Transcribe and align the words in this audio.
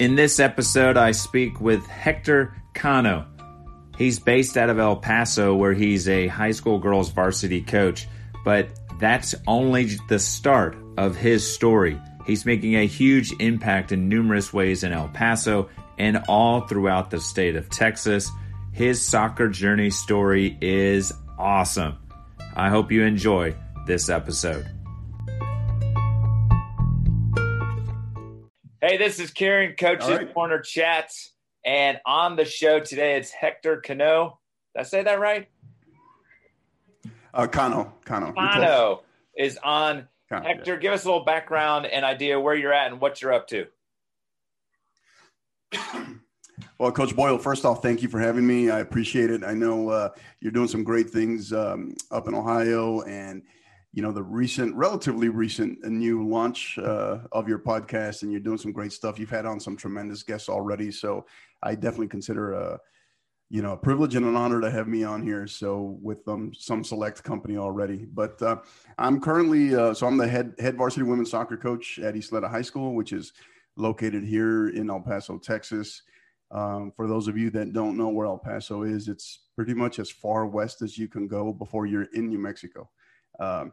In 0.00 0.16
this 0.16 0.40
episode, 0.40 0.96
I 0.96 1.12
speak 1.12 1.60
with 1.60 1.86
Hector 1.86 2.60
Cano. 2.74 3.26
He's 3.96 4.18
based 4.18 4.56
out 4.56 4.68
of 4.68 4.80
El 4.80 4.96
Paso, 4.96 5.54
where 5.54 5.72
he's 5.72 6.08
a 6.08 6.26
high 6.26 6.50
school 6.50 6.80
girls 6.80 7.10
varsity 7.10 7.62
coach, 7.62 8.08
but 8.44 8.68
that's 8.98 9.36
only 9.46 9.96
the 10.08 10.18
start 10.18 10.76
of 10.96 11.14
his 11.14 11.48
story. 11.48 12.00
He's 12.26 12.44
making 12.44 12.74
a 12.74 12.88
huge 12.88 13.32
impact 13.38 13.92
in 13.92 14.08
numerous 14.08 14.52
ways 14.52 14.82
in 14.82 14.92
El 14.92 15.08
Paso 15.10 15.68
and 15.96 16.24
all 16.28 16.62
throughout 16.62 17.12
the 17.12 17.20
state 17.20 17.54
of 17.54 17.70
Texas. 17.70 18.28
His 18.72 19.00
soccer 19.00 19.48
journey 19.48 19.90
story 19.90 20.58
is 20.60 21.12
awesome. 21.38 21.98
I 22.56 22.68
hope 22.68 22.90
you 22.90 23.04
enjoy 23.04 23.54
this 23.86 24.08
episode. 24.08 24.73
Hey, 28.94 28.98
this 28.98 29.18
is 29.18 29.32
Kieran, 29.32 29.74
Coach's 29.74 30.08
right. 30.08 30.32
Corner 30.32 30.60
Chats. 30.60 31.32
And 31.66 31.98
on 32.06 32.36
the 32.36 32.44
show 32.44 32.78
today, 32.78 33.16
it's 33.16 33.28
Hector 33.28 33.80
Cano. 33.80 34.38
Did 34.72 34.80
I 34.82 34.84
say 34.84 35.02
that 35.02 35.18
right? 35.18 35.48
Uh, 37.34 37.48
Cano. 37.48 37.92
Cano. 38.04 38.32
Cano 38.32 39.02
is 39.36 39.58
on. 39.64 40.06
Cano, 40.28 40.46
Hector, 40.46 40.74
yeah. 40.74 40.78
give 40.78 40.92
us 40.92 41.02
a 41.02 41.08
little 41.08 41.24
background 41.24 41.86
and 41.86 42.04
idea 42.04 42.38
where 42.38 42.54
you're 42.54 42.72
at 42.72 42.92
and 42.92 43.00
what 43.00 43.20
you're 43.20 43.32
up 43.32 43.48
to. 43.48 43.66
Well, 46.78 46.90
Coach 46.90 47.14
Boyle, 47.14 47.38
first 47.38 47.64
off, 47.64 47.82
thank 47.82 48.02
you 48.02 48.08
for 48.08 48.18
having 48.18 48.46
me. 48.46 48.68
I 48.68 48.80
appreciate 48.80 49.30
it. 49.30 49.44
I 49.44 49.54
know 49.54 49.88
uh, 49.90 50.08
you're 50.40 50.52
doing 50.52 50.66
some 50.66 50.82
great 50.82 51.08
things 51.08 51.52
um, 51.52 51.94
up 52.10 52.26
in 52.26 52.34
Ohio, 52.34 53.00
and 53.02 53.42
you 53.94 54.02
know 54.02 54.10
the 54.10 54.22
recent, 54.22 54.74
relatively 54.74 55.28
recent, 55.28 55.84
new 55.84 56.28
launch 56.28 56.76
uh, 56.78 57.18
of 57.30 57.48
your 57.48 57.60
podcast, 57.60 58.22
and 58.22 58.32
you're 58.32 58.40
doing 58.40 58.58
some 58.58 58.72
great 58.72 58.92
stuff. 58.92 59.20
You've 59.20 59.30
had 59.30 59.46
on 59.46 59.60
some 59.60 59.76
tremendous 59.76 60.24
guests 60.24 60.48
already, 60.48 60.90
so 60.90 61.26
I 61.62 61.76
definitely 61.76 62.08
consider 62.08 62.54
a 62.54 62.80
you 63.50 63.62
know 63.62 63.74
a 63.74 63.76
privilege 63.76 64.16
and 64.16 64.26
an 64.26 64.34
honor 64.34 64.60
to 64.60 64.68
have 64.68 64.88
me 64.88 65.04
on 65.04 65.22
here. 65.22 65.46
So 65.46 65.96
with 66.02 66.26
um, 66.26 66.52
some 66.52 66.82
select 66.82 67.22
company 67.22 67.56
already, 67.56 68.04
but 68.12 68.42
uh, 68.42 68.56
I'm 68.98 69.20
currently 69.20 69.76
uh, 69.76 69.94
so 69.94 70.08
I'm 70.08 70.16
the 70.16 70.26
head 70.26 70.54
head 70.58 70.76
varsity 70.76 71.04
women's 71.04 71.30
soccer 71.30 71.56
coach 71.56 72.00
at 72.00 72.14
Ysleta 72.14 72.50
High 72.50 72.62
School, 72.62 72.96
which 72.96 73.12
is 73.12 73.32
located 73.76 74.24
here 74.24 74.70
in 74.70 74.90
El 74.90 75.02
Paso, 75.02 75.38
Texas. 75.38 76.02
Um, 76.50 76.92
for 76.96 77.06
those 77.06 77.28
of 77.28 77.38
you 77.38 77.48
that 77.50 77.72
don't 77.72 77.96
know 77.96 78.08
where 78.08 78.26
El 78.26 78.38
Paso 78.38 78.82
is, 78.82 79.06
it's 79.06 79.38
pretty 79.54 79.74
much 79.74 80.00
as 80.00 80.10
far 80.10 80.46
west 80.46 80.82
as 80.82 80.98
you 80.98 81.06
can 81.06 81.28
go 81.28 81.52
before 81.52 81.86
you're 81.86 82.08
in 82.12 82.28
New 82.28 82.38
Mexico. 82.40 82.90
Um, 83.38 83.72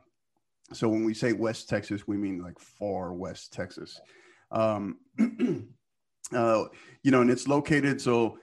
so 0.74 0.88
when 0.90 1.04
we 1.04 1.14
say 1.14 1.34
West 1.34 1.70
Texas, 1.70 2.08
we 2.08 2.18
mean 2.18 2.42
like 2.42 2.60
far 2.60 3.14
West 3.14 3.54
Texas. 3.54 4.00
Um, 4.52 4.98
uh, 6.36 6.66
you 7.04 7.12
know, 7.12 7.22
and 7.22 7.30
it's 7.30 7.48
located 7.48 8.02
so. 8.02 8.38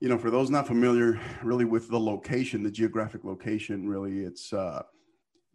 You 0.00 0.08
know, 0.08 0.18
for 0.18 0.32
those 0.32 0.50
not 0.50 0.66
familiar, 0.66 1.20
really 1.44 1.64
with 1.64 1.88
the 1.88 2.00
location, 2.00 2.64
the 2.64 2.72
geographic 2.72 3.22
location, 3.22 3.88
really, 3.88 4.24
it's 4.24 4.52
uh, 4.52 4.82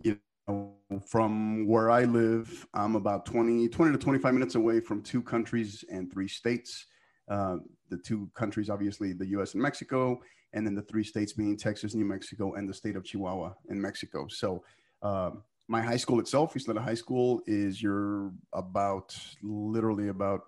you 0.01 0.17
know 0.47 0.71
from 1.05 1.67
where 1.67 1.89
I 1.89 2.03
live, 2.03 2.65
I'm 2.73 2.95
about 2.95 3.25
20, 3.25 3.67
20 3.67 3.91
to 3.91 3.97
25 3.97 4.33
minutes 4.33 4.55
away 4.55 4.79
from 4.79 5.01
two 5.01 5.21
countries 5.21 5.83
and 5.91 6.11
three 6.11 6.27
states. 6.27 6.85
Uh, 7.29 7.57
the 7.89 7.97
two 7.97 8.29
countries, 8.33 8.69
obviously, 8.69 9.13
the 9.13 9.27
US 9.27 9.53
and 9.53 9.61
Mexico, 9.61 10.19
and 10.53 10.65
then 10.65 10.75
the 10.75 10.81
three 10.83 11.03
states 11.03 11.33
being 11.33 11.57
Texas, 11.57 11.93
New 11.93 12.05
Mexico, 12.05 12.53
and 12.53 12.69
the 12.69 12.73
state 12.73 12.95
of 12.95 13.03
Chihuahua 13.03 13.53
in 13.69 13.81
Mexico. 13.81 14.27
So, 14.29 14.63
um, 15.01 15.43
my 15.67 15.81
high 15.81 15.97
school 15.97 16.19
itself, 16.19 16.53
Ysleta 16.53 16.79
High 16.79 16.93
School, 16.93 17.41
is 17.45 17.81
you're 17.81 18.31
about 18.53 19.17
literally 19.43 20.07
about 20.07 20.43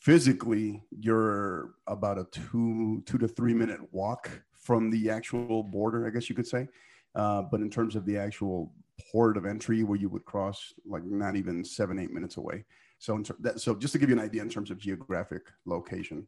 physically, 0.00 0.82
you're 0.90 1.74
about 1.86 2.18
a 2.18 2.26
two 2.30 3.02
two 3.06 3.18
to 3.18 3.28
three 3.28 3.54
minute 3.54 3.80
walk 3.92 4.30
from 4.52 4.90
the 4.90 5.10
actual 5.10 5.62
border, 5.62 6.06
I 6.06 6.10
guess 6.10 6.28
you 6.28 6.34
could 6.34 6.46
say. 6.46 6.68
Uh, 7.14 7.42
but 7.42 7.60
in 7.60 7.70
terms 7.70 7.96
of 7.96 8.04
the 8.04 8.18
actual 8.18 8.72
port 9.12 9.36
of 9.36 9.46
entry, 9.46 9.84
where 9.84 9.98
you 9.98 10.08
would 10.08 10.24
cross, 10.24 10.74
like 10.84 11.04
not 11.04 11.36
even 11.36 11.64
seven 11.64 11.98
eight 11.98 12.12
minutes 12.12 12.36
away. 12.36 12.64
So, 12.98 13.14
in 13.14 13.24
ter- 13.24 13.36
that, 13.40 13.60
so 13.60 13.74
just 13.74 13.92
to 13.92 13.98
give 13.98 14.08
you 14.08 14.16
an 14.16 14.24
idea 14.24 14.42
in 14.42 14.48
terms 14.48 14.70
of 14.70 14.78
geographic 14.78 15.42
location, 15.64 16.26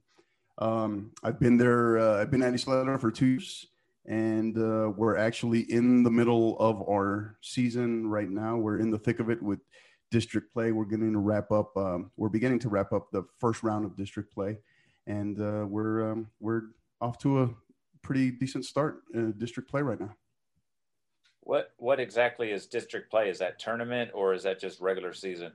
um, 0.59 1.11
I've 1.23 1.41
been 1.41 1.57
there. 1.57 1.99
Uh, 1.99 2.21
I've 2.21 2.31
been 2.31 2.43
at 2.43 2.53
Ysleta 2.53 3.01
for 3.01 3.11
two 3.11 3.27
years 3.27 3.67
and 4.09 4.57
uh, 4.57 4.91
we're 4.97 5.19
actually 5.19 5.71
in 5.71 6.03
the 6.03 6.11
middle 6.11 6.59
of 6.59 6.83
our 6.89 7.37
season 7.43 8.09
right 8.09 8.31
now. 8.31 8.57
We're 8.57 8.79
in 8.79 8.91
the 8.91 8.99
thick 8.99 9.21
of 9.21 9.29
it 9.29 9.41
with 9.43 9.61
district 10.11 10.51
play. 10.51 10.73
We're 10.73 10.87
getting 10.87 11.13
to 11.13 11.19
wrap 11.19 11.53
up. 11.53 11.77
Um, 11.77 12.11
we're 12.17 12.31
beginning 12.31 12.59
to 12.61 12.71
wrap 12.71 12.95
up 12.95 13.11
the 13.13 13.25
first 13.39 13.63
round 13.63 13.85
of 13.85 13.97
district 13.97 14.33
play, 14.33 14.59
and 15.07 15.39
uh, 15.39 15.67
we're 15.69 16.11
um, 16.11 16.31
we're 16.41 16.63
off 17.03 17.19
to 17.19 17.43
a 17.43 17.51
pretty 18.01 18.31
decent 18.31 18.65
start 18.65 19.03
in 19.13 19.33
district 19.33 19.71
play 19.71 19.83
right 19.83 20.01
now. 20.01 20.17
What 21.41 21.73
what 21.77 22.01
exactly 22.01 22.51
is 22.51 22.67
district 22.67 23.11
play? 23.11 23.29
Is 23.29 23.39
that 23.41 23.59
tournament 23.59 24.11
or 24.15 24.33
is 24.33 24.43
that 24.45 24.59
just 24.59 24.81
regular 24.81 25.13
season? 25.13 25.53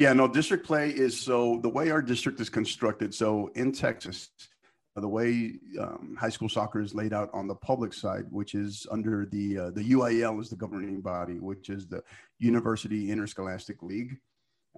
Yeah, 0.00 0.12
no, 0.12 0.26
district 0.26 0.66
play 0.66 0.90
is 0.90 1.20
so 1.20 1.60
the 1.62 1.68
way 1.68 1.90
our 1.90 2.02
district 2.02 2.40
is 2.40 2.48
constructed. 2.48 3.14
So 3.14 3.50
in 3.54 3.72
Texas, 3.72 4.30
the 5.00 5.08
way 5.08 5.54
um, 5.80 6.16
high 6.18 6.28
school 6.28 6.48
soccer 6.48 6.80
is 6.80 6.94
laid 6.94 7.12
out 7.12 7.30
on 7.32 7.46
the 7.46 7.54
public 7.54 7.92
side, 7.92 8.24
which 8.30 8.54
is 8.54 8.86
under 8.90 9.26
the 9.26 9.58
uh, 9.58 9.70
the 9.70 9.90
UIL 9.92 10.40
is 10.40 10.50
the 10.50 10.56
governing 10.56 11.00
body, 11.00 11.38
which 11.38 11.70
is 11.70 11.86
the 11.86 12.02
University 12.38 13.10
Interscholastic 13.10 13.82
League, 13.82 14.18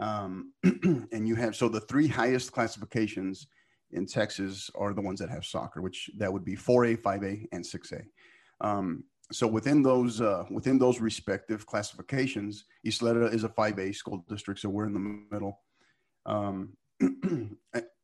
um, 0.00 0.53
and 0.62 1.28
you 1.28 1.34
have 1.34 1.54
so 1.54 1.69
the 1.69 1.81
three 1.81 2.08
highest 2.08 2.53
classifications 2.53 3.47
in 3.92 4.06
Texas 4.06 4.70
are 4.75 4.94
the 4.94 5.00
ones 5.00 5.20
that 5.20 5.31
have 5.31 5.44
soccer, 5.44 5.82
which 5.82 6.10
that 6.16 6.32
would 6.32 6.44
be 6.44 6.56
4A, 6.56 6.98
5A, 6.98 7.47
and 7.52 7.64
6A. 7.64 8.04
Um, 8.60 9.04
so 9.32 9.47
within 9.47 9.82
those 9.82 10.20
uh, 10.20 10.44
within 10.50 10.78
those 10.78 11.00
respective 11.00 11.66
classifications, 11.66 12.64
Ysleta 12.87 13.32
is 13.32 13.44
a 13.44 13.48
5A 13.48 13.94
school 13.94 14.25
district, 14.28 14.60
so 14.60 14.69
we're 14.69 14.87
in 14.87 14.92
the 14.92 15.25
middle. 15.31 15.60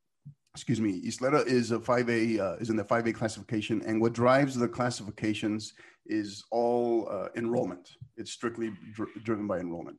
Excuse 0.57 0.81
me, 0.81 1.03
Ysleta 1.03 1.47
is 1.47 1.71
a 1.71 1.79
5A, 1.79 2.41
uh, 2.41 2.57
is 2.57 2.71
in 2.71 2.77
the 2.77 2.83
5A 2.83 3.15
classification. 3.15 3.83
And 3.85 4.01
what 4.01 4.15
drives 4.15 4.55
the 4.55 4.67
classifications 4.67 5.75
is 6.07 6.45
all 6.51 7.11
uh, 7.11 7.29
enrollment. 7.37 7.91
It's 8.17 8.31
strictly 8.31 8.73
dr- 8.95 9.11
driven 9.23 9.47
by 9.47 9.59
enrollment. 9.59 9.99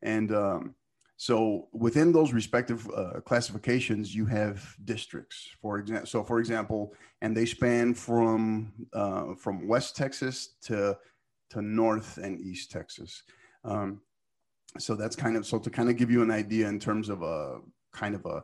And 0.00 0.34
um, 0.34 0.74
so 1.18 1.68
within 1.74 2.10
those 2.10 2.32
respective 2.32 2.88
uh, 2.96 3.20
classifications, 3.26 4.14
you 4.14 4.24
have 4.24 4.64
districts, 4.82 5.50
for 5.60 5.78
example. 5.78 6.06
So 6.06 6.24
for 6.24 6.40
example, 6.40 6.94
and 7.20 7.36
they 7.36 7.44
span 7.44 7.92
from, 7.92 8.72
uh, 8.94 9.34
from 9.34 9.68
West 9.68 9.94
Texas 9.94 10.54
to, 10.62 10.96
to 11.50 11.60
North 11.60 12.16
and 12.16 12.40
East 12.40 12.70
Texas. 12.70 13.24
Um, 13.62 14.00
so 14.78 14.94
that's 14.94 15.16
kind 15.16 15.36
of, 15.36 15.44
so 15.44 15.58
to 15.58 15.68
kind 15.68 15.90
of 15.90 15.98
give 15.98 16.10
you 16.10 16.22
an 16.22 16.30
idea 16.30 16.66
in 16.66 16.80
terms 16.80 17.10
of 17.10 17.20
a 17.20 17.58
kind 17.92 18.14
of 18.14 18.24
a, 18.24 18.42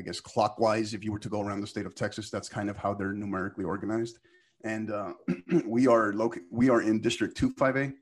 I 0.00 0.02
guess 0.02 0.18
clockwise, 0.18 0.94
if 0.94 1.04
you 1.04 1.12
were 1.12 1.18
to 1.18 1.28
go 1.28 1.42
around 1.42 1.60
the 1.60 1.66
state 1.66 1.84
of 1.84 1.94
Texas, 1.94 2.30
that's 2.30 2.48
kind 2.48 2.70
of 2.70 2.76
how 2.78 2.94
they're 2.94 3.12
numerically 3.12 3.64
organized. 3.64 4.18
And 4.64 4.90
uh, 4.90 5.12
we 5.66 5.86
are 5.86 6.14
located, 6.14 6.44
we 6.50 6.70
are 6.70 6.80
in 6.80 7.02
District 7.02 7.38
25A. 7.38 7.92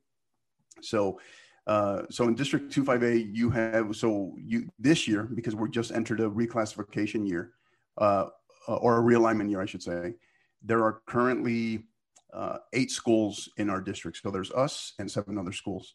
So, 0.80 1.18
uh, 1.66 2.02
so 2.08 2.28
in 2.28 2.36
District 2.36 2.72
25A, 2.72 3.34
you 3.34 3.50
have 3.50 3.96
so 3.96 4.32
you 4.38 4.68
this 4.78 5.08
year 5.08 5.24
because 5.24 5.56
we're 5.56 5.66
just 5.66 5.90
entered 5.90 6.20
a 6.20 6.30
reclassification 6.30 7.28
year, 7.28 7.52
uh 7.98 8.26
or 8.68 8.98
a 8.98 9.02
realignment 9.02 9.50
year, 9.50 9.60
I 9.60 9.66
should 9.66 9.82
say. 9.82 10.14
There 10.62 10.84
are 10.84 11.00
currently 11.06 11.84
uh, 12.32 12.58
eight 12.74 12.90
schools 12.92 13.48
in 13.56 13.70
our 13.70 13.80
district. 13.80 14.18
So 14.18 14.30
there's 14.30 14.52
us 14.52 14.92
and 15.00 15.10
seven 15.10 15.36
other 15.36 15.52
schools. 15.52 15.94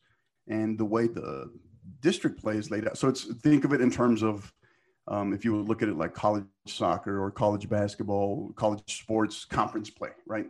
And 0.50 0.77
the 0.77 0.86
way 0.86 1.07
the 1.07 1.51
district 2.01 2.42
play 2.42 2.57
is 2.57 2.72
laid 2.72 2.88
out, 2.88 2.98
so 2.98 3.07
it's 3.07 3.24
think 3.42 3.63
of 3.63 3.72
it 3.74 3.80
in 3.80 3.92
terms 3.92 4.24
of 4.24 4.51
um, 5.07 5.33
if 5.33 5.44
you 5.44 5.53
would 5.55 5.67
look 5.67 5.81
at 5.81 5.89
it 5.89 5.97
like 5.97 6.13
college 6.13 6.45
soccer 6.67 7.21
or 7.21 7.31
college 7.31 7.69
basketball, 7.69 8.53
college 8.55 8.81
sports 8.88 9.45
conference 9.45 9.89
play, 9.89 10.11
right? 10.25 10.47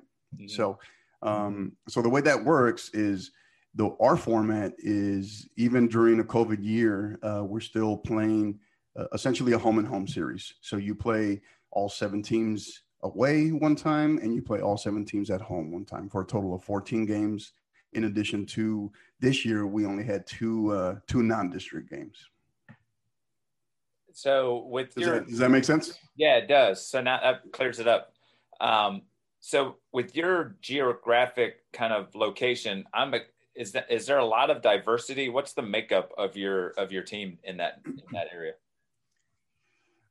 So, 0.48 0.80
um, 1.22 1.74
so 1.88 2.02
the 2.02 2.10
way 2.10 2.22
that 2.22 2.44
works 2.44 2.90
is 2.94 3.32
the 3.76 3.96
our 4.00 4.18
format 4.18 4.74
is 4.78 5.48
even 5.58 5.88
during 5.88 6.20
a 6.20 6.24
COVID 6.24 6.64
year, 6.64 7.18
uh, 7.24 7.44
we're 7.44 7.60
still 7.60 7.98
playing 7.98 8.60
uh, 8.98 9.06
essentially 9.14 9.54
a 9.54 9.58
home 9.58 9.80
and 9.80 9.88
home 9.88 10.08
series. 10.08 10.54
So 10.62 10.78
you 10.78 10.94
play 10.94 11.42
all 11.72 11.90
seven 11.90 12.22
teams 12.22 12.84
away 13.02 13.50
one 13.50 13.76
time, 13.76 14.20
and 14.20 14.34
you 14.34 14.42
play 14.42 14.62
all 14.62 14.78
seven 14.78 15.06
teams 15.06 15.30
at 15.30 15.42
home 15.42 15.72
one 15.72 15.86
time 15.86 16.10
for 16.10 16.22
a 16.22 16.26
total 16.26 16.54
of 16.54 16.64
14 16.64 17.06
games. 17.06 17.54
In 17.94 18.06
addition 18.06 18.46
to 18.48 18.92
this 19.20 19.46
year, 19.46 19.66
we 19.68 19.86
only 19.86 20.04
had 20.04 20.26
two 20.28 20.72
uh, 20.72 20.96
two 21.08 21.24
non-district 21.24 21.90
games. 21.90 22.18
So 24.14 24.66
with 24.70 24.96
does 24.96 25.06
your 25.06 25.20
that, 25.20 25.28
does 25.28 25.40
that 25.40 25.50
make 25.50 25.64
sense? 25.64 25.98
Yeah, 26.16 26.38
it 26.38 26.48
does. 26.48 26.86
So 26.86 27.02
now 27.02 27.20
that 27.22 27.52
clears 27.52 27.80
it 27.80 27.88
up. 27.88 28.14
Um, 28.62 29.02
so 29.40 29.76
with 29.92 30.16
your 30.16 30.56
geographic 30.62 31.64
kind 31.74 31.92
of 31.92 32.16
location, 32.16 32.86
I'm 32.94 33.14
a, 33.14 33.20
is 33.56 33.74
that 33.74 33.92
is 33.92 34.06
there 34.06 34.20
a 34.20 34.26
lot 34.26 34.50
of 34.50 34.62
diversity? 34.62 35.30
What's 35.30 35.54
the 35.54 35.62
makeup 35.62 36.12
of 36.18 36.38
your 36.38 36.70
of 36.70 36.92
your 36.92 37.04
team 37.04 37.38
in 37.44 37.58
that 37.58 37.82
in 37.86 38.02
that 38.14 38.28
area? 38.34 38.54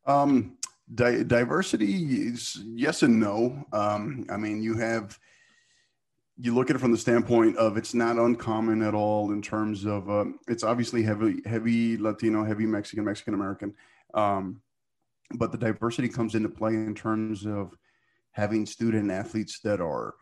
Um, 0.06 0.58
di- 0.94 1.24
diversity 1.24 2.28
is 2.28 2.60
yes 2.64 3.02
and 3.02 3.18
no. 3.18 3.64
Um, 3.72 4.26
I 4.30 4.36
mean, 4.36 4.62
you 4.62 4.76
have 4.76 5.18
you 6.38 6.54
look 6.54 6.70
at 6.70 6.76
it 6.76 6.78
from 6.80 6.92
the 6.92 6.98
standpoint 6.98 7.56
of 7.56 7.76
it's 7.76 7.94
not 7.94 8.16
uncommon 8.16 8.82
at 8.82 8.94
all 8.94 9.32
in 9.32 9.42
terms 9.42 9.84
of 9.84 10.10
uh, 10.10 10.24
it's 10.48 10.64
obviously 10.64 11.02
heavy 11.02 11.40
heavy 11.46 11.96
Latino, 11.96 12.44
heavy 12.44 12.66
Mexican, 12.66 13.04
Mexican 13.04 13.34
American, 13.34 13.74
um, 14.14 14.60
but 15.34 15.52
the 15.52 15.58
diversity 15.58 16.08
comes 16.08 16.34
into 16.34 16.48
play 16.48 16.74
in 16.74 16.94
terms 16.94 17.46
of 17.46 17.76
having 18.32 18.66
student 18.66 19.10
athletes 19.10 19.60
that 19.60 19.80
are, 19.80 20.14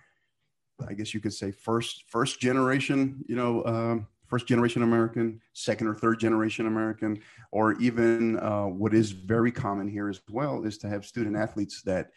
I 0.89 0.95
guess 0.95 1.15
you 1.15 1.21
could 1.21 1.35
say 1.35 1.51
first 1.51 2.05
first 2.09 2.41
generation, 2.41 3.25
you 3.27 3.37
know. 3.37 3.65
Um, 3.65 4.07
first 4.31 4.47
generation 4.47 4.83
American, 4.83 5.41
second 5.55 5.89
or 5.89 5.95
third 5.95 6.21
generation 6.21 6.69
American, 6.69 7.21
or 7.51 7.73
even 7.81 8.39
uh, 8.39 8.65
what 8.67 8.95
is 8.95 9.11
very 9.11 9.51
common 9.51 9.89
here 9.89 10.09
as 10.09 10.23
well 10.31 10.63
is 10.63 10.79
to 10.79 10.89
have 10.89 11.05
student 11.05 11.37
athletes 11.37 11.83
that 11.83 12.13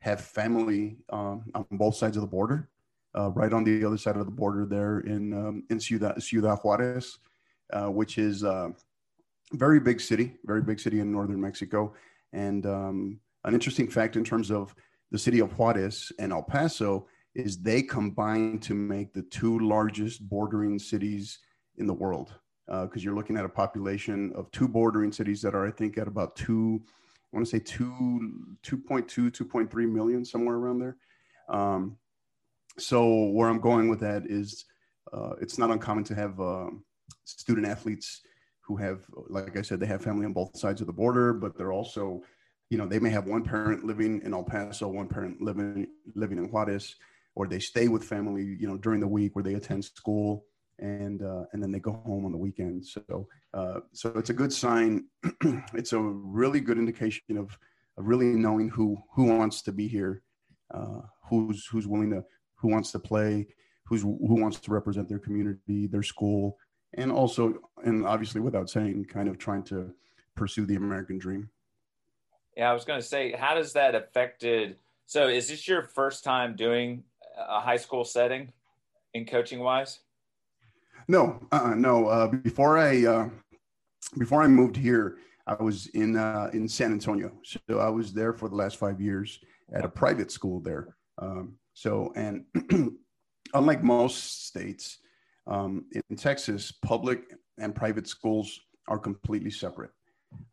have 0.00 0.20
family 0.20 0.96
um, 1.10 1.44
on 1.54 1.64
both 1.70 1.94
sides 1.94 2.16
of 2.16 2.22
the 2.22 2.26
border, 2.26 2.68
uh, 3.16 3.30
right 3.30 3.52
on 3.52 3.62
the 3.62 3.84
other 3.84 3.96
side 3.96 4.16
of 4.16 4.26
the 4.26 4.32
border 4.32 4.66
there 4.66 4.98
in 5.00 5.32
um, 5.32 5.62
in 5.70 5.78
Ciudad, 5.78 6.20
Ciudad 6.20 6.58
Juarez, 6.62 7.18
uh, 7.72 7.86
which 7.86 8.18
is 8.18 8.42
uh, 8.42 8.70
very 9.52 9.80
big 9.80 10.00
city, 10.00 10.34
very 10.44 10.62
big 10.62 10.80
city 10.80 11.00
in 11.00 11.12
northern 11.12 11.40
Mexico. 11.40 11.94
And 12.32 12.66
um, 12.66 13.20
an 13.44 13.54
interesting 13.54 13.88
fact 13.88 14.16
in 14.16 14.24
terms 14.24 14.50
of 14.50 14.74
the 15.10 15.18
city 15.18 15.40
of 15.40 15.52
Juarez 15.58 16.10
and 16.18 16.32
El 16.32 16.42
Paso 16.42 17.06
is 17.34 17.60
they 17.60 17.82
combine 17.82 18.58
to 18.60 18.74
make 18.74 19.12
the 19.12 19.22
two 19.22 19.58
largest 19.58 20.28
bordering 20.28 20.78
cities 20.78 21.38
in 21.76 21.86
the 21.86 21.94
world 21.94 22.32
because 22.66 23.02
uh, 23.02 23.04
you're 23.04 23.14
looking 23.14 23.36
at 23.36 23.44
a 23.44 23.48
population 23.48 24.32
of 24.34 24.50
two 24.50 24.66
bordering 24.66 25.12
cities 25.12 25.42
that 25.42 25.54
are 25.54 25.66
i 25.66 25.70
think 25.70 25.98
at 25.98 26.08
about 26.08 26.34
two 26.34 26.82
i 26.86 27.36
want 27.36 27.46
to 27.46 27.50
say 27.50 27.58
two 27.58 28.56
2.2 28.62 29.30
2.3 29.30 29.90
million 29.90 30.24
somewhere 30.24 30.56
around 30.56 30.78
there 30.78 30.96
um, 31.48 31.96
so 32.78 33.26
where 33.30 33.48
i'm 33.48 33.60
going 33.60 33.88
with 33.88 34.00
that 34.00 34.22
is 34.26 34.64
uh, 35.12 35.34
it's 35.40 35.58
not 35.58 35.70
uncommon 35.70 36.04
to 36.04 36.14
have 36.14 36.40
uh, 36.40 36.66
student 37.24 37.66
athletes 37.66 38.22
who 38.66 38.76
have 38.76 39.00
like 39.28 39.56
i 39.56 39.62
said 39.62 39.78
they 39.78 39.86
have 39.86 40.02
family 40.02 40.26
on 40.26 40.32
both 40.32 40.56
sides 40.56 40.80
of 40.80 40.86
the 40.86 40.92
border 40.92 41.32
but 41.32 41.56
they're 41.56 41.72
also 41.72 42.22
you 42.70 42.78
know 42.78 42.86
they 42.86 42.98
may 42.98 43.10
have 43.10 43.26
one 43.26 43.44
parent 43.44 43.84
living 43.84 44.20
in 44.24 44.32
el 44.32 44.44
paso 44.44 44.88
one 44.88 45.08
parent 45.08 45.40
living 45.40 45.86
living 46.14 46.38
in 46.38 46.48
juarez 46.50 46.96
or 47.34 47.46
they 47.46 47.58
stay 47.58 47.88
with 47.88 48.04
family, 48.04 48.56
you 48.58 48.68
know, 48.68 48.76
during 48.76 49.00
the 49.00 49.08
week 49.08 49.34
where 49.34 49.42
they 49.42 49.54
attend 49.54 49.84
school 49.84 50.46
and 50.78 51.22
uh, 51.22 51.44
and 51.52 51.62
then 51.62 51.70
they 51.70 51.78
go 51.78 51.92
home 51.92 52.24
on 52.24 52.32
the 52.32 52.38
weekend. 52.38 52.84
So 52.86 53.28
uh, 53.52 53.80
so 53.92 54.10
it's 54.16 54.30
a 54.30 54.34
good 54.34 54.52
sign. 54.52 55.06
it's 55.74 55.92
a 55.92 56.00
really 56.00 56.60
good 56.60 56.78
indication 56.78 57.36
of, 57.36 57.56
of 57.96 58.06
really 58.06 58.26
knowing 58.26 58.68
who 58.68 58.96
who 59.14 59.24
wants 59.24 59.62
to 59.62 59.72
be 59.72 59.88
here, 59.88 60.22
uh, 60.72 61.00
who's 61.28 61.66
who's 61.66 61.86
willing 61.86 62.10
to 62.10 62.24
who 62.56 62.68
wants 62.68 62.92
to 62.92 62.98
play, 62.98 63.46
who's 63.86 64.02
who 64.02 64.40
wants 64.40 64.60
to 64.60 64.70
represent 64.72 65.08
their 65.08 65.18
community, 65.18 65.86
their 65.86 66.02
school, 66.02 66.56
and 66.96 67.12
also 67.12 67.60
and 67.84 68.06
obviously 68.06 68.40
without 68.40 68.70
saying, 68.70 69.04
kind 69.06 69.28
of 69.28 69.38
trying 69.38 69.62
to 69.64 69.92
pursue 70.34 70.66
the 70.66 70.76
American 70.76 71.18
dream. 71.18 71.50
Yeah, 72.56 72.70
I 72.70 72.72
was 72.72 72.84
going 72.84 73.00
to 73.00 73.06
say, 73.06 73.32
how 73.32 73.54
does 73.54 73.72
that 73.72 73.94
affected? 73.94 74.76
So, 75.06 75.28
is 75.28 75.48
this 75.48 75.66
your 75.66 75.82
first 75.82 76.24
time 76.24 76.56
doing 76.56 77.04
a 77.36 77.60
high 77.60 77.76
school 77.76 78.04
setting 78.04 78.52
in 79.12 79.26
coaching 79.26 79.60
wise? 79.60 80.00
No, 81.08 81.46
uh, 81.52 81.74
no. 81.76 82.06
Uh, 82.06 82.28
before 82.28 82.78
I 82.78 83.04
uh, 83.04 83.28
before 84.18 84.42
I 84.42 84.46
moved 84.46 84.76
here, 84.76 85.18
I 85.46 85.54
was 85.54 85.86
in 85.88 86.16
uh, 86.16 86.50
in 86.52 86.68
San 86.68 86.92
Antonio. 86.92 87.32
So 87.42 87.78
I 87.78 87.88
was 87.88 88.12
there 88.12 88.32
for 88.32 88.48
the 88.48 88.56
last 88.56 88.76
five 88.76 89.00
years 89.00 89.40
at 89.74 89.84
a 89.84 89.88
private 89.88 90.30
school 90.30 90.60
there. 90.60 90.96
Um, 91.18 91.56
so 91.74 92.12
and 92.16 92.44
unlike 93.54 93.82
most 93.82 94.46
states, 94.46 94.98
um, 95.46 95.84
in 95.92 96.16
Texas, 96.16 96.72
public 96.72 97.34
and 97.58 97.74
private 97.74 98.06
schools 98.06 98.60
are 98.88 98.98
completely 98.98 99.50
separate 99.50 99.90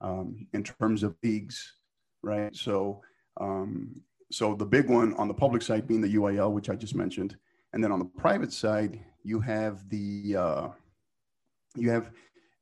um, 0.01 0.47
in 0.53 0.63
terms 0.63 1.03
of 1.03 1.15
leagues, 1.23 1.75
right? 2.23 2.55
So 2.55 3.01
um, 3.39 4.01
so 4.31 4.55
the 4.55 4.65
big 4.65 4.89
one 4.89 5.13
on 5.15 5.27
the 5.27 5.33
public 5.33 5.61
side 5.61 5.87
being 5.87 6.01
the 6.01 6.15
UIL, 6.15 6.51
which 6.51 6.69
I 6.69 6.75
just 6.75 6.95
mentioned, 6.95 7.37
and 7.73 7.83
then 7.83 7.91
on 7.91 7.99
the 7.99 8.05
private 8.05 8.53
side, 8.53 8.99
you 9.23 9.39
have 9.39 9.87
the 9.89 10.35
uh, 10.37 10.67
you 11.75 11.89
have 11.89 12.11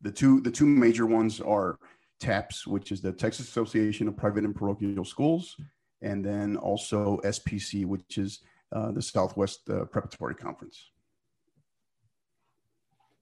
the 0.02 0.12
two 0.12 0.42
the 0.42 0.52
two 0.52 0.66
major 0.66 1.06
ones 1.06 1.40
are 1.40 1.78
TAPPS, 2.20 2.68
which 2.68 2.92
is 2.92 3.02
the 3.02 3.12
Texas 3.12 3.48
Association 3.48 4.08
of 4.08 4.18
Private 4.18 4.44
and 4.46 4.56
Parochial 4.56 5.06
Schools, 5.06 5.56
and 6.02 6.26
then 6.26 6.58
also 6.58 7.20
SPC, 7.24 7.86
which 7.86 8.18
is 8.18 8.40
uh, 8.76 8.92
the 8.92 9.02
Southwest 9.02 9.70
uh, 9.70 9.86
Preparatory 9.86 10.36
Conference. 10.36 10.92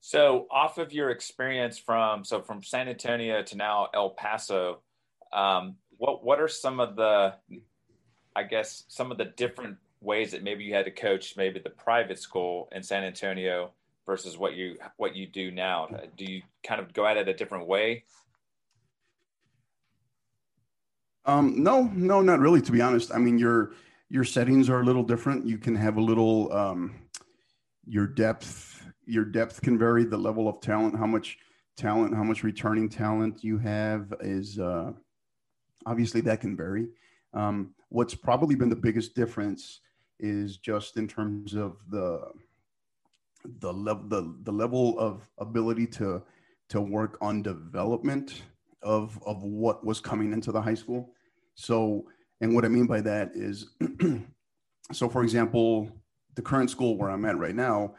So, 0.00 0.46
off 0.50 0.78
of 0.78 0.92
your 0.92 1.10
experience 1.10 1.78
from 1.78 2.24
so 2.24 2.40
from 2.40 2.62
San 2.62 2.88
Antonio 2.88 3.42
to 3.42 3.56
now 3.56 3.88
El 3.92 4.10
Paso, 4.10 4.80
um, 5.32 5.76
what 5.96 6.24
what 6.24 6.40
are 6.40 6.48
some 6.48 6.80
of 6.80 6.96
the 6.96 7.34
I 8.34 8.44
guess 8.44 8.84
some 8.88 9.10
of 9.10 9.18
the 9.18 9.24
different 9.24 9.76
ways 10.00 10.30
that 10.30 10.42
maybe 10.44 10.64
you 10.64 10.74
had 10.74 10.84
to 10.84 10.90
coach 10.90 11.36
maybe 11.36 11.58
the 11.58 11.70
private 11.70 12.18
school 12.18 12.68
in 12.72 12.82
San 12.82 13.02
Antonio 13.02 13.72
versus 14.06 14.38
what 14.38 14.54
you 14.54 14.76
what 14.96 15.16
you 15.16 15.26
do 15.26 15.50
now? 15.50 15.88
Do 16.16 16.24
you 16.24 16.42
kind 16.62 16.80
of 16.80 16.92
go 16.92 17.06
at 17.06 17.16
it 17.16 17.28
a 17.28 17.34
different 17.34 17.66
way? 17.66 18.04
Um, 21.24 21.62
no, 21.62 21.82
no, 21.94 22.22
not 22.22 22.38
really. 22.38 22.62
To 22.62 22.72
be 22.72 22.80
honest, 22.80 23.12
I 23.12 23.18
mean 23.18 23.38
your 23.38 23.72
your 24.08 24.24
settings 24.24 24.70
are 24.70 24.80
a 24.80 24.84
little 24.84 25.02
different. 25.02 25.46
You 25.46 25.58
can 25.58 25.74
have 25.76 25.96
a 25.96 26.00
little 26.00 26.52
um, 26.52 26.94
your 27.86 28.06
depth. 28.06 28.67
Your 29.08 29.24
depth 29.24 29.62
can 29.62 29.78
vary. 29.78 30.04
The 30.04 30.18
level 30.18 30.48
of 30.48 30.60
talent, 30.60 30.96
how 30.96 31.06
much 31.06 31.38
talent, 31.76 32.14
how 32.14 32.24
much 32.24 32.44
returning 32.44 32.88
talent 32.88 33.42
you 33.42 33.58
have 33.58 34.12
is 34.20 34.58
uh, 34.58 34.92
obviously 35.86 36.20
that 36.22 36.40
can 36.40 36.56
vary. 36.56 36.88
Um, 37.32 37.74
what's 37.88 38.14
probably 38.14 38.54
been 38.54 38.68
the 38.68 38.76
biggest 38.76 39.14
difference 39.14 39.80
is 40.20 40.58
just 40.58 40.96
in 40.96 41.08
terms 41.08 41.54
of 41.54 41.76
the 41.88 42.20
the 43.60 43.72
level 43.72 44.08
the, 44.08 44.34
the 44.42 44.52
level 44.52 44.98
of 44.98 45.22
ability 45.38 45.86
to 45.86 46.22
to 46.68 46.80
work 46.80 47.16
on 47.20 47.42
development 47.42 48.42
of 48.82 49.18
of 49.24 49.42
what 49.42 49.84
was 49.84 50.00
coming 50.00 50.32
into 50.32 50.52
the 50.52 50.60
high 50.60 50.74
school 50.74 51.12
so 51.54 52.04
and 52.40 52.52
what 52.52 52.64
i 52.64 52.68
mean 52.68 52.86
by 52.86 53.00
that 53.00 53.30
is 53.34 53.70
so 54.92 55.08
for 55.08 55.22
example 55.22 55.88
the 56.34 56.42
current 56.42 56.68
school 56.68 56.96
where 56.96 57.10
i'm 57.10 57.24
at 57.24 57.38
right 57.38 57.54
now 57.54 57.94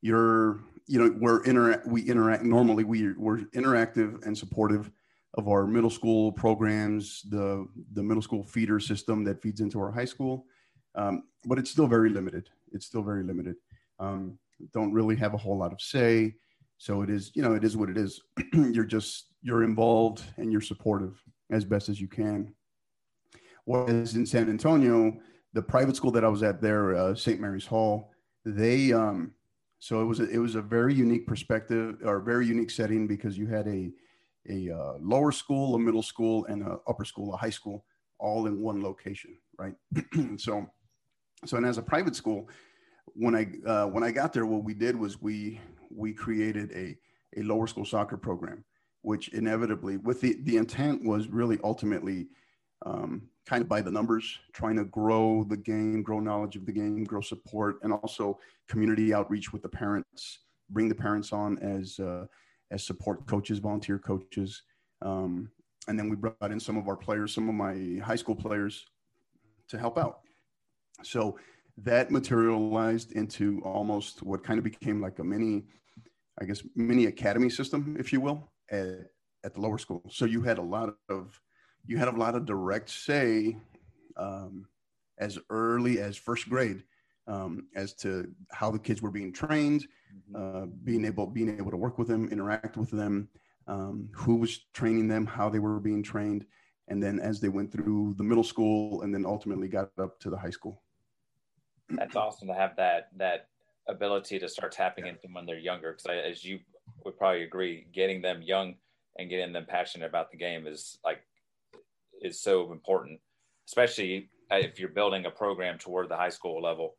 you're 0.00 0.60
you 0.86 0.98
know 0.98 1.14
we're 1.20 1.42
interact 1.44 1.86
we 1.86 2.02
interact 2.02 2.42
normally 2.42 2.84
we 2.84 3.12
we're 3.14 3.38
interactive 3.54 4.24
and 4.26 4.36
supportive 4.36 4.90
of 5.34 5.48
our 5.48 5.66
middle 5.66 5.90
school 5.90 6.32
programs, 6.32 7.22
the, 7.30 7.66
the 7.92 8.02
middle 8.02 8.22
school 8.22 8.42
feeder 8.42 8.80
system 8.80 9.24
that 9.24 9.42
feeds 9.42 9.60
into 9.60 9.78
our 9.78 9.90
high 9.90 10.04
school. 10.04 10.46
Um, 10.94 11.24
but 11.44 11.58
it's 11.58 11.70
still 11.70 11.86
very 11.86 12.10
limited. 12.10 12.48
It's 12.72 12.86
still 12.86 13.02
very 13.02 13.22
limited. 13.22 13.56
Um, 14.00 14.38
don't 14.72 14.92
really 14.92 15.16
have 15.16 15.34
a 15.34 15.38
whole 15.38 15.56
lot 15.56 15.72
of 15.72 15.80
say. 15.80 16.34
So 16.78 17.02
it 17.02 17.10
is, 17.10 17.30
you 17.34 17.42
know, 17.42 17.54
it 17.54 17.62
is 17.62 17.76
what 17.76 17.90
it 17.90 17.96
is. 17.96 18.20
you're 18.52 18.84
just, 18.84 19.26
you're 19.42 19.62
involved 19.62 20.22
and 20.38 20.50
you're 20.50 20.60
supportive 20.60 21.22
as 21.50 21.64
best 21.64 21.88
as 21.88 22.00
you 22.00 22.08
can. 22.08 22.52
Whereas 23.64 24.16
in 24.16 24.24
San 24.24 24.48
Antonio, 24.48 25.12
the 25.52 25.62
private 25.62 25.94
school 25.94 26.10
that 26.12 26.24
I 26.24 26.28
was 26.28 26.42
at 26.42 26.60
there, 26.60 26.96
uh, 26.96 27.14
St. 27.14 27.40
Mary's 27.40 27.66
Hall, 27.66 28.10
they, 28.44 28.92
um, 28.92 29.32
so 29.78 30.00
it 30.00 30.04
was, 30.04 30.20
a, 30.20 30.28
it 30.28 30.38
was 30.38 30.54
a 30.54 30.62
very 30.62 30.94
unique 30.94 31.26
perspective 31.26 31.96
or 32.04 32.20
very 32.20 32.46
unique 32.46 32.70
setting 32.70 33.06
because 33.06 33.38
you 33.38 33.46
had 33.46 33.66
a, 33.68 33.90
a 34.48 34.70
uh, 34.70 34.94
lower 35.00 35.32
school, 35.32 35.74
a 35.74 35.78
middle 35.78 36.02
school, 36.02 36.44
and 36.46 36.62
an 36.62 36.78
upper 36.88 37.04
school, 37.04 37.34
a 37.34 37.36
high 37.36 37.50
school, 37.50 37.84
all 38.18 38.46
in 38.46 38.60
one 38.60 38.82
location, 38.82 39.36
right? 39.58 39.74
so, 40.36 40.66
so 41.44 41.56
and 41.56 41.66
as 41.66 41.78
a 41.78 41.82
private 41.82 42.16
school, 42.16 42.48
when 43.14 43.34
I 43.34 43.48
uh, 43.68 43.86
when 43.86 44.02
I 44.02 44.10
got 44.10 44.32
there, 44.32 44.46
what 44.46 44.64
we 44.64 44.74
did 44.74 44.96
was 44.96 45.20
we 45.20 45.60
we 45.90 46.12
created 46.12 46.72
a 46.72 46.96
a 47.38 47.42
lower 47.42 47.66
school 47.66 47.84
soccer 47.84 48.16
program, 48.16 48.64
which 49.02 49.28
inevitably, 49.28 49.96
with 49.96 50.20
the 50.20 50.38
the 50.42 50.56
intent 50.56 51.04
was 51.04 51.28
really 51.28 51.58
ultimately 51.62 52.28
um, 52.84 53.22
kind 53.48 53.62
of 53.62 53.68
by 53.68 53.80
the 53.80 53.90
numbers, 53.90 54.38
trying 54.52 54.76
to 54.76 54.84
grow 54.84 55.42
the 55.48 55.56
game, 55.56 56.02
grow 56.02 56.20
knowledge 56.20 56.54
of 56.54 56.66
the 56.66 56.72
game, 56.72 57.02
grow 57.02 57.22
support, 57.22 57.78
and 57.82 57.92
also 57.94 58.38
community 58.68 59.14
outreach 59.14 59.52
with 59.54 59.62
the 59.62 59.68
parents, 59.68 60.40
bring 60.68 60.86
the 60.86 60.94
parents 60.94 61.32
on 61.32 61.58
as 61.60 61.98
uh, 61.98 62.26
as 62.70 62.84
support 62.84 63.26
coaches, 63.26 63.58
volunteer 63.58 63.98
coaches. 63.98 64.62
Um, 65.00 65.50
and 65.88 65.98
then 65.98 66.10
we 66.10 66.16
brought 66.16 66.52
in 66.52 66.60
some 66.60 66.76
of 66.76 66.86
our 66.88 66.96
players, 66.96 67.32
some 67.32 67.48
of 67.48 67.54
my 67.54 67.98
high 68.04 68.16
school 68.16 68.36
players 68.36 68.84
to 69.68 69.78
help 69.78 69.96
out. 69.96 70.20
So 71.02 71.38
that 71.78 72.10
materialized 72.10 73.12
into 73.12 73.62
almost 73.64 74.22
what 74.22 74.44
kind 74.44 74.58
of 74.58 74.64
became 74.64 75.00
like 75.00 75.18
a 75.20 75.24
mini, 75.24 75.64
I 76.38 76.44
guess, 76.44 76.62
mini 76.76 77.06
academy 77.06 77.48
system, 77.48 77.96
if 77.98 78.12
you 78.12 78.20
will, 78.20 78.50
at, 78.70 79.06
at 79.44 79.54
the 79.54 79.60
lower 79.60 79.78
school. 79.78 80.02
So 80.10 80.26
you 80.26 80.42
had 80.42 80.58
a 80.58 80.62
lot 80.62 80.94
of 81.08 81.40
you 81.88 81.96
had 81.96 82.08
a 82.08 82.12
lot 82.12 82.36
of 82.36 82.44
direct 82.44 82.90
say 82.90 83.56
um, 84.16 84.68
as 85.18 85.38
early 85.50 85.98
as 85.98 86.16
first 86.16 86.48
grade 86.48 86.84
um, 87.26 87.66
as 87.74 87.94
to 87.94 88.30
how 88.52 88.70
the 88.70 88.78
kids 88.78 89.02
were 89.02 89.10
being 89.10 89.32
trained, 89.32 89.88
mm-hmm. 90.30 90.62
uh, 90.62 90.66
being 90.84 91.04
able 91.04 91.26
being 91.26 91.56
able 91.58 91.70
to 91.70 91.76
work 91.76 91.98
with 91.98 92.06
them, 92.06 92.28
interact 92.30 92.76
with 92.76 92.90
them, 92.90 93.28
um, 93.66 94.08
who 94.12 94.36
was 94.36 94.66
training 94.74 95.08
them, 95.08 95.26
how 95.26 95.48
they 95.48 95.58
were 95.58 95.80
being 95.80 96.02
trained, 96.02 96.44
and 96.88 97.02
then 97.02 97.18
as 97.18 97.40
they 97.40 97.48
went 97.48 97.72
through 97.72 98.14
the 98.18 98.24
middle 98.24 98.44
school 98.44 99.02
and 99.02 99.12
then 99.12 99.24
ultimately 99.24 99.66
got 99.66 99.90
up 99.98 100.20
to 100.20 100.30
the 100.30 100.36
high 100.36 100.50
school. 100.50 100.82
That's 101.88 102.16
awesome 102.16 102.48
to 102.48 102.54
have 102.54 102.76
that 102.76 103.08
that 103.16 103.48
ability 103.88 104.38
to 104.38 104.48
start 104.48 104.72
tapping 104.72 105.06
into 105.06 105.22
them 105.22 105.32
when 105.32 105.46
they're 105.46 105.58
younger. 105.58 105.92
Because 105.92 106.22
as 106.30 106.44
you 106.44 106.60
would 107.04 107.16
probably 107.16 107.44
agree, 107.44 107.86
getting 107.94 108.20
them 108.20 108.42
young 108.42 108.74
and 109.18 109.30
getting 109.30 109.54
them 109.54 109.64
passionate 109.66 110.06
about 110.06 110.30
the 110.30 110.36
game 110.36 110.66
is 110.66 110.98
like 111.02 111.20
is 112.22 112.40
so 112.40 112.72
important, 112.72 113.20
especially 113.66 114.28
if 114.50 114.78
you're 114.78 114.88
building 114.88 115.26
a 115.26 115.30
program 115.30 115.78
toward 115.78 116.08
the 116.08 116.16
high 116.16 116.30
school 116.30 116.62
level 116.62 116.96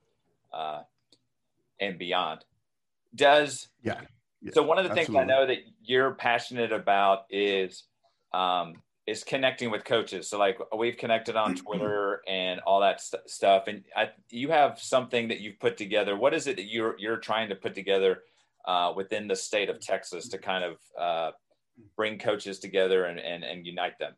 uh, 0.53 0.81
and 1.79 1.97
beyond. 1.97 2.45
Does 3.15 3.69
yeah. 3.83 4.01
yeah 4.41 4.51
so 4.53 4.63
one 4.63 4.77
of 4.77 4.85
the 4.85 4.91
absolutely. 4.91 5.15
things 5.15 5.23
I 5.23 5.25
know 5.25 5.47
that 5.47 5.57
you're 5.81 6.13
passionate 6.13 6.71
about 6.71 7.25
is 7.29 7.83
um, 8.33 8.75
is 9.09 9.23
connecting 9.23 9.71
with 9.71 9.83
coaches. 9.83 10.29
So 10.29 10.37
like 10.37 10.59
we've 10.77 10.97
connected 10.97 11.35
on 11.35 11.55
Twitter 11.55 12.21
and 12.27 12.59
all 12.61 12.81
that 12.81 13.01
st- 13.01 13.27
stuff, 13.27 13.63
and 13.67 13.83
I, 13.95 14.09
you 14.29 14.49
have 14.49 14.79
something 14.79 15.29
that 15.29 15.39
you've 15.39 15.59
put 15.59 15.77
together. 15.77 16.15
What 16.15 16.33
is 16.33 16.47
it 16.47 16.57
that 16.57 16.65
you're 16.65 16.95
you're 16.99 17.17
trying 17.17 17.49
to 17.49 17.55
put 17.55 17.73
together 17.73 18.23
uh, 18.65 18.93
within 18.95 19.27
the 19.27 19.35
state 19.35 19.69
of 19.69 19.79
Texas 19.79 20.27
to 20.29 20.37
kind 20.37 20.63
of 20.63 20.77
uh, 20.99 21.31
bring 21.95 22.19
coaches 22.19 22.59
together 22.59 23.05
and, 23.05 23.19
and, 23.19 23.43
and 23.43 23.65
unite 23.65 23.97
them? 23.99 24.13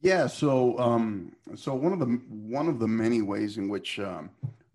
Yeah, 0.00 0.28
so 0.28 0.78
um, 0.78 1.32
so 1.56 1.74
one 1.74 1.92
of 1.92 1.98
the 1.98 2.06
one 2.28 2.68
of 2.68 2.78
the 2.78 2.86
many 2.86 3.20
ways 3.20 3.58
in 3.58 3.68
which 3.68 3.98
um, 3.98 4.30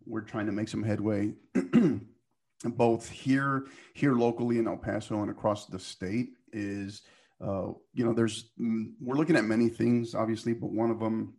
we're 0.05 0.21
trying 0.21 0.45
to 0.47 0.51
make 0.51 0.67
some 0.67 0.83
headway, 0.83 1.33
both 2.65 3.09
here 3.09 3.67
here 3.93 4.13
locally 4.15 4.57
in 4.59 4.67
El 4.67 4.77
Paso 4.77 5.21
and 5.21 5.31
across 5.31 5.65
the 5.67 5.79
state, 5.79 6.31
is 6.51 7.03
uh, 7.39 7.67
you 7.93 8.03
know 8.03 8.13
there's 8.13 8.51
mm, 8.59 8.91
we're 8.99 9.15
looking 9.15 9.37
at 9.37 9.45
many 9.45 9.69
things 9.69 10.13
obviously, 10.13 10.53
but 10.53 10.71
one 10.71 10.91
of 10.91 10.99
them 10.99 11.35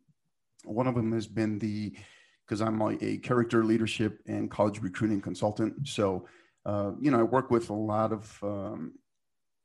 one 0.65 0.87
of 0.87 0.95
them 0.95 1.13
has 1.13 1.27
been 1.27 1.59
the 1.59 1.95
because 2.47 2.63
I'm 2.63 2.81
a, 2.81 3.19
character 3.19 3.65
leadership 3.65 4.21
and 4.27 4.51
college 4.51 4.81
recruiting 4.81 5.21
consultant. 5.21 5.89
So 5.89 6.27
uh, 6.65 6.93
you 7.01 7.11
know 7.11 7.21
I 7.21 7.23
work 7.23 7.51
with 7.51 7.69
a 7.69 7.75
lot 7.75 8.13
of 8.13 8.39
um, 8.43 8.95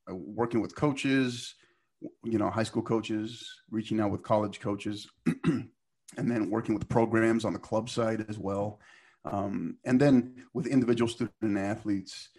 working 0.10 0.62
with 0.62 0.76
coaches 0.76 1.56
you 2.24 2.38
know, 2.38 2.50
high 2.50 2.64
school 2.64 2.82
coaches, 2.82 3.62
reaching 3.70 4.00
out 4.00 4.12
with 4.12 4.24
college 4.24 4.60
coaches, 4.60 5.10
and 5.46 5.70
then 6.18 6.50
working 6.50 6.76
with 6.76 6.90
programs 6.90 7.46
on 7.46 7.54
the 7.54 7.60
club 7.60 7.90
side 7.90 8.26
as 8.30 8.38
well. 8.38 8.80
Um, 9.26 9.78
and 9.86 10.00
then 10.00 10.46
with 10.54 10.68
individual 10.68 11.10
student 11.10 11.58
athletes 11.58 12.30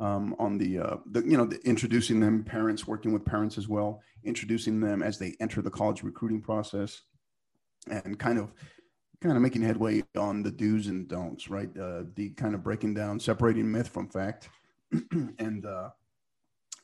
um, 0.00 0.36
on 0.38 0.58
the, 0.58 0.78
uh, 0.78 0.96
the, 1.10 1.22
you 1.22 1.36
know, 1.36 1.46
the, 1.46 1.58
introducing 1.66 2.20
them, 2.20 2.44
parents 2.44 2.86
working 2.86 3.12
with 3.12 3.24
parents 3.24 3.58
as 3.58 3.68
well, 3.68 4.00
introducing 4.24 4.80
them 4.80 5.02
as 5.02 5.18
they 5.18 5.34
enter 5.40 5.60
the 5.62 5.70
college 5.70 6.02
recruiting 6.02 6.40
process, 6.40 7.02
and 7.90 8.18
kind 8.18 8.38
of, 8.38 8.52
kind 9.20 9.34
of 9.34 9.42
making 9.42 9.62
headway 9.62 10.04
on 10.16 10.44
the 10.44 10.50
do's 10.50 10.86
and 10.86 11.08
don'ts, 11.08 11.48
right? 11.48 11.70
Uh, 11.76 12.04
the 12.14 12.30
kind 12.30 12.54
of 12.54 12.62
breaking 12.62 12.94
down, 12.94 13.18
separating 13.18 13.70
myth 13.70 13.88
from 13.88 14.08
fact, 14.08 14.48
and 15.10 15.66
uh, 15.66 15.88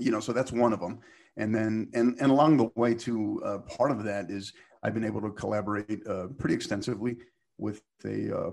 you 0.01 0.11
know, 0.11 0.21
so 0.21 0.33
that's 0.33 0.51
one 0.51 0.73
of 0.73 0.81
them 0.81 0.99
and 1.37 1.55
then 1.55 1.89
and 1.95 2.17
and 2.21 2.31
along 2.31 2.57
the 2.57 2.71
way 2.77 2.95
too 2.95 3.43
uh, 3.45 3.59
part 3.59 3.91
of 3.91 4.05
that 4.05 4.31
is 4.31 4.53
i've 4.83 4.95
been 4.95 5.05
able 5.05 5.21
to 5.21 5.31
collaborate 5.31 6.07
uh, 6.07 6.27
pretty 6.39 6.55
extensively 6.55 7.17
with 7.59 7.83
a 8.05 8.37
uh, 8.37 8.51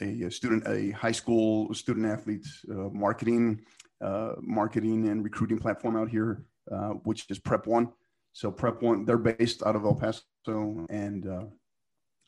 a 0.00 0.30
student 0.30 0.66
a 0.66 0.90
high 0.90 1.12
school 1.12 1.72
student 1.72 2.06
athlete 2.06 2.46
uh, 2.70 2.88
marketing 2.92 3.60
uh, 4.00 4.32
marketing 4.40 5.08
and 5.08 5.24
recruiting 5.24 5.58
platform 5.58 5.96
out 5.96 6.08
here 6.08 6.44
uh, 6.70 6.90
which 7.04 7.24
is 7.30 7.38
prep 7.38 7.66
one. 7.66 7.88
So 8.32 8.50
prep 8.50 8.82
one 8.82 9.04
they're 9.04 9.18
based 9.18 9.62
out 9.62 9.76
of 9.76 9.84
el 9.84 9.94
paso 9.94 10.86
and 10.90 11.24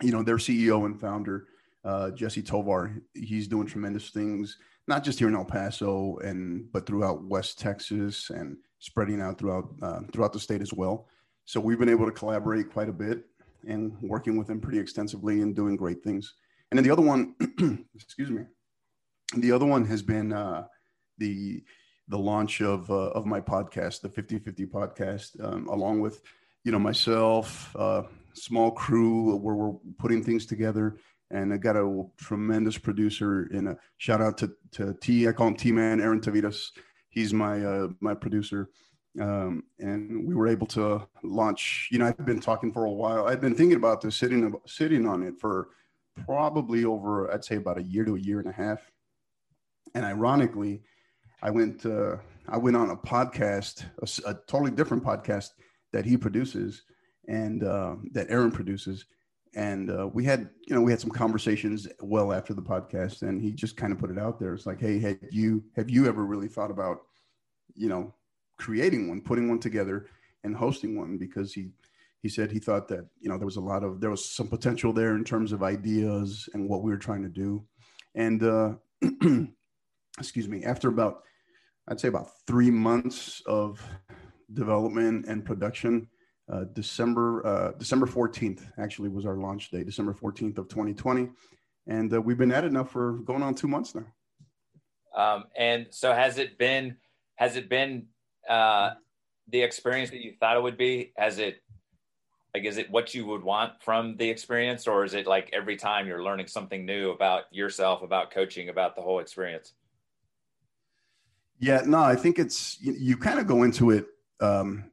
you 0.03 0.13
know 0.13 0.23
their 0.23 0.37
ceo 0.37 0.87
and 0.87 0.99
founder 0.99 1.49
jesse 2.15 2.43
tovar 2.43 3.03
he's 3.15 3.49
doing 3.49 3.67
tremendous 3.67 4.11
things 4.11 4.57
not 4.87 5.05
just 5.05 5.19
here 5.19 5.29
in 5.29 5.35
el 5.35 5.45
paso 5.45 6.17
and 6.25 6.73
but 6.73 6.87
throughout 6.87 7.25
west 7.25 7.59
texas 7.59 8.31
and 8.31 8.57
spreading 8.79 9.21
out 9.21 9.39
throughout 9.39 9.69
uh, 9.83 10.01
throughout 10.13 10.33
the 10.33 10.41
state 10.41 10.63
as 10.63 10.73
well. 10.73 11.09
So 11.45 11.61
we've 11.61 11.79
been 11.79 11.89
able 11.89 12.07
to 12.07 12.13
collaborate 12.13 12.71
quite 12.73 12.89
a 12.89 12.93
bit 12.93 13.25
and 13.67 13.97
working 14.03 14.37
with 14.37 14.47
them 14.47 14.61
pretty 14.61 14.79
extensively 14.79 15.41
and 15.41 15.57
doing 15.57 15.77
great 15.77 16.03
things. 16.05 16.35
And 16.71 16.79
then 16.79 16.85
the 16.85 16.91
other 16.91 17.03
one, 17.03 17.35
excuse 17.95 18.31
me, 18.31 18.43
the 19.37 19.53
other 19.53 19.67
one 19.67 19.87
has 19.87 20.03
been 20.03 20.33
uh, 20.33 20.67
the 21.19 21.63
the 22.09 22.19
launch 22.19 22.61
of 22.61 22.91
uh, 22.91 23.11
of 23.11 23.27
my 23.27 23.41
podcast, 23.41 24.01
the 24.01 24.09
50-50 24.09 24.67
podcast, 24.71 25.45
um, 25.45 25.69
along 25.69 26.01
with 26.01 26.23
you 26.65 26.73
know 26.73 26.79
myself, 26.79 27.75
uh, 27.77 28.03
small 28.35 28.71
crew 28.71 29.37
where 29.37 29.55
we're 29.55 29.79
putting 29.99 30.23
things 30.23 30.47
together. 30.47 30.99
And 31.31 31.53
I 31.53 31.59
got 31.59 31.77
a 31.77 32.05
tremendous 32.17 32.79
producer 32.79 33.49
and 33.53 33.69
a 33.69 33.77
shout 33.99 34.23
out 34.23 34.39
to, 34.39 34.51
to 34.73 34.95
T, 34.95 35.29
I 35.29 35.33
call 35.33 35.49
him 35.49 35.57
T 35.57 35.73
Man, 35.73 36.01
Aaron 36.01 36.21
Tavitas 36.21 36.71
he's 37.09 37.33
my 37.33 37.65
uh, 37.65 37.89
my 38.01 38.15
producer. 38.15 38.71
Um, 39.21 39.65
and 39.79 40.27
we 40.27 40.35
were 40.35 40.47
able 40.47 40.67
to 40.69 41.07
launch. 41.25 41.89
You 41.91 41.99
know, 41.99 42.07
I've 42.07 42.27
been 42.27 42.41
talking 42.41 42.73
for 42.73 42.85
a 42.85 42.91
while. 42.91 43.27
I've 43.27 43.41
been 43.41 43.55
thinking 43.55 43.77
about 43.77 44.01
this, 44.01 44.17
sitting 44.17 44.55
sitting 44.67 45.07
on 45.07 45.23
it 45.23 45.41
for 45.41 45.69
probably 46.27 46.85
over, 46.85 47.33
I'd 47.33 47.45
say, 47.45 47.57
about 47.57 47.79
a 47.79 47.83
year 47.83 48.05
to 48.05 48.17
a 48.17 48.21
year 48.21 48.39
and 48.39 48.49
a 48.49 48.53
half. 48.53 48.81
And 49.95 50.05
ironically, 50.05 50.83
I 51.43 51.51
went 51.51 51.87
uh, 51.87 52.17
I 52.49 52.57
went 52.57 52.77
on 52.77 52.91
a 52.91 52.97
podcast, 52.97 53.85
a, 54.03 54.31
a, 54.31 54.35
totally 54.47 54.71
different 54.71 55.05
podcast 55.05 55.51
that 55.93 56.05
he 56.05 56.17
produces 56.17 56.83
and 57.29 57.65
uh, 57.65 57.97
that 58.13 58.31
Aaron 58.31 58.51
produces. 58.51 59.05
And 59.55 59.91
uh, 59.91 60.09
we 60.13 60.25
had, 60.25 60.51
you 60.67 60.75
know, 60.75 60.83
we 60.83 60.93
had 60.93 61.01
some 61.01 61.11
conversations 61.11 61.89
well 62.01 62.33
after 62.33 62.55
the 62.55 62.63
podcast, 62.63 63.23
and 63.23 63.41
he 63.41 63.51
just 63.53 63.77
kind 63.77 63.93
of 63.93 63.99
put 63.99 64.11
it 64.11 64.19
out 64.19 64.39
there. 64.39 64.55
It's 64.55 64.67
like, 64.67 64.81
hey, 64.81 64.99
have 65.01 65.19
you 65.31 65.65
have 65.75 65.91
you 65.91 66.07
ever 66.07 66.25
really 66.25 66.49
thought 66.49 66.71
about 66.71 67.01
you 67.79 67.89
know, 67.89 68.13
creating 68.59 69.09
one, 69.09 69.21
putting 69.21 69.49
one 69.49 69.61
together 69.61 70.07
and 70.45 70.55
hosting 70.55 70.99
one 70.99 71.17
because 71.17 71.53
he 71.53 71.71
he 72.21 72.29
said 72.29 72.51
he 72.51 72.59
thought 72.59 72.89
that 72.89 73.07
you 73.21 73.29
know 73.29 73.39
there 73.39 73.47
was 73.47 73.57
a 73.57 73.61
lot 73.61 73.85
of 73.85 74.01
there 74.01 74.11
was 74.11 74.29
some 74.29 74.49
potential 74.49 74.93
there 74.93 75.15
in 75.15 75.25
terms 75.25 75.53
of 75.53 75.63
ideas 75.63 76.49
and 76.55 76.69
what 76.69 76.83
we 76.83 76.91
were 76.91 76.99
trying 76.99 77.23
to 77.23 77.29
do 77.29 77.65
and 78.15 78.43
uh 78.43 78.75
excuse 80.19 80.49
me 80.49 80.65
after 80.65 80.89
about 80.89 81.23
i'd 81.89 82.01
say 82.01 82.09
about 82.09 82.31
three 82.47 82.71
months 82.71 83.43
of 83.47 83.81
development 84.53 85.27
and 85.27 85.45
production 85.45 86.09
uh, 86.51 86.65
december 86.73 87.47
uh, 87.47 87.73
december 87.79 88.07
14th 88.07 88.63
actually 88.79 89.09
was 89.09 89.27
our 89.27 89.37
launch 89.37 89.71
day 89.71 89.85
december 89.85 90.13
14th 90.13 90.59
of 90.59 90.69
2020 90.69 91.29
and 91.87 92.13
uh, 92.13 92.21
we've 92.21 92.39
been 92.39 92.53
at 92.53 92.65
it 92.65 92.73
now 92.73 92.85
for 92.85 93.13
going 93.19 93.43
on 93.43 93.55
two 93.55 93.69
months 93.69 93.95
now 93.95 94.07
um, 95.17 95.45
and 95.57 95.87
so 95.91 96.13
has 96.13 96.39
it 96.39 96.59
been 96.59 96.97
has 97.37 97.57
it 97.57 97.69
been 97.69 98.07
uh, 98.49 98.91
the 99.49 99.63
experience 99.63 100.11
that 100.11 100.21
you 100.21 100.35
thought 100.39 100.57
it 100.57 100.63
would 100.63 100.77
be? 100.77 101.13
Has 101.17 101.39
it 101.39 101.63
like 102.55 102.65
is 102.65 102.79
it 102.79 102.91
what 102.91 103.15
you 103.15 103.27
would 103.27 103.43
want 103.43 103.83
from 103.83 104.17
the 104.17 104.29
experience, 104.29 104.87
or 104.87 105.05
is 105.05 105.15
it 105.15 105.27
like 105.27 105.51
every 105.53 105.77
time 105.77 106.07
you're 106.07 106.23
learning 106.23 106.47
something 106.47 106.87
new 106.87 107.11
about 107.11 107.45
yourself, 107.51 108.03
about 108.03 108.31
coaching, 108.31 108.69
about 108.69 108.97
the 108.97 109.03
whole 109.03 109.19
experience? 109.19 109.75
Yeah, 111.59 111.83
no, 111.85 111.99
I 111.99 112.15
think 112.15 112.39
it's 112.39 112.81
you, 112.81 112.95
you 112.99 113.17
kind 113.17 113.39
of 113.39 113.47
go 113.47 113.65
into 113.65 113.91
it 113.91 114.07
um, 114.41 114.91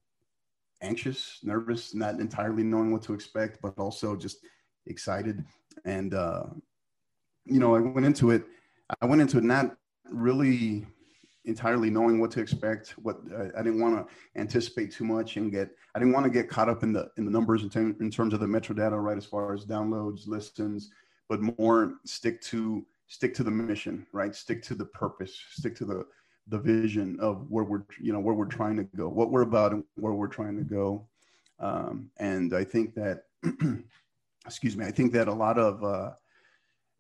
anxious, 0.82 1.40
nervous, 1.44 1.94
not 1.94 2.20
entirely 2.20 2.64
knowing 2.64 2.92
what 2.92 3.02
to 3.04 3.14
expect, 3.14 3.60
but 3.62 3.78
also 3.78 4.16
just 4.16 4.38
excited. 4.88 5.44
And 5.86 6.14
uh, 6.14 6.44
you 7.46 7.60
know, 7.60 7.76
I 7.76 7.80
went 7.80 8.06
into 8.06 8.32
it. 8.32 8.44
I 9.02 9.06
went 9.06 9.22
into 9.22 9.38
it 9.38 9.44
not 9.44 9.76
really 10.12 10.86
entirely 11.46 11.90
knowing 11.90 12.20
what 12.20 12.32
to 12.32 12.42
expect. 12.42 12.92
What 13.02 13.18
uh, 13.34 13.48
I 13.58 13.62
didn't 13.62 13.80
want 13.80 13.96
to 13.96 14.40
anticipate 14.40 14.92
too 14.92 15.06
much 15.06 15.38
and 15.38 15.52
get. 15.52 15.70
I 15.94 16.00
didn't 16.00 16.14
want 16.14 16.26
to 16.26 16.30
get 16.30 16.50
caught 16.50 16.70
up 16.70 16.84
in 16.84 16.94
the 16.94 17.10
in 17.18 17.26
the 17.26 17.32
numbers 17.32 17.64
in, 17.64 17.70
t- 17.70 17.80
in 17.80 18.12
terms 18.12 18.34
of 18.34 18.40
the 18.40 18.48
metro 18.48 18.76
data, 18.76 18.98
right? 18.98 19.18
As 19.18 19.26
far 19.26 19.54
as 19.54 19.66
downloads, 19.66 20.28
listens, 20.28 20.90
but 21.30 21.42
more 21.58 21.96
stick 22.06 22.42
to 22.44 22.86
stick 23.08 23.34
to 23.36 23.44
the 23.44 23.52
mission, 23.52 24.06
right? 24.12 24.36
Stick 24.36 24.62
to 24.64 24.76
the 24.76 24.86
purpose. 24.86 25.40
Stick 25.52 25.76
to 25.76 25.86
the 25.86 26.06
the 26.48 26.60
vision 26.60 27.18
of 27.20 27.50
where 27.50 27.64
we're 27.64 27.84
you 28.00 28.14
know 28.14 28.20
where 28.20 28.36
we're 28.36 28.46
trying 28.46 28.78
to 28.78 28.84
go, 28.84 29.08
what 29.08 29.32
we're 29.32 29.42
about, 29.42 29.72
and 29.72 29.84
where 29.96 30.14
we're 30.14 30.28
trying 30.28 30.58
to 30.58 30.64
go. 30.64 31.08
Um, 31.60 32.12
and 32.18 32.54
I 32.54 32.64
think 32.64 32.96
that, 32.96 33.24
excuse 34.46 34.76
me, 34.76 34.86
I 34.86 34.92
think 34.92 35.14
that 35.14 35.28
a 35.28 35.34
lot 35.34 35.58
of 35.58 35.84
uh, 35.84 36.12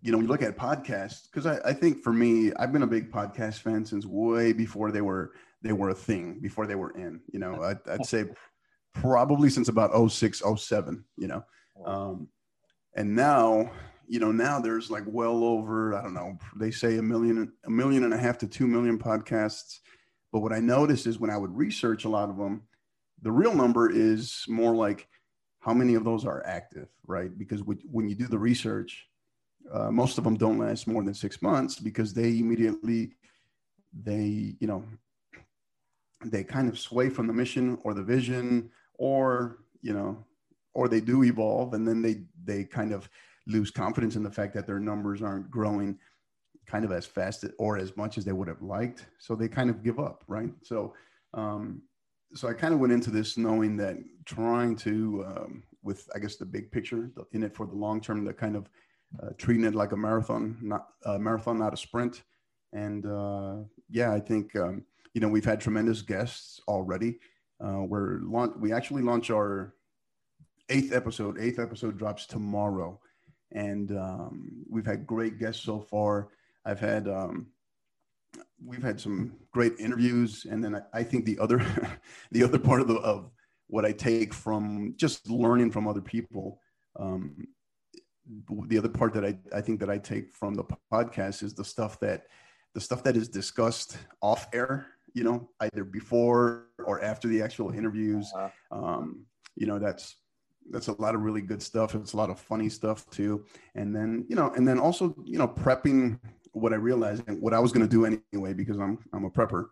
you 0.06 0.12
know, 0.12 0.20
we 0.20 0.28
look 0.28 0.44
at 0.44 0.56
podcasts 0.56 1.24
because 1.32 1.48
I, 1.48 1.60
I 1.66 1.74
think 1.74 2.04
for 2.04 2.14
me, 2.14 2.54
I've 2.60 2.72
been 2.72 2.84
a 2.84 2.88
big 2.88 3.12
podcast 3.12 3.60
fan 3.62 3.84
since 3.84 4.06
way 4.06 4.54
before 4.54 4.92
they 4.92 5.02
were 5.02 5.32
they 5.64 5.74
were 5.74 5.90
a 5.90 5.96
thing, 5.96 6.40
before 6.42 6.68
they 6.68 6.76
were 6.76 6.92
in. 6.92 7.22
You 7.34 7.40
know, 7.40 7.64
I'd, 7.64 7.80
I'd 7.90 8.06
say 8.06 8.26
probably 8.94 9.50
since 9.50 9.68
about 9.68 10.12
06, 10.12 10.44
07, 10.58 11.04
you 11.18 11.28
know. 11.28 11.44
Um, 11.84 12.28
and 12.96 13.16
now, 13.16 13.72
you 14.08 14.20
know, 14.20 14.32
now 14.32 14.60
there's 14.60 14.90
like 14.92 15.04
well 15.06 15.44
over, 15.44 15.96
I 15.96 16.02
don't 16.02 16.14
know, 16.14 16.38
they 16.56 16.72
say 16.72 16.98
a 16.98 17.02
million, 17.02 17.52
a 17.66 17.70
million 17.70 18.04
and 18.04 18.14
a 18.14 18.18
half 18.18 18.38
to 18.40 18.48
two 18.48 18.68
million 18.68 18.98
podcasts. 18.98 19.80
But 20.32 20.40
what 20.40 20.54
I 20.54 20.60
noticed 20.60 21.08
is 21.08 21.20
when 21.20 21.30
I 21.30 21.38
would 21.38 21.56
research 21.56 22.06
a 22.06 22.10
lot 22.10 22.30
of 22.30 22.38
them, 22.38 22.64
the 23.22 23.32
real 23.32 23.56
number 23.56 23.90
is 23.90 24.44
more 24.48 24.76
like 24.76 25.08
how 25.60 25.74
many 25.74 25.96
of 25.96 26.04
those 26.04 26.26
are 26.26 26.46
active, 26.46 26.88
right? 27.08 27.36
Because 27.38 27.64
when 27.64 28.08
you 28.08 28.16
do 28.16 28.28
the 28.28 28.38
research, 28.38 29.08
uh, 29.74 29.90
most 29.90 30.18
of 30.18 30.24
them 30.24 30.36
don't 30.36 30.60
last 30.60 30.88
more 30.88 31.04
than 31.04 31.14
six 31.14 31.42
months 31.42 31.80
because 31.80 32.14
they 32.14 32.38
immediately, 32.38 33.14
they, 34.04 34.56
you 34.60 34.68
know, 34.68 34.84
they 36.24 36.44
kind 36.44 36.70
of 36.70 36.78
sway 36.78 37.10
from 37.10 37.28
the 37.28 37.34
mission 37.34 37.78
or 37.84 37.94
the 37.94 38.04
vision 38.04 38.70
or, 38.96 39.60
you 39.82 39.94
know, 39.94 40.24
or 40.74 40.88
they 40.88 41.02
do 41.02 41.24
evolve 41.24 41.74
and 41.74 41.88
then 41.88 42.02
they 42.02 42.22
they 42.44 42.64
kind 42.64 42.92
of 42.92 43.10
lose 43.48 43.72
confidence 43.72 44.16
in 44.16 44.24
the 44.24 44.32
fact 44.32 44.54
that 44.54 44.68
their 44.68 44.80
numbers 44.80 45.22
aren't 45.22 45.50
growing 45.52 45.98
kind 46.66 46.84
of 46.84 46.92
as 46.92 47.06
fast 47.06 47.46
or 47.60 47.78
as 47.78 47.96
much 47.96 48.18
as 48.18 48.26
they 48.26 48.32
would 48.32 48.48
have 48.48 48.62
liked. 48.62 49.06
So 49.20 49.36
they 49.36 49.48
kind 49.48 49.70
of 49.70 49.84
give 49.84 50.00
up 50.00 50.24
right? 50.28 50.50
So 50.64 50.94
um, 51.34 51.82
so 52.34 52.48
i 52.48 52.54
kind 52.54 52.74
of 52.74 52.80
went 52.80 52.94
into 52.94 53.12
this 53.12 53.38
knowing 53.38 53.78
that 53.78 53.96
trying 54.26 54.76
to 54.76 55.24
um, 55.28 55.64
with 55.84 56.10
i 56.16 56.20
guess 56.20 56.36
the 56.36 56.46
big 56.46 56.72
picture 56.72 57.12
in 57.34 57.44
it 57.44 57.56
for 57.56 57.66
the 57.66 57.76
long 57.76 58.02
term 58.02 58.26
the 58.26 58.34
kind 58.34 58.56
of 58.56 58.70
uh, 59.22 59.30
treating 59.38 59.64
it 59.64 59.76
like 59.76 59.92
a 59.92 59.98
marathon 59.98 60.58
not 60.62 60.88
a 61.06 61.20
marathon 61.20 61.60
not 61.60 61.74
a 61.74 61.78
sprint. 61.78 62.24
And 62.74 63.06
uh, 63.06 63.58
yeah 63.90 64.12
i 64.14 64.20
think 64.20 64.56
um, 64.56 64.84
you 65.14 65.22
know 65.22 65.30
we've 65.30 65.46
had 65.46 65.60
tremendous 65.62 66.02
guests 66.02 66.60
already. 66.68 67.20
Uh, 67.64 67.84
we're 67.88 68.20
launch- 68.22 68.56
we 68.60 68.74
actually 68.74 69.02
launch 69.02 69.32
our 69.32 69.74
eighth 70.70 70.92
episode. 70.92 71.40
Eighth 71.40 71.58
episode 71.58 71.98
drops 71.98 72.26
tomorrow, 72.26 73.00
and 73.56 73.92
um, 73.98 74.66
we've 74.70 74.86
had 74.86 75.08
great 75.08 75.40
guests 75.40 75.64
so 75.64 75.80
far. 75.80 76.28
I've 76.66 76.80
had 76.80 77.08
um, 77.08 77.48
we've 78.64 78.84
had 78.84 79.00
some 79.00 79.34
great 79.52 79.74
interviews, 79.80 80.46
and 80.50 80.64
then 80.64 80.76
I, 80.76 80.82
I 80.94 81.04
think 81.04 81.26
the 81.26 81.40
other 81.40 81.66
the 82.32 82.44
other 82.44 82.60
part 82.60 82.82
of 82.82 82.88
the 82.88 82.96
of 82.96 83.32
what 83.68 83.86
I 83.86 83.94
take 83.94 84.34
from 84.34 84.94
just 84.98 85.30
learning 85.30 85.72
from 85.72 85.88
other 85.88 86.02
people. 86.02 86.60
Um, 87.00 87.48
the 88.68 88.78
other 88.78 88.90
part 88.90 89.14
that 89.14 89.24
I, 89.24 89.38
I 89.56 89.62
think 89.62 89.80
that 89.80 89.90
I 89.90 89.98
take 89.98 90.34
from 90.34 90.56
the 90.56 90.64
podcast 90.92 91.44
is 91.44 91.54
the 91.54 91.64
stuff 91.66 92.00
that 92.02 92.26
the 92.74 92.82
stuff 92.82 93.04
that 93.04 93.16
is 93.16 93.30
discussed 93.30 93.98
off 94.22 94.48
air, 94.52 94.88
you 95.14 95.24
know, 95.24 95.50
either 95.62 95.84
before 95.84 96.68
or 96.86 97.02
after 97.04 97.28
the 97.28 97.42
actual 97.42 97.72
interviews. 97.72 98.32
Uh-huh. 98.36 98.50
Um, 98.78 99.26
you 99.56 99.66
know, 99.68 99.80
that's 99.80 100.18
that's 100.72 100.88
a 100.88 101.02
lot 101.02 101.16
of 101.16 101.22
really 101.22 101.42
good 101.42 101.62
stuff. 101.62 101.96
It's 101.96 102.14
a 102.14 102.18
lot 102.18 102.30
of 102.30 102.40
funny 102.40 102.70
stuff 102.70 103.10
too. 103.10 103.46
And 103.76 103.96
then, 103.96 104.26
you 104.28 104.36
know, 104.36 104.52
and 104.56 104.68
then 104.68 104.80
also, 104.80 105.16
you 105.26 105.38
know, 105.38 105.48
prepping 105.48 106.20
what 106.54 106.74
I 106.74 106.78
realized 106.78 107.24
and 107.28 107.42
what 107.42 107.54
I 107.54 107.60
was 107.60 107.72
going 107.72 107.88
to 107.88 107.90
do 107.90 108.06
anyway, 108.06 108.54
because 108.54 108.80
I'm, 108.80 108.98
I'm 109.14 109.26
a 109.26 109.30
prepper 109.30 109.68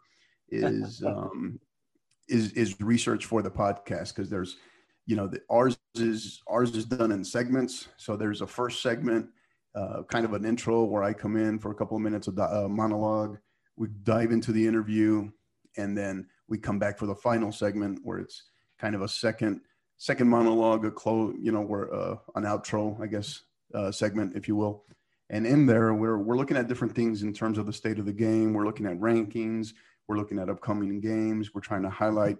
is, 0.49 1.03
um, 1.07 1.59
is, 2.27 2.51
is 2.53 2.79
research 2.79 3.25
for 3.25 3.41
the 3.41 3.51
podcast. 3.51 4.13
Cause 4.15 4.29
there's, 4.29 4.57
you 5.05 5.15
know, 5.15 5.27
the, 5.27 5.41
ours 5.49 5.77
is, 5.95 6.41
ours 6.47 6.75
is 6.75 6.85
done 6.85 7.11
in 7.11 7.23
segments. 7.23 7.87
So 7.97 8.15
there's 8.15 8.41
a 8.41 8.47
first 8.47 8.81
segment, 8.81 9.27
uh, 9.75 10.03
kind 10.09 10.25
of 10.25 10.33
an 10.33 10.45
intro 10.45 10.83
where 10.83 11.03
I 11.03 11.13
come 11.13 11.35
in 11.37 11.59
for 11.59 11.71
a 11.71 11.75
couple 11.75 11.97
of 11.97 12.03
minutes 12.03 12.27
of 12.27 12.37
uh, 12.37 12.67
monologue. 12.69 13.37
We 13.75 13.87
dive 14.03 14.31
into 14.31 14.51
the 14.51 14.65
interview 14.65 15.31
and 15.77 15.97
then 15.97 16.27
we 16.47 16.57
come 16.57 16.77
back 16.77 16.99
for 16.99 17.07
the 17.07 17.15
final 17.15 17.51
segment 17.51 17.99
where 18.03 18.19
it's 18.19 18.43
kind 18.79 18.95
of 18.95 19.01
a 19.01 19.07
second, 19.07 19.61
second 20.03 20.27
monologue, 20.27 20.83
a 20.83 20.91
close, 20.91 21.33
you 21.39 21.49
know, 21.49 21.61
where 21.61 21.93
uh, 21.93 22.17
an 22.35 22.43
outro, 22.43 23.01
I 23.01 23.07
guess, 23.07 23.43
uh, 23.73 23.89
segment, 23.89 24.35
if 24.35 24.49
you 24.49 24.55
will. 24.57 24.83
And 25.29 25.47
in 25.47 25.65
there, 25.65 25.93
we're 25.93 26.17
we're 26.17 26.35
looking 26.35 26.57
at 26.57 26.67
different 26.67 26.93
things 26.93 27.23
in 27.23 27.31
terms 27.31 27.57
of 27.57 27.65
the 27.65 27.71
state 27.71 27.99
of 27.99 28.05
the 28.05 28.11
game. 28.11 28.51
We're 28.51 28.65
looking 28.65 28.85
at 28.85 28.99
rankings. 28.99 29.69
We're 30.09 30.17
looking 30.17 30.39
at 30.39 30.49
upcoming 30.49 30.99
games. 30.99 31.53
We're 31.53 31.61
trying 31.61 31.83
to 31.83 31.89
highlight 31.89 32.37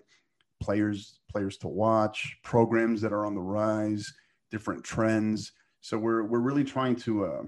players 0.61 1.19
players 1.31 1.55
to 1.59 1.69
watch, 1.69 2.37
programs 2.43 2.99
that 2.99 3.13
are 3.13 3.25
on 3.25 3.33
the 3.33 3.41
rise, 3.41 4.13
different 4.51 4.83
trends. 4.83 5.53
So 5.79 5.97
we're 5.97 6.23
we're 6.23 6.39
really 6.39 6.65
trying 6.65 6.97
to, 6.97 7.25
uh, 7.25 7.43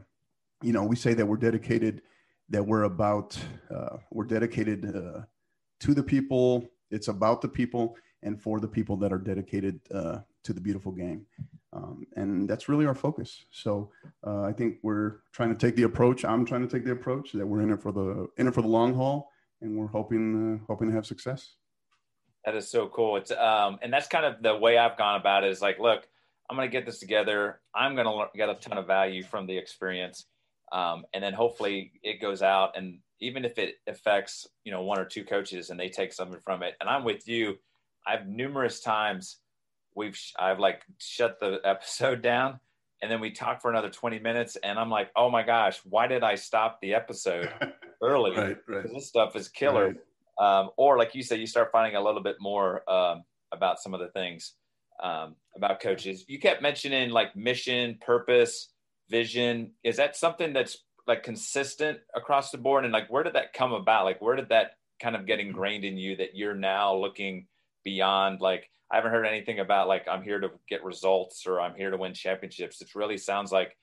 you 0.62 0.72
know, 0.72 0.86
we 0.86 0.96
say 0.96 1.14
that 1.14 1.26
we're 1.26 1.36
dedicated, 1.50 2.04
that 2.48 2.66
we're 2.66 2.84
about, 2.84 3.38
uh, 3.70 3.98
we're 4.12 4.24
dedicated 4.24 4.96
uh, 4.96 5.24
to 5.82 5.94
the 5.94 6.04
people. 6.04 6.70
It's 6.90 7.10
about 7.10 7.42
the 7.42 7.50
people, 7.50 7.98
and 8.24 8.42
for 8.42 8.60
the 8.60 8.68
people 8.68 8.98
that 8.98 9.14
are 9.14 9.18
dedicated 9.18 9.80
uh, 9.94 10.20
to 10.44 10.54
the 10.54 10.62
beautiful 10.62 10.92
game. 10.92 11.26
Um, 11.74 12.08
and 12.16 12.48
that's 12.48 12.70
really 12.70 12.86
our 12.86 12.96
focus. 12.96 13.46
So 13.52 13.92
uh, 14.26 14.44
I 14.44 14.54
think 14.54 14.78
we're 14.82 15.18
trying 15.34 15.50
to 15.50 15.56
take 15.56 15.76
the 15.76 15.84
approach. 15.84 16.24
I'm 16.24 16.46
trying 16.46 16.68
to 16.68 16.74
take 16.74 16.86
the 16.86 16.92
approach 16.92 17.34
that 17.34 17.46
we're 17.46 17.62
in 17.62 17.72
it 17.72 17.82
for 17.82 17.92
the 17.92 18.28
in 18.38 18.48
it 18.48 18.54
for 18.54 18.62
the 18.62 18.68
long 18.68 18.94
haul, 18.94 19.30
and 19.62 19.78
we're 19.78 19.88
hoping 19.88 20.62
uh, 20.62 20.66
hoping 20.68 20.88
to 20.88 20.96
have 20.96 21.06
success. 21.06 21.56
That 22.46 22.56
is 22.56 22.70
so 22.70 22.88
cool. 22.88 23.18
It's 23.18 23.32
um, 23.32 23.80
and 23.82 23.92
that's 23.92 24.08
kind 24.08 24.26
of 24.26 24.42
the 24.42 24.56
way 24.56 24.78
I've 24.78 24.98
gone 24.98 25.20
about 25.20 25.44
it. 25.44 25.50
Is 25.50 25.62
like, 25.62 25.80
look, 25.80 26.08
I'm 26.50 26.56
going 26.56 26.70
to 26.70 26.72
get 26.72 26.86
this 26.86 27.00
together. 27.00 27.60
I'm 27.74 27.96
going 27.96 28.08
to 28.08 28.38
get 28.38 28.50
a 28.50 28.56
ton 28.56 28.78
of 28.78 28.88
value 28.88 29.24
from 29.24 29.46
the 29.46 29.58
experience, 29.58 30.26
um, 30.72 31.06
and 31.14 31.22
then 31.22 31.34
hopefully 31.34 31.92
it 32.04 32.22
goes 32.22 32.42
out. 32.42 32.78
And 32.78 33.00
even 33.20 33.44
if 33.44 33.58
it 33.58 33.76
affects, 33.86 34.48
you 34.64 34.72
know, 34.72 34.84
one 34.84 35.00
or 35.00 35.06
two 35.06 35.26
coaches 35.26 35.72
and 35.72 35.80
they 35.80 35.90
take 35.90 36.14
something 36.14 36.40
from 36.40 36.64
it, 36.64 36.76
and 36.80 36.88
I'm 36.88 37.04
with 37.04 37.28
you 37.28 37.58
I've 38.06 38.28
numerous 38.28 38.80
times 38.80 39.38
we've 39.96 40.20
I've 40.38 40.60
like 40.60 40.84
shut 41.00 41.40
the 41.40 41.60
episode 41.66 42.22
down 42.22 42.60
and 43.02 43.12
then 43.12 43.20
we 43.20 43.32
talk 43.32 43.62
for 43.62 43.70
another 43.70 43.90
20 43.90 44.20
minutes 44.20 44.56
and 44.58 44.80
I'm 44.80 44.90
like, 44.90 45.12
"Oh 45.16 45.30
my 45.30 45.44
gosh, 45.44 45.80
why 45.84 46.08
did 46.08 46.24
I 46.24 46.36
stop 46.36 46.80
the 46.82 46.94
episode 46.94 47.52
early?" 48.02 48.32
right, 48.32 48.58
right. 48.68 48.94
This 48.94 49.08
stuff 49.08 49.36
is 49.36 49.48
killer. 49.48 49.96
Right. 50.40 50.60
Um, 50.60 50.72
or 50.78 50.98
like 50.98 51.16
you 51.16 51.24
said, 51.24 51.40
you 51.40 51.48
start 51.48 51.72
finding 51.72 51.96
a 51.96 52.04
little 52.04 52.22
bit 52.22 52.38
more 52.40 52.90
um, 52.90 53.24
about 53.52 53.80
some 53.80 53.94
of 53.94 54.00
the 54.00 54.10
things 54.10 54.54
um, 55.02 55.36
about 55.56 55.80
coaches. 55.80 56.26
You 56.28 56.40
kept 56.40 56.62
mentioning 56.62 57.10
like 57.10 57.36
mission, 57.36 57.98
purpose, 58.06 58.70
vision. 59.10 59.72
Is 59.84 59.98
that 59.98 60.16
something 60.16 60.54
that's 60.54 60.78
like 61.08 61.24
consistent 61.24 62.00
across 62.16 62.52
the 62.52 62.58
board? 62.58 62.86
And 62.86 62.94
like, 62.94 63.10
where 63.10 63.24
did 63.24 63.34
that 63.34 63.54
come 63.54 63.74
about? 63.74 64.06
Like, 64.06 64.22
where 64.22 64.36
did 64.36 64.50
that 64.50 64.72
kind 65.02 65.16
of 65.16 65.26
get 65.26 65.40
ingrained 65.40 65.84
in 65.84 65.98
you 65.98 66.16
that 66.18 66.36
you're 66.36 66.56
now 66.56 66.96
looking 66.96 67.48
beyond 67.86 68.42
like 68.42 68.70
I 68.92 68.98
haven't 68.98 69.12
heard 69.12 69.26
anything 69.26 69.60
about 69.60 69.88
like 69.88 70.06
I'm 70.10 70.24
here 70.24 70.40
to 70.40 70.52
get 70.68 70.84
results 70.84 71.48
or 71.48 71.62
I'm 71.62 71.76
here 71.76 71.92
to 71.92 71.98
win 71.98 72.14
championships. 72.14 72.82
It 72.82 72.94
really 72.94 73.18
sounds 73.18 73.52
like 73.52 73.78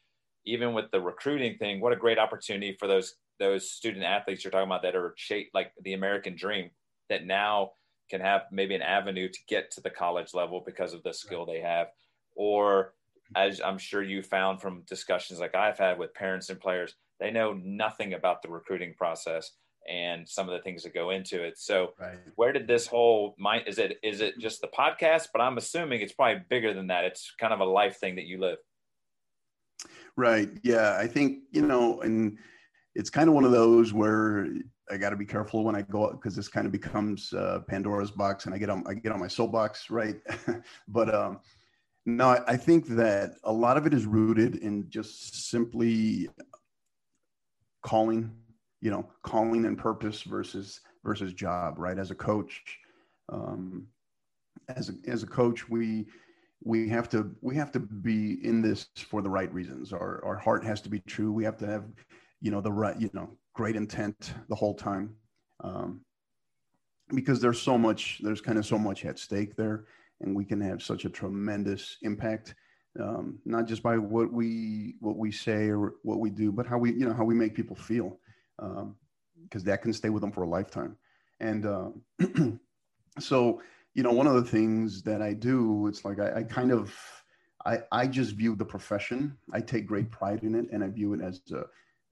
even 0.45 0.75
with 0.75 0.91
the 0.91 1.01
recruiting 1.01 1.57
thing, 1.57 1.81
what 1.81 1.93
a 1.93 1.97
great 1.97 2.19
opportunity 2.19 2.77
for 2.79 2.87
those 2.87 3.15
those 3.39 3.71
student 3.71 4.05
athletes 4.05 4.45
you're 4.45 4.51
talking 4.51 4.69
about 4.69 4.83
that 4.83 4.95
are 4.95 5.15
shaped 5.17 5.55
like 5.55 5.73
the 5.83 5.95
American 5.95 6.37
dream 6.37 6.71
that 7.09 7.25
now 7.25 7.73
can 8.11 8.21
have 8.21 8.43
maybe 8.53 8.75
an 8.75 8.83
avenue 8.83 9.29
to 9.29 9.39
get 9.49 9.71
to 9.71 9.81
the 9.81 9.91
college 9.91 10.35
level 10.35 10.63
because 10.65 10.93
of 10.93 11.03
the 11.03 11.13
skill 11.13 11.47
they 11.47 11.61
have. 11.61 11.89
Or 12.37 12.95
as 13.35 13.61
I'm 13.61 13.79
sure 13.79 14.03
you 14.03 14.23
found 14.23 14.61
from 14.61 14.83
discussions 14.83 15.41
like 15.41 15.55
I've 15.55 15.79
had 15.79 15.99
with 15.99 16.15
parents 16.15 16.51
and 16.51 16.61
players, 16.61 16.95
they 17.19 17.31
know 17.31 17.55
nothing 17.55 18.15
about 18.15 18.43
the 18.43 18.51
recruiting 18.51 18.95
process 18.95 19.53
and 19.89 20.29
some 20.29 20.49
of 20.49 20.55
the 20.55 20.63
things 20.63 20.83
that 20.83 20.95
go 20.95 21.11
into 21.11 21.43
it. 21.43 21.59
So 21.59 21.95
right. 22.01 22.19
where 22.37 22.53
did 22.53 22.67
this 22.67 22.87
whole 22.87 23.35
mind 23.39 23.65
is 23.67 23.79
it 23.79 23.99
is 24.03 24.21
it 24.21 24.39
just 24.39 24.61
the 24.61 24.69
podcast? 24.69 25.29
But 25.33 25.43
I'm 25.43 25.59
assuming 25.59 26.01
it's 26.01 26.13
probably 26.13 26.43
bigger 26.49 26.75
than 26.75 26.89
that. 26.89 27.05
It's 27.05 27.33
kind 27.41 27.53
of 27.53 27.61
a 27.61 27.65
life 27.65 27.99
thing 27.99 28.17
that 28.17 28.27
you 28.27 28.39
live. 28.39 28.59
Right. 30.17 30.51
Yeah. 30.63 30.97
I 30.99 31.07
think, 31.07 31.45
you 31.53 31.63
know, 31.63 32.01
and 32.03 32.39
it's 32.95 33.11
kind 33.11 33.29
of 33.29 33.35
one 33.35 33.45
of 33.45 33.53
those 33.53 33.93
where 33.93 34.49
I 34.91 34.97
got 34.97 35.11
to 35.11 35.17
be 35.17 35.25
careful 35.25 35.65
when 35.65 35.75
I 35.75 35.83
go 35.83 36.05
out 36.05 36.13
because 36.13 36.37
this 36.37 36.49
kind 36.49 36.67
of 36.67 36.73
becomes 36.73 37.33
uh, 37.33 37.61
Pandora's 37.69 38.11
box 38.11 38.47
and 38.47 38.55
I 38.55 38.59
get 38.59 38.69
on 38.69 38.85
I 38.87 38.95
get 38.95 39.13
on 39.13 39.21
my 39.21 39.29
soapbox, 39.29 39.91
right? 39.91 40.17
but 40.89 41.15
um 41.15 41.41
no, 42.05 42.43
I 42.49 42.57
think 42.57 42.89
that 42.89 43.35
a 43.45 43.53
lot 43.53 43.77
of 43.77 43.87
it 43.87 43.95
is 43.95 44.07
rooted 44.07 44.57
in 44.57 44.91
just 44.91 45.49
simply 45.51 46.29
calling 47.83 48.33
you 48.83 48.91
know 48.91 49.09
calling 49.23 49.65
and 49.65 49.79
purpose 49.79 50.23
versus 50.23 50.81
versus 51.03 51.33
job 51.33 51.79
right? 51.79 51.99
As 51.99 52.11
a 52.11 52.15
coach 52.15 52.79
um, 53.31 53.87
as 54.69 54.91
a, 54.91 55.11
as 55.11 55.23
a 55.23 55.27
coach 55.27 55.69
we 55.71 56.07
we 56.65 56.89
have 56.89 57.09
to 57.09 57.35
we 57.41 57.57
have 57.57 57.73
to 57.73 57.81
be 57.81 58.45
in 58.45 58.61
this 58.61 58.89
for 58.97 59.23
the 59.23 59.31
right 59.31 59.53
reasons. 59.53 59.93
Our 59.93 60.23
our 60.25 60.37
heart 60.37 60.65
has 60.65 60.81
to 60.83 60.91
be 60.91 61.01
true. 61.01 61.33
We 61.33 61.45
have 61.45 61.57
to 61.59 61.67
have 61.67 61.85
you 62.41 62.51
know 62.51 62.61
the 62.61 62.73
right 62.73 63.01
you 63.01 63.11
know 63.15 63.31
great 63.55 63.77
intent 63.77 64.35
the 64.49 64.55
whole 64.55 64.75
time. 64.75 65.15
Um, 65.65 66.03
because 67.15 67.41
there's 67.41 67.61
so 67.61 67.77
much 67.79 68.21
there's 68.23 68.41
kind 68.41 68.59
of 68.59 68.67
so 68.67 68.79
much 68.79 69.05
at 69.05 69.19
stake 69.19 69.57
there 69.57 69.85
and 70.21 70.35
we 70.35 70.45
can 70.45 70.61
have 70.61 70.83
such 70.83 71.05
a 71.05 71.11
tremendous 71.11 71.99
impact 72.03 72.55
um, 73.01 73.39
not 73.45 73.67
just 73.67 73.83
by 73.83 73.99
what 73.99 74.33
we 74.33 74.95
what 75.01 75.17
we 75.17 75.31
say 75.31 75.69
or 75.69 75.95
what 76.03 76.21
we 76.21 76.31
do 76.31 76.51
but 76.51 76.67
how 76.67 76.79
we 76.79 76.93
you 76.93 77.07
know 77.07 77.13
how 77.13 77.25
we 77.25 77.35
make 77.35 77.55
people 77.55 77.77
feel 77.77 78.19
because 78.59 79.63
um, 79.63 79.65
that 79.65 79.83
can 79.83 79.93
stay 79.93 80.11
with 80.11 80.21
them 80.21 80.33
for 80.33 80.43
a 80.43 80.49
lifetime. 80.49 80.97
And 81.41 81.67
uh, 81.67 81.91
so, 83.19 83.61
you 83.95 84.03
know, 84.03 84.13
one 84.13 84.27
of 84.27 84.35
the 84.35 84.45
things 84.45 85.03
that 85.03 85.21
I 85.21 85.33
do, 85.33 85.87
it's 85.87 86.05
like 86.05 86.19
I, 86.21 86.39
I 86.39 86.43
kind 86.45 86.73
of, 86.73 86.95
I, 87.67 87.79
I 87.91 88.07
just 88.07 88.35
view 88.35 88.55
the 88.55 88.65
profession. 88.65 89.37
I 89.53 89.61
take 89.61 89.87
great 89.87 90.11
pride 90.11 90.43
in 90.43 90.55
it, 90.55 90.67
and 90.73 90.83
I 90.83 90.89
view 90.89 91.15
it 91.15 91.21
as 91.21 91.41
a, 91.53 91.65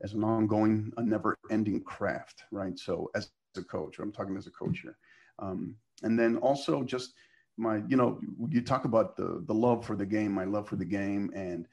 as 0.03 0.15
an 0.15 0.25
ongoing, 0.25 0.93
a 0.97 1.03
never-ending 1.03 1.83
craft, 1.83 2.45
right? 2.51 2.79
So, 2.79 3.11
as 3.15 3.31
a 3.57 3.63
coach, 3.63 3.99
I'm 3.99 4.13
talking 4.13 4.37
as 4.37 4.47
a 4.47 4.51
coach 4.51 4.81
here, 4.81 4.97
um, 5.39 5.75
and 6.03 6.19
then 6.19 6.37
also 6.37 6.83
just 6.83 7.15
my, 7.57 7.83
you 7.89 7.97
know, 7.97 8.21
you 8.49 8.63
talk 8.63 8.85
about 8.85 9.17
the 9.17 9.43
the 9.47 9.55
love 9.55 9.85
for 9.85 9.97
the 9.97 10.07
game, 10.07 10.33
my 10.33 10.45
love 10.45 10.69
for 10.69 10.77
the 10.77 10.85
game, 10.85 11.31
and 11.35 11.67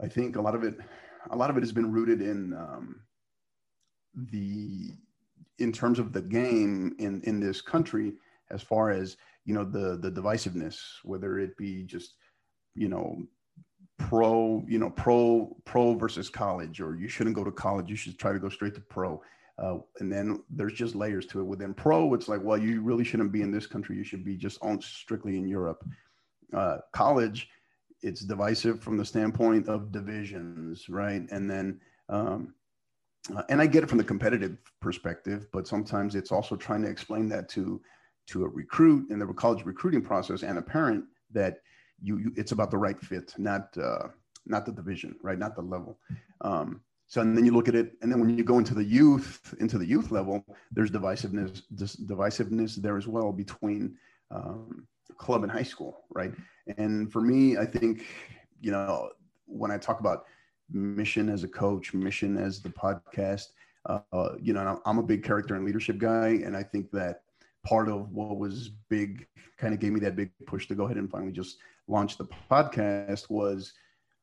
I 0.00 0.08
think 0.08 0.36
a 0.36 0.40
lot 0.40 0.54
of 0.54 0.62
it, 0.62 0.78
a 1.30 1.36
lot 1.36 1.50
of 1.50 1.56
it 1.56 1.60
has 1.60 1.72
been 1.72 1.90
rooted 1.90 2.20
in 2.20 2.52
um, 2.52 3.00
the, 4.30 4.90
in 5.58 5.72
terms 5.72 5.98
of 5.98 6.12
the 6.12 6.22
game 6.22 6.94
in 6.98 7.20
in 7.22 7.40
this 7.40 7.60
country 7.60 8.14
as 8.50 8.62
far 8.62 8.90
as 8.90 9.16
you 9.44 9.54
know 9.54 9.64
the 9.64 9.96
the 9.96 10.10
divisiveness, 10.10 10.78
whether 11.04 11.38
it 11.38 11.56
be 11.56 11.82
just 11.84 12.14
you 12.74 12.88
know 12.88 13.16
pro 13.98 14.64
you 14.68 14.78
know 14.78 14.90
pro 14.90 15.56
pro 15.64 15.94
versus 15.94 16.28
college, 16.28 16.80
or 16.80 16.96
you 16.96 17.08
shouldn't 17.08 17.36
go 17.36 17.44
to 17.44 17.50
college, 17.50 17.90
you 17.90 17.96
should 17.96 18.18
try 18.18 18.32
to 18.32 18.38
go 18.38 18.48
straight 18.48 18.74
to 18.74 18.80
pro. 18.80 19.22
Uh, 19.58 19.78
and 19.98 20.12
then 20.12 20.40
there's 20.50 20.72
just 20.72 20.94
layers 20.94 21.26
to 21.26 21.40
it. 21.40 21.44
Within 21.44 21.74
pro, 21.74 22.14
it's 22.14 22.28
like, 22.28 22.40
well, 22.44 22.56
you 22.56 22.80
really 22.80 23.02
shouldn't 23.02 23.32
be 23.32 23.42
in 23.42 23.50
this 23.50 23.66
country. 23.66 23.96
You 23.96 24.04
should 24.04 24.24
be 24.24 24.36
just 24.36 24.58
on 24.62 24.80
strictly 24.80 25.36
in 25.36 25.48
Europe. 25.48 25.84
Uh, 26.52 26.78
college, 26.92 27.48
it's 28.02 28.20
divisive 28.20 28.80
from 28.80 28.96
the 28.96 29.04
standpoint 29.04 29.68
of 29.68 29.90
divisions, 29.90 30.88
right? 30.88 31.26
And 31.32 31.50
then, 31.50 31.80
um, 32.08 32.54
uh, 33.36 33.42
and 33.48 33.60
I 33.60 33.66
get 33.66 33.82
it 33.82 33.88
from 33.88 33.98
the 33.98 34.04
competitive 34.04 34.56
perspective, 34.80 35.46
but 35.52 35.66
sometimes 35.66 36.14
it's 36.14 36.32
also 36.32 36.56
trying 36.56 36.82
to 36.82 36.88
explain 36.88 37.28
that 37.30 37.48
to 37.50 37.80
to 38.28 38.44
a 38.44 38.48
recruit 38.48 39.10
in 39.10 39.18
the 39.18 39.26
college 39.26 39.64
recruiting 39.64 40.02
process 40.02 40.42
and 40.42 40.58
a 40.58 40.62
parent 40.62 41.04
that 41.32 41.58
you, 42.02 42.18
you 42.18 42.32
it's 42.36 42.52
about 42.52 42.70
the 42.70 42.78
right 42.78 43.00
fit, 43.00 43.34
not 43.38 43.76
uh, 43.78 44.08
not 44.46 44.66
the 44.66 44.72
division, 44.72 45.16
right? 45.22 45.38
Not 45.38 45.54
the 45.54 45.62
level. 45.62 45.98
Um, 46.40 46.80
so 47.06 47.22
and 47.22 47.36
then 47.36 47.46
you 47.46 47.52
look 47.52 47.68
at 47.68 47.74
it, 47.74 47.92
and 48.02 48.12
then 48.12 48.20
when 48.20 48.36
you 48.36 48.44
go 48.44 48.58
into 48.58 48.74
the 48.74 48.84
youth, 48.84 49.54
into 49.60 49.78
the 49.78 49.86
youth 49.86 50.10
level, 50.10 50.44
there's 50.70 50.90
divisiveness, 50.90 51.62
divisiveness 51.72 52.76
there 52.76 52.98
as 52.98 53.08
well 53.08 53.32
between 53.32 53.96
um, 54.30 54.86
club 55.16 55.42
and 55.42 55.50
high 55.50 55.62
school, 55.62 56.04
right? 56.10 56.32
And 56.76 57.10
for 57.10 57.22
me, 57.22 57.56
I 57.56 57.64
think 57.64 58.04
you 58.60 58.70
know 58.70 59.10
when 59.46 59.70
I 59.70 59.78
talk 59.78 60.00
about 60.00 60.26
mission 60.70 61.28
as 61.28 61.44
a 61.44 61.48
coach, 61.48 61.94
mission 61.94 62.36
as 62.36 62.60
the 62.60 62.68
podcast, 62.68 63.46
uh, 63.86 64.30
you 64.40 64.52
know, 64.52 64.80
I'm 64.84 64.98
a 64.98 65.02
big 65.02 65.22
character 65.24 65.54
and 65.54 65.64
leadership 65.64 65.98
guy, 65.98 66.40
and 66.44 66.56
I 66.56 66.62
think 66.62 66.90
that 66.92 67.22
part 67.64 67.88
of 67.88 68.10
what 68.12 68.38
was 68.38 68.70
big 68.88 69.26
kind 69.56 69.74
of 69.74 69.80
gave 69.80 69.92
me 69.92 70.00
that 70.00 70.16
big 70.16 70.30
push 70.46 70.68
to 70.68 70.74
go 70.74 70.84
ahead 70.84 70.96
and 70.96 71.10
finally 71.10 71.32
just 71.32 71.58
launch 71.88 72.16
the 72.16 72.26
podcast 72.50 73.28
was 73.28 73.72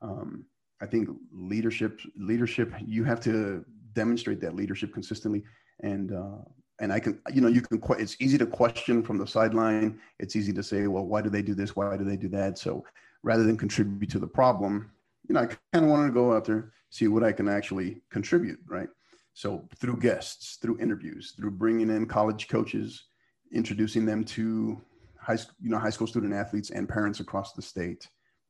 um, 0.02 0.46
i 0.82 0.86
think 0.86 1.10
leadership 1.34 2.00
leadership 2.16 2.72
you 2.86 3.04
have 3.04 3.20
to 3.20 3.66
demonstrate 3.96 4.40
that 4.42 4.56
leadership 4.56 4.94
consistently. 4.94 5.44
And 5.82 6.14
uh, 6.14 6.44
and 6.80 6.92
i 6.92 7.00
can 7.00 7.20
you 7.34 7.42
know 7.42 7.48
you 7.48 7.62
can 7.62 7.82
it's 7.98 8.18
easy 8.20 8.38
to 8.38 8.46
question 8.46 9.02
from 9.02 9.18
the 9.18 9.26
sideline. 9.26 10.00
It's 10.20 10.36
easy 10.36 10.54
to 10.54 10.62
say 10.62 10.88
well 10.88 11.06
why 11.06 11.22
do 11.22 11.30
they 11.30 11.42
do 11.42 11.56
this? 11.56 11.76
Why 11.76 11.98
do 11.98 12.04
they 12.04 12.18
do 12.18 12.28
that? 12.30 12.58
So 12.60 12.86
rather 13.24 13.44
than 13.44 13.58
contribute 13.58 14.12
to 14.12 14.20
the 14.20 14.28
problem 14.28 14.92
you 15.28 15.34
know 15.34 15.42
i 15.42 15.46
kind 15.46 15.86
of 15.86 15.92
wanted 15.92 16.08
to 16.08 16.14
go 16.14 16.34
out 16.34 16.46
there 16.46 16.72
see 16.90 17.08
what 17.08 17.24
i 17.24 17.32
can 17.32 17.48
actually 17.48 18.02
contribute 18.10 18.60
right 18.68 18.90
so 19.34 19.68
through 19.80 19.98
guests 19.98 20.58
through 20.62 20.80
interviews 20.80 21.34
through 21.38 21.52
bringing 21.52 21.90
in 21.90 22.06
college 22.06 22.48
coaches 22.48 23.06
introducing 23.52 24.06
them 24.06 24.24
to 24.24 24.80
high 25.26 25.36
school, 25.36 25.56
you 25.60 25.70
know, 25.70 25.80
high 25.80 25.90
school 25.90 26.08
student 26.08 26.34
athletes 26.34 26.70
and 26.70 26.88
parents 26.88 27.20
across 27.20 27.54
the 27.54 27.62
state. 27.62 28.08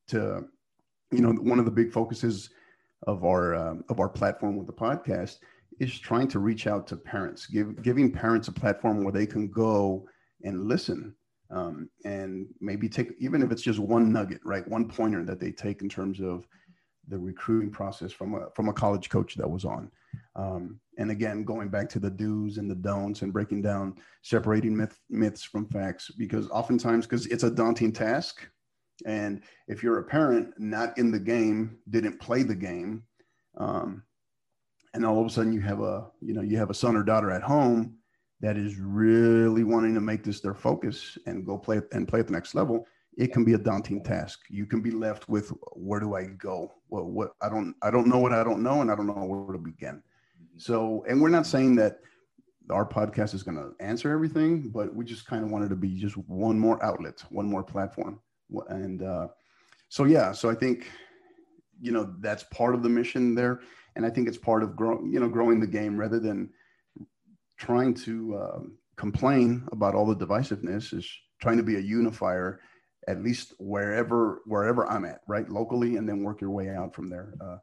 To, 0.08 0.44
you 1.10 1.20
know, 1.20 1.32
one 1.32 1.58
of 1.58 1.64
the 1.64 1.70
big 1.70 1.92
focuses 1.92 2.50
of 3.06 3.24
our 3.24 3.54
uh, 3.54 3.74
of 3.88 3.98
our 4.00 4.08
platform 4.08 4.56
with 4.56 4.66
the 4.66 4.72
podcast 4.72 5.38
is 5.80 5.98
trying 5.98 6.28
to 6.28 6.38
reach 6.38 6.66
out 6.66 6.86
to 6.86 6.96
parents, 6.96 7.46
give, 7.46 7.82
giving 7.82 8.10
parents 8.10 8.48
a 8.48 8.52
platform 8.52 9.04
where 9.04 9.12
they 9.12 9.26
can 9.26 9.48
go 9.48 10.06
and 10.42 10.66
listen 10.66 11.14
um, 11.50 11.88
and 12.04 12.46
maybe 12.60 12.88
take 12.88 13.10
even 13.18 13.42
if 13.42 13.50
it's 13.50 13.62
just 13.62 13.78
one 13.78 14.12
nugget, 14.12 14.40
right, 14.44 14.66
one 14.68 14.88
pointer 14.88 15.24
that 15.24 15.40
they 15.40 15.52
take 15.52 15.82
in 15.82 15.88
terms 15.88 16.20
of 16.20 16.46
the 17.08 17.18
recruiting 17.18 17.70
process 17.70 18.12
from 18.12 18.34
a 18.34 18.50
from 18.54 18.68
a 18.68 18.72
college 18.72 19.08
coach 19.08 19.34
that 19.36 19.48
was 19.48 19.64
on. 19.64 19.90
Um, 20.34 20.80
and 20.98 21.10
again, 21.10 21.44
going 21.44 21.68
back 21.68 21.88
to 21.90 21.98
the 21.98 22.10
do's 22.10 22.58
and 22.58 22.70
the 22.70 22.74
don'ts 22.74 23.22
and 23.22 23.32
breaking 23.32 23.62
down, 23.62 23.96
separating 24.22 24.76
myth, 24.76 24.98
myths 25.10 25.42
from 25.42 25.66
facts, 25.66 26.10
because 26.10 26.48
oftentimes, 26.48 27.06
because 27.06 27.26
it's 27.26 27.44
a 27.44 27.50
daunting 27.50 27.92
task. 27.92 28.48
And 29.04 29.42
if 29.68 29.82
you're 29.82 29.98
a 29.98 30.04
parent 30.04 30.54
not 30.58 30.96
in 30.96 31.10
the 31.10 31.18
game, 31.18 31.78
didn't 31.90 32.18
play 32.18 32.42
the 32.42 32.54
game, 32.54 33.02
um, 33.58 34.02
and 34.94 35.04
all 35.04 35.20
of 35.20 35.26
a 35.26 35.30
sudden 35.30 35.52
you 35.52 35.60
have 35.60 35.80
a, 35.80 36.06
you 36.22 36.32
know, 36.32 36.40
you 36.40 36.56
have 36.56 36.70
a 36.70 36.74
son 36.74 36.96
or 36.96 37.02
daughter 37.02 37.30
at 37.30 37.42
home 37.42 37.98
that 38.40 38.56
is 38.56 38.76
really 38.78 39.64
wanting 39.64 39.94
to 39.94 40.00
make 40.00 40.24
this 40.24 40.40
their 40.40 40.54
focus 40.54 41.18
and 41.26 41.44
go 41.44 41.58
play 41.58 41.80
and 41.92 42.08
play 42.08 42.20
at 42.20 42.26
the 42.26 42.32
next 42.32 42.54
level, 42.54 42.86
it 43.16 43.32
can 43.32 43.44
be 43.44 43.54
a 43.54 43.58
daunting 43.58 44.02
task. 44.02 44.40
You 44.50 44.66
can 44.66 44.80
be 44.80 44.90
left 44.90 45.28
with 45.28 45.52
where 45.72 46.00
do 46.00 46.14
I 46.14 46.26
go? 46.26 46.72
Well, 46.88 47.04
what 47.04 47.32
I 47.40 47.48
don't 47.48 47.74
I 47.82 47.90
don't 47.90 48.08
know 48.08 48.18
what 48.18 48.32
I 48.32 48.44
don't 48.44 48.62
know, 48.62 48.82
and 48.82 48.90
I 48.90 48.94
don't 48.94 49.06
know 49.06 49.14
where 49.14 49.56
to 49.56 49.62
begin. 49.62 50.02
So, 50.58 51.04
and 51.08 51.20
we're 51.20 51.28
not 51.28 51.46
saying 51.46 51.76
that 51.76 51.98
our 52.70 52.86
podcast 52.86 53.34
is 53.34 53.42
going 53.42 53.56
to 53.56 53.72
answer 53.84 54.10
everything, 54.10 54.70
but 54.70 54.94
we 54.94 55.04
just 55.04 55.26
kind 55.26 55.44
of 55.44 55.50
wanted 55.50 55.70
to 55.70 55.76
be 55.76 55.94
just 55.96 56.16
one 56.16 56.58
more 56.58 56.82
outlet, 56.84 57.22
one 57.30 57.46
more 57.46 57.62
platform. 57.62 58.20
And 58.68 59.02
uh, 59.02 59.28
so, 59.88 60.04
yeah, 60.04 60.32
so 60.32 60.50
I 60.50 60.54
think, 60.54 60.90
you 61.80 61.92
know, 61.92 62.14
that's 62.20 62.42
part 62.44 62.74
of 62.74 62.82
the 62.82 62.88
mission 62.88 63.34
there. 63.34 63.60
And 63.94 64.04
I 64.04 64.10
think 64.10 64.28
it's 64.28 64.38
part 64.38 64.62
of 64.62 64.76
growing, 64.76 65.12
you 65.12 65.20
know, 65.20 65.28
growing 65.28 65.60
the 65.60 65.66
game 65.66 65.96
rather 65.96 66.18
than 66.18 66.50
trying 67.56 67.94
to 67.94 68.36
uh, 68.36 68.58
complain 68.96 69.66
about 69.72 69.94
all 69.94 70.06
the 70.06 70.16
divisiveness 70.16 70.92
is 70.92 71.08
trying 71.40 71.56
to 71.56 71.62
be 71.62 71.76
a 71.76 71.80
unifier 71.80 72.60
at 73.06 73.22
least 73.22 73.54
wherever 73.58 74.42
wherever 74.46 74.86
I'm 74.86 75.04
at, 75.04 75.20
right, 75.26 75.48
locally, 75.48 75.96
and 75.96 76.08
then 76.08 76.22
work 76.22 76.40
your 76.40 76.50
way 76.50 76.70
out 76.70 76.94
from 76.94 77.08
there. 77.08 77.34
Uh, 77.40 77.58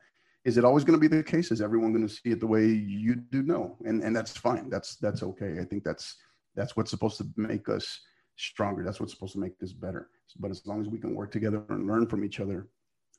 is 0.45 0.57
it 0.57 0.65
always 0.65 0.83
going 0.83 0.99
to 0.99 1.09
be 1.09 1.13
the 1.13 1.23
case? 1.23 1.51
Is 1.51 1.61
everyone 1.61 1.93
going 1.93 2.07
to 2.07 2.13
see 2.13 2.31
it 2.31 2.39
the 2.39 2.47
way 2.47 2.65
you 2.65 3.15
do? 3.15 3.43
No, 3.43 3.77
and 3.85 4.03
and 4.03 4.15
that's 4.15 4.35
fine. 4.37 4.69
That's 4.69 4.95
that's 4.95 5.23
okay. 5.23 5.59
I 5.59 5.65
think 5.65 5.83
that's 5.83 6.17
that's 6.55 6.75
what's 6.75 6.91
supposed 6.91 7.17
to 7.17 7.27
make 7.35 7.69
us 7.69 8.01
stronger. 8.35 8.83
That's 8.83 8.99
what's 8.99 9.13
supposed 9.13 9.33
to 9.33 9.39
make 9.39 9.57
this 9.59 9.73
better. 9.73 10.09
But 10.39 10.51
as 10.51 10.65
long 10.65 10.81
as 10.81 10.87
we 10.87 10.97
can 10.97 11.15
work 11.15 11.31
together 11.31 11.63
and 11.69 11.87
learn 11.87 12.07
from 12.07 12.23
each 12.23 12.39
other, 12.39 12.67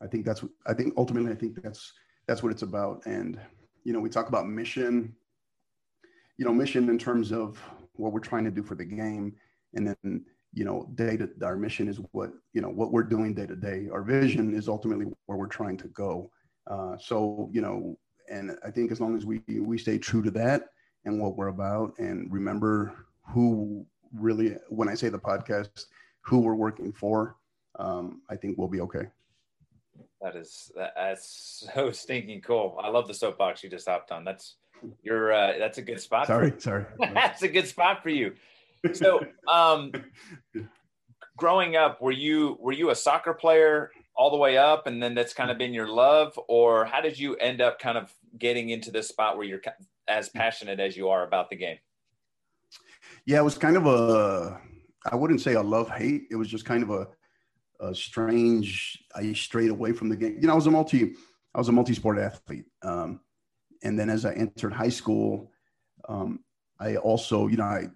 I 0.02 0.06
think 0.06 0.24
that's 0.24 0.44
I 0.66 0.74
think 0.74 0.94
ultimately 0.96 1.32
I 1.32 1.36
think 1.36 1.62
that's 1.62 1.92
that's 2.26 2.42
what 2.42 2.52
it's 2.52 2.62
about. 2.62 3.04
And 3.06 3.38
you 3.84 3.92
know, 3.92 4.00
we 4.00 4.08
talk 4.08 4.28
about 4.28 4.48
mission, 4.48 5.14
you 6.38 6.44
know, 6.44 6.52
mission 6.52 6.88
in 6.88 6.98
terms 6.98 7.32
of 7.32 7.58
what 7.96 8.12
we're 8.12 8.20
trying 8.20 8.44
to 8.44 8.50
do 8.50 8.62
for 8.62 8.74
the 8.74 8.84
game, 8.84 9.34
and 9.74 9.88
then 9.88 10.24
you 10.54 10.64
know, 10.64 10.88
day 10.94 11.16
to 11.16 11.28
our 11.42 11.56
mission 11.56 11.88
is 11.88 11.98
what 12.12 12.30
you 12.52 12.60
know 12.60 12.68
what 12.68 12.92
we're 12.92 13.02
doing 13.02 13.34
day 13.34 13.46
to 13.46 13.56
day. 13.56 13.88
Our 13.92 14.02
vision 14.02 14.54
is 14.54 14.68
ultimately 14.68 15.06
where 15.26 15.36
we're 15.38 15.46
trying 15.46 15.76
to 15.78 15.88
go. 15.88 16.30
Uh, 16.70 16.96
so, 16.98 17.50
you 17.52 17.60
know, 17.60 17.98
and 18.30 18.56
I 18.64 18.70
think 18.70 18.90
as 18.92 19.00
long 19.00 19.16
as 19.16 19.26
we 19.26 19.42
we 19.48 19.78
stay 19.78 19.98
true 19.98 20.22
to 20.22 20.30
that 20.32 20.68
and 21.04 21.20
what 21.20 21.36
we're 21.36 21.48
about, 21.48 21.94
and 21.98 22.32
remember 22.32 23.06
who 23.28 23.84
really, 24.14 24.56
when 24.68 24.88
I 24.88 24.94
say 24.94 25.08
the 25.08 25.18
podcast, 25.18 25.86
who 26.22 26.40
we're 26.40 26.54
working 26.54 26.92
for, 26.92 27.36
um, 27.78 28.22
I 28.30 28.36
think 28.36 28.56
we'll 28.56 28.68
be 28.68 28.80
okay. 28.82 29.06
That 30.20 30.36
is 30.36 30.72
that's 30.74 31.68
so 31.74 31.90
stinking 31.92 32.42
cool. 32.42 32.78
I 32.82 32.88
love 32.88 33.08
the 33.08 33.14
soapbox 33.14 33.62
you 33.62 33.68
just 33.68 33.88
hopped 33.88 34.12
on. 34.12 34.24
That's 34.24 34.56
you're 35.02 35.32
uh, 35.32 35.58
that's 35.58 35.78
a 35.78 35.82
good 35.82 36.00
spot. 36.00 36.28
Sorry, 36.28 36.54
sorry. 36.58 36.86
that's 36.98 37.42
a 37.42 37.48
good 37.48 37.66
spot 37.66 38.02
for 38.02 38.10
you. 38.10 38.34
So, 38.92 39.24
um, 39.48 39.92
growing 41.36 41.76
up, 41.76 42.00
were 42.00 42.12
you 42.12 42.56
were 42.60 42.72
you 42.72 42.90
a 42.90 42.94
soccer 42.94 43.34
player 43.34 43.90
all 44.16 44.30
the 44.30 44.36
way 44.36 44.56
up 44.56 44.86
and 44.86 45.02
then 45.02 45.14
that's 45.14 45.34
kind 45.34 45.50
of 45.50 45.58
been 45.58 45.74
your 45.74 45.88
love? 45.88 46.38
Or 46.48 46.84
how 46.84 47.00
did 47.00 47.18
you 47.18 47.36
end 47.36 47.60
up 47.60 47.78
kind 47.78 47.98
of 47.98 48.12
getting 48.38 48.70
into 48.70 48.90
this 48.90 49.08
spot 49.08 49.36
where 49.36 49.46
you're 49.46 49.62
as 50.08 50.28
passionate 50.28 50.80
as 50.80 50.96
you 50.96 51.08
are 51.08 51.26
about 51.26 51.50
the 51.50 51.56
game? 51.56 51.78
Yeah 53.26 53.40
it 53.40 53.44
was 53.44 53.58
kind 53.58 53.76
of 53.76 53.86
a 53.86 54.60
i 55.10 55.16
wouldn't 55.16 55.40
say 55.40 55.54
a 55.54 55.62
love 55.62 55.90
hate. 55.90 56.24
It 56.30 56.36
was 56.36 56.48
just 56.48 56.64
kind 56.64 56.82
of 56.82 56.90
a, 56.90 57.08
a 57.80 57.94
strange 57.94 59.02
i 59.14 59.32
strayed 59.32 59.70
away 59.70 59.92
from 59.92 60.08
the 60.08 60.16
game. 60.16 60.36
You 60.40 60.46
know 60.46 60.52
i 60.52 60.56
was 60.56 60.66
a 60.66 60.70
multi 60.70 61.14
i 61.54 61.58
was 61.58 61.68
a 61.68 61.72
multi-sport 61.72 62.18
athlete. 62.18 62.66
Um, 62.82 63.20
and 63.82 63.98
then 63.98 64.08
as 64.10 64.24
i 64.24 64.32
entered 64.32 64.72
high 64.72 64.88
school 64.88 65.50
um, 66.08 66.40
i 66.78 66.96
also 66.96 67.48
you 67.48 67.56
know 67.56 67.64
i 67.64 67.88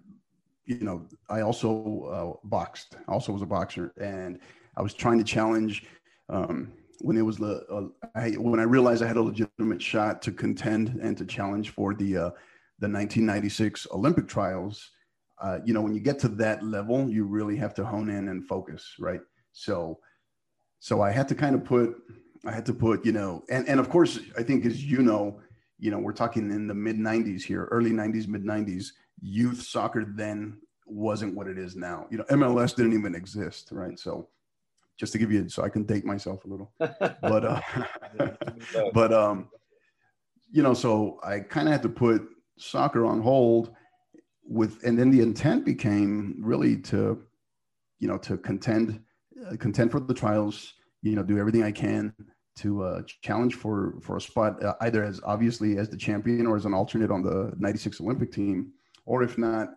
you 0.69 0.85
know 0.87 0.97
i 1.29 1.41
also 1.41 1.69
uh, 2.15 2.47
boxed 2.47 2.95
also 3.07 3.31
was 3.31 3.41
a 3.41 3.45
boxer 3.45 3.93
and 3.99 4.39
i 4.77 4.81
was 4.81 4.93
trying 4.93 5.17
to 5.17 5.23
challenge 5.23 5.85
um, 6.29 6.71
when 7.01 7.17
it 7.17 7.21
was 7.21 7.37
the 7.37 7.65
uh, 7.71 7.87
I, 8.15 8.31
when 8.31 8.59
I 8.59 8.63
realized 8.63 9.01
I 9.01 9.07
had 9.07 9.17
a 9.17 9.21
legitimate 9.21 9.81
shot 9.81 10.21
to 10.23 10.31
contend 10.31 10.99
and 11.01 11.17
to 11.17 11.25
challenge 11.25 11.71
for 11.71 11.93
the 11.93 12.17
uh, 12.17 12.29
the 12.79 12.87
1996 12.87 13.87
Olympic 13.91 14.27
trials, 14.27 14.91
uh, 15.41 15.59
you 15.65 15.73
know, 15.73 15.81
when 15.81 15.93
you 15.93 15.99
get 15.99 16.19
to 16.19 16.27
that 16.29 16.63
level, 16.63 17.09
you 17.09 17.25
really 17.25 17.57
have 17.57 17.73
to 17.75 17.85
hone 17.85 18.09
in 18.09 18.29
and 18.29 18.47
focus, 18.47 18.95
right? 18.99 19.19
So, 19.51 19.99
so 20.79 21.01
I 21.01 21.11
had 21.11 21.27
to 21.29 21.35
kind 21.35 21.55
of 21.55 21.65
put, 21.65 21.95
I 22.45 22.51
had 22.51 22.65
to 22.67 22.73
put, 22.73 23.05
you 23.05 23.11
know, 23.11 23.43
and 23.49 23.67
and 23.67 23.79
of 23.79 23.89
course, 23.89 24.19
I 24.37 24.43
think 24.43 24.65
as 24.65 24.83
you 24.83 25.01
know, 25.01 25.41
you 25.77 25.91
know, 25.91 25.99
we're 25.99 26.13
talking 26.13 26.51
in 26.51 26.67
the 26.67 26.73
mid 26.73 26.97
'90s 26.97 27.41
here, 27.41 27.65
early 27.71 27.91
'90s, 27.91 28.27
mid 28.27 28.43
'90s. 28.43 28.91
Youth 29.21 29.61
soccer 29.61 30.05
then 30.05 30.59
wasn't 30.85 31.35
what 31.35 31.47
it 31.47 31.57
is 31.57 31.75
now. 31.75 32.07
You 32.09 32.19
know, 32.19 32.23
MLS 32.25 32.75
didn't 32.75 32.93
even 32.93 33.15
exist, 33.15 33.69
right? 33.71 33.97
So, 33.99 34.29
just 34.99 35.13
to 35.13 35.17
give 35.17 35.31
you, 35.31 35.47
so 35.47 35.63
I 35.63 35.69
can 35.69 35.83
date 35.83 36.05
myself 36.05 36.43
a 36.45 36.47
little, 36.47 36.73
but 36.79 37.45
uh, 37.45 37.61
but 38.93 39.13
um, 39.13 39.49
you 40.51 40.63
know, 40.63 40.73
so 40.73 41.19
I 41.23 41.39
kind 41.39 41.67
of 41.67 41.71
had 41.71 41.83
to 41.83 41.89
put 41.89 42.27
soccer 42.57 43.05
on 43.05 43.21
hold 43.21 43.73
with, 44.43 44.83
and 44.83 44.97
then 44.97 45.11
the 45.11 45.21
intent 45.21 45.63
became 45.63 46.37
really 46.41 46.77
to, 46.77 47.23
you 47.99 48.07
know, 48.07 48.17
to 48.17 48.37
contend, 48.37 48.99
uh, 49.47 49.55
contend 49.57 49.91
for 49.91 49.99
the 49.99 50.13
trials. 50.13 50.73
You 51.01 51.15
know, 51.15 51.23
do 51.23 51.37
everything 51.37 51.63
I 51.63 51.71
can 51.71 52.13
to 52.57 52.83
uh, 52.83 53.01
challenge 53.21 53.55
for 53.55 53.95
for 54.01 54.17
a 54.17 54.21
spot, 54.21 54.61
uh, 54.63 54.75
either 54.81 55.03
as 55.03 55.21
obviously 55.23 55.77
as 55.77 55.89
the 55.89 55.97
champion 55.97 56.45
or 56.45 56.57
as 56.57 56.65
an 56.65 56.73
alternate 56.73 57.11
on 57.11 57.21
the 57.23 57.53
'96 57.57 58.01
Olympic 58.01 58.31
team, 58.31 58.73
or 59.09 59.23
if 59.23 59.37
not, 59.37 59.69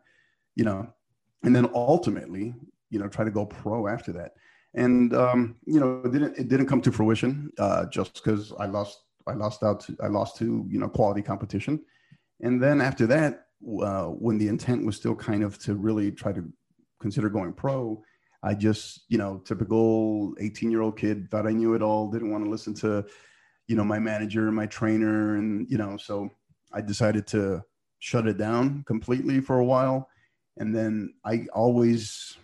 you 0.54 0.62
know, 0.62 0.86
and 1.42 1.56
then 1.56 1.68
ultimately, 1.74 2.54
you 2.90 2.98
know, 2.98 3.08
try 3.08 3.24
to 3.24 3.30
go 3.30 3.46
pro 3.46 3.88
after 3.88 4.12
that. 4.12 4.32
And 4.74 5.14
um, 5.14 5.56
you 5.66 5.80
know, 5.80 6.02
it 6.04 6.12
didn't 6.12 6.38
it 6.38 6.48
didn't 6.48 6.66
come 6.66 6.82
to 6.82 6.92
fruition 6.92 7.50
uh, 7.58 7.86
just 7.86 8.14
because 8.14 8.52
I 8.58 8.66
lost 8.66 9.04
I 9.26 9.32
lost 9.32 9.62
out 9.62 9.80
to, 9.80 9.96
I 10.02 10.08
lost 10.08 10.36
to 10.36 10.66
you 10.68 10.78
know 10.78 10.88
quality 10.88 11.22
competition, 11.22 11.80
and 12.40 12.62
then 12.62 12.80
after 12.80 13.06
that, 13.08 13.46
uh, 13.82 14.06
when 14.06 14.38
the 14.38 14.48
intent 14.48 14.84
was 14.86 14.96
still 14.96 15.14
kind 15.14 15.42
of 15.42 15.58
to 15.60 15.74
really 15.74 16.12
try 16.12 16.32
to 16.32 16.44
consider 17.00 17.28
going 17.28 17.52
pro, 17.52 18.02
I 18.42 18.54
just 18.54 19.04
you 19.08 19.18
know 19.18 19.38
typical 19.44 20.34
18 20.40 20.70
year 20.70 20.82
old 20.82 20.98
kid 20.98 21.30
thought 21.30 21.46
I 21.46 21.52
knew 21.52 21.74
it 21.74 21.82
all, 21.82 22.10
didn't 22.10 22.30
want 22.30 22.44
to 22.44 22.50
listen 22.50 22.74
to 22.76 23.04
you 23.68 23.76
know 23.76 23.84
my 23.84 23.98
manager, 23.98 24.46
and 24.46 24.56
my 24.56 24.66
trainer, 24.66 25.36
and 25.36 25.66
you 25.70 25.78
know 25.78 25.96
so 25.96 26.30
I 26.72 26.80
decided 26.80 27.26
to 27.28 27.62
shut 28.02 28.26
it 28.26 28.36
down 28.36 28.82
completely 28.84 29.40
for 29.40 29.60
a 29.60 29.64
while, 29.64 30.08
and 30.56 30.74
then 30.74 31.14
I 31.24 31.46
always 31.54 32.36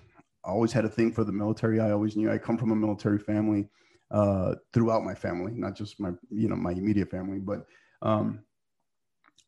always 0.45 0.73
had 0.73 0.85
a 0.85 0.89
thing 0.89 1.11
for 1.13 1.25
the 1.25 1.33
military. 1.33 1.81
I 1.81 1.91
always 1.91 2.17
knew 2.17 2.31
I 2.31 2.39
come 2.39 2.57
from 2.57 2.71
a 2.71 2.77
military 2.77 3.19
family 3.19 3.69
uh, 4.13 4.55
throughout 4.73 5.03
my 5.03 5.17
family, 5.17 5.53
not 5.57 5.75
just 5.75 5.99
my 5.99 6.11
you 6.31 6.49
know 6.49 6.55
my 6.55 6.71
immediate 6.71 7.11
family, 7.11 7.41
but 7.41 7.67
um, 8.03 8.45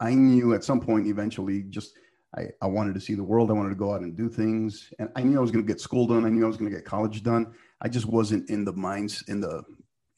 I 0.01 0.15
knew 0.15 0.53
at 0.53 0.65
some 0.65 0.81
point 0.81 1.07
eventually 1.07 1.63
just 1.63 1.95
I, 2.37 2.49
I 2.61 2.67
wanted 2.67 2.95
to 2.95 3.01
see 3.01 3.15
the 3.15 3.23
world. 3.23 3.49
I 3.49 3.55
wanted 3.55 3.71
to 3.71 3.77
go 3.77 3.95
out 3.95 4.01
and 4.01 4.17
do 4.17 4.29
things, 4.29 4.93
and 4.99 5.11
I 5.15 5.23
knew 5.23 5.39
I 5.39 5.41
was 5.41 5.53
going 5.53 5.65
to 5.65 5.73
get 5.73 5.81
school 5.81 6.09
done. 6.09 6.25
I 6.25 6.29
knew 6.29 6.43
I 6.43 6.49
was 6.49 6.57
going 6.57 6.71
to 6.71 6.77
get 6.77 6.85
college 6.85 7.23
done. 7.23 7.55
I 7.83 7.89
just 7.89 8.07
wasn't 8.07 8.51
in 8.51 8.65
the 8.65 8.73
minds 8.73 9.23
in 9.29 9.41
the 9.41 9.63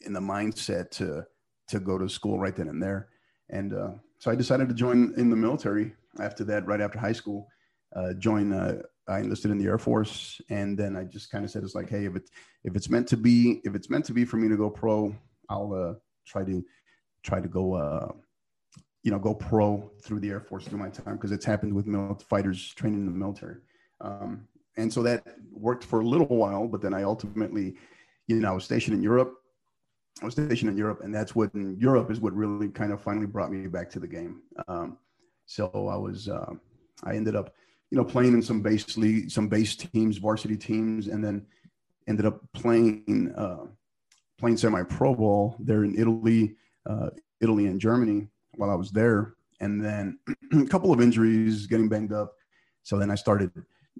in 0.00 0.14
the 0.14 0.20
mindset 0.20 0.90
to 0.92 1.26
to 1.68 1.80
go 1.80 1.98
to 1.98 2.08
school 2.08 2.38
right 2.38 2.56
then 2.56 2.68
and 2.68 2.82
there. 2.82 3.08
And 3.50 3.74
uh, 3.74 3.90
so 4.22 4.30
I 4.30 4.36
decided 4.36 4.68
to 4.68 4.74
join 4.74 5.12
in 5.16 5.30
the 5.30 5.36
military 5.36 5.94
after 6.20 6.44
that, 6.44 6.64
right 6.64 6.80
after 6.80 6.96
high 6.96 7.12
school. 7.12 7.48
Uh, 7.96 8.12
join 8.12 8.52
uh, 8.52 8.80
I 9.08 9.18
enlisted 9.18 9.50
in 9.50 9.58
the 9.58 9.66
Air 9.66 9.78
Force, 9.78 10.40
and 10.48 10.78
then 10.78 10.96
I 10.96 11.02
just 11.02 11.28
kind 11.32 11.44
of 11.44 11.50
said, 11.50 11.64
"It's 11.64 11.74
like, 11.74 11.90
hey, 11.90 12.04
if 12.04 12.14
it's 12.14 12.30
if 12.62 12.76
it's 12.76 12.88
meant 12.88 13.08
to 13.08 13.16
be, 13.16 13.60
if 13.64 13.74
it's 13.74 13.90
meant 13.90 14.04
to 14.04 14.12
be 14.12 14.24
for 14.24 14.36
me 14.36 14.48
to 14.48 14.56
go 14.56 14.70
pro, 14.70 15.12
I'll 15.48 15.72
uh, 15.74 15.94
try 16.24 16.44
to 16.44 16.64
try 17.24 17.40
to 17.40 17.48
go, 17.48 17.74
uh, 17.74 18.12
you 19.02 19.10
know, 19.10 19.18
go 19.18 19.34
pro 19.34 19.90
through 20.04 20.20
the 20.20 20.30
Air 20.30 20.40
Force 20.40 20.66
through 20.66 20.78
my 20.78 20.88
time 20.88 21.16
because 21.16 21.32
it's 21.32 21.44
happened 21.44 21.74
with 21.74 21.88
mil- 21.88 22.16
fighters 22.30 22.72
training 22.74 23.00
in 23.00 23.06
the 23.06 23.10
military, 23.10 23.56
um, 24.02 24.46
and 24.76 24.92
so 24.92 25.02
that 25.02 25.34
worked 25.50 25.82
for 25.82 25.98
a 25.98 26.06
little 26.06 26.28
while. 26.28 26.68
But 26.68 26.80
then 26.80 26.94
I 26.94 27.02
ultimately, 27.02 27.74
you 28.28 28.36
know, 28.36 28.50
I 28.50 28.52
was 28.52 28.62
stationed 28.62 28.96
in 28.96 29.02
Europe. 29.02 29.34
I 30.20 30.24
was 30.24 30.34
stationed 30.34 30.70
in 30.70 30.76
Europe, 30.76 31.00
and 31.02 31.14
that's 31.14 31.34
what 31.34 31.52
in 31.54 31.76
Europe 31.78 32.10
is 32.10 32.20
what 32.20 32.34
really 32.34 32.68
kind 32.68 32.92
of 32.92 33.00
finally 33.00 33.26
brought 33.26 33.50
me 33.50 33.66
back 33.66 33.90
to 33.90 34.00
the 34.00 34.06
game. 34.06 34.42
Um, 34.68 34.98
so 35.46 35.70
I 35.74 35.96
was, 35.96 36.28
uh, 36.28 36.52
I 37.02 37.14
ended 37.14 37.34
up 37.34 37.54
you 37.92 37.98
know, 37.98 38.04
playing 38.04 38.32
in 38.32 38.40
some 38.40 38.62
base 38.62 38.96
league, 38.96 39.30
some 39.30 39.48
base 39.48 39.76
teams, 39.76 40.16
varsity 40.16 40.56
teams, 40.56 41.08
and 41.08 41.22
then 41.22 41.44
ended 42.08 42.24
up 42.24 42.40
playing 42.54 43.30
uh, 43.36 43.66
playing 44.38 44.56
semi 44.56 44.82
pro 44.82 45.14
ball 45.14 45.56
there 45.60 45.84
in 45.84 45.94
Italy, 45.98 46.56
uh, 46.86 47.10
Italy 47.42 47.66
and 47.66 47.78
Germany 47.78 48.28
while 48.56 48.70
I 48.70 48.76
was 48.76 48.92
there, 48.92 49.34
and 49.60 49.84
then 49.84 50.18
a 50.54 50.64
couple 50.64 50.90
of 50.90 51.02
injuries, 51.02 51.66
getting 51.66 51.90
banged 51.90 52.14
up. 52.14 52.32
So 52.82 52.96
then 52.96 53.10
I 53.10 53.14
started, 53.14 53.50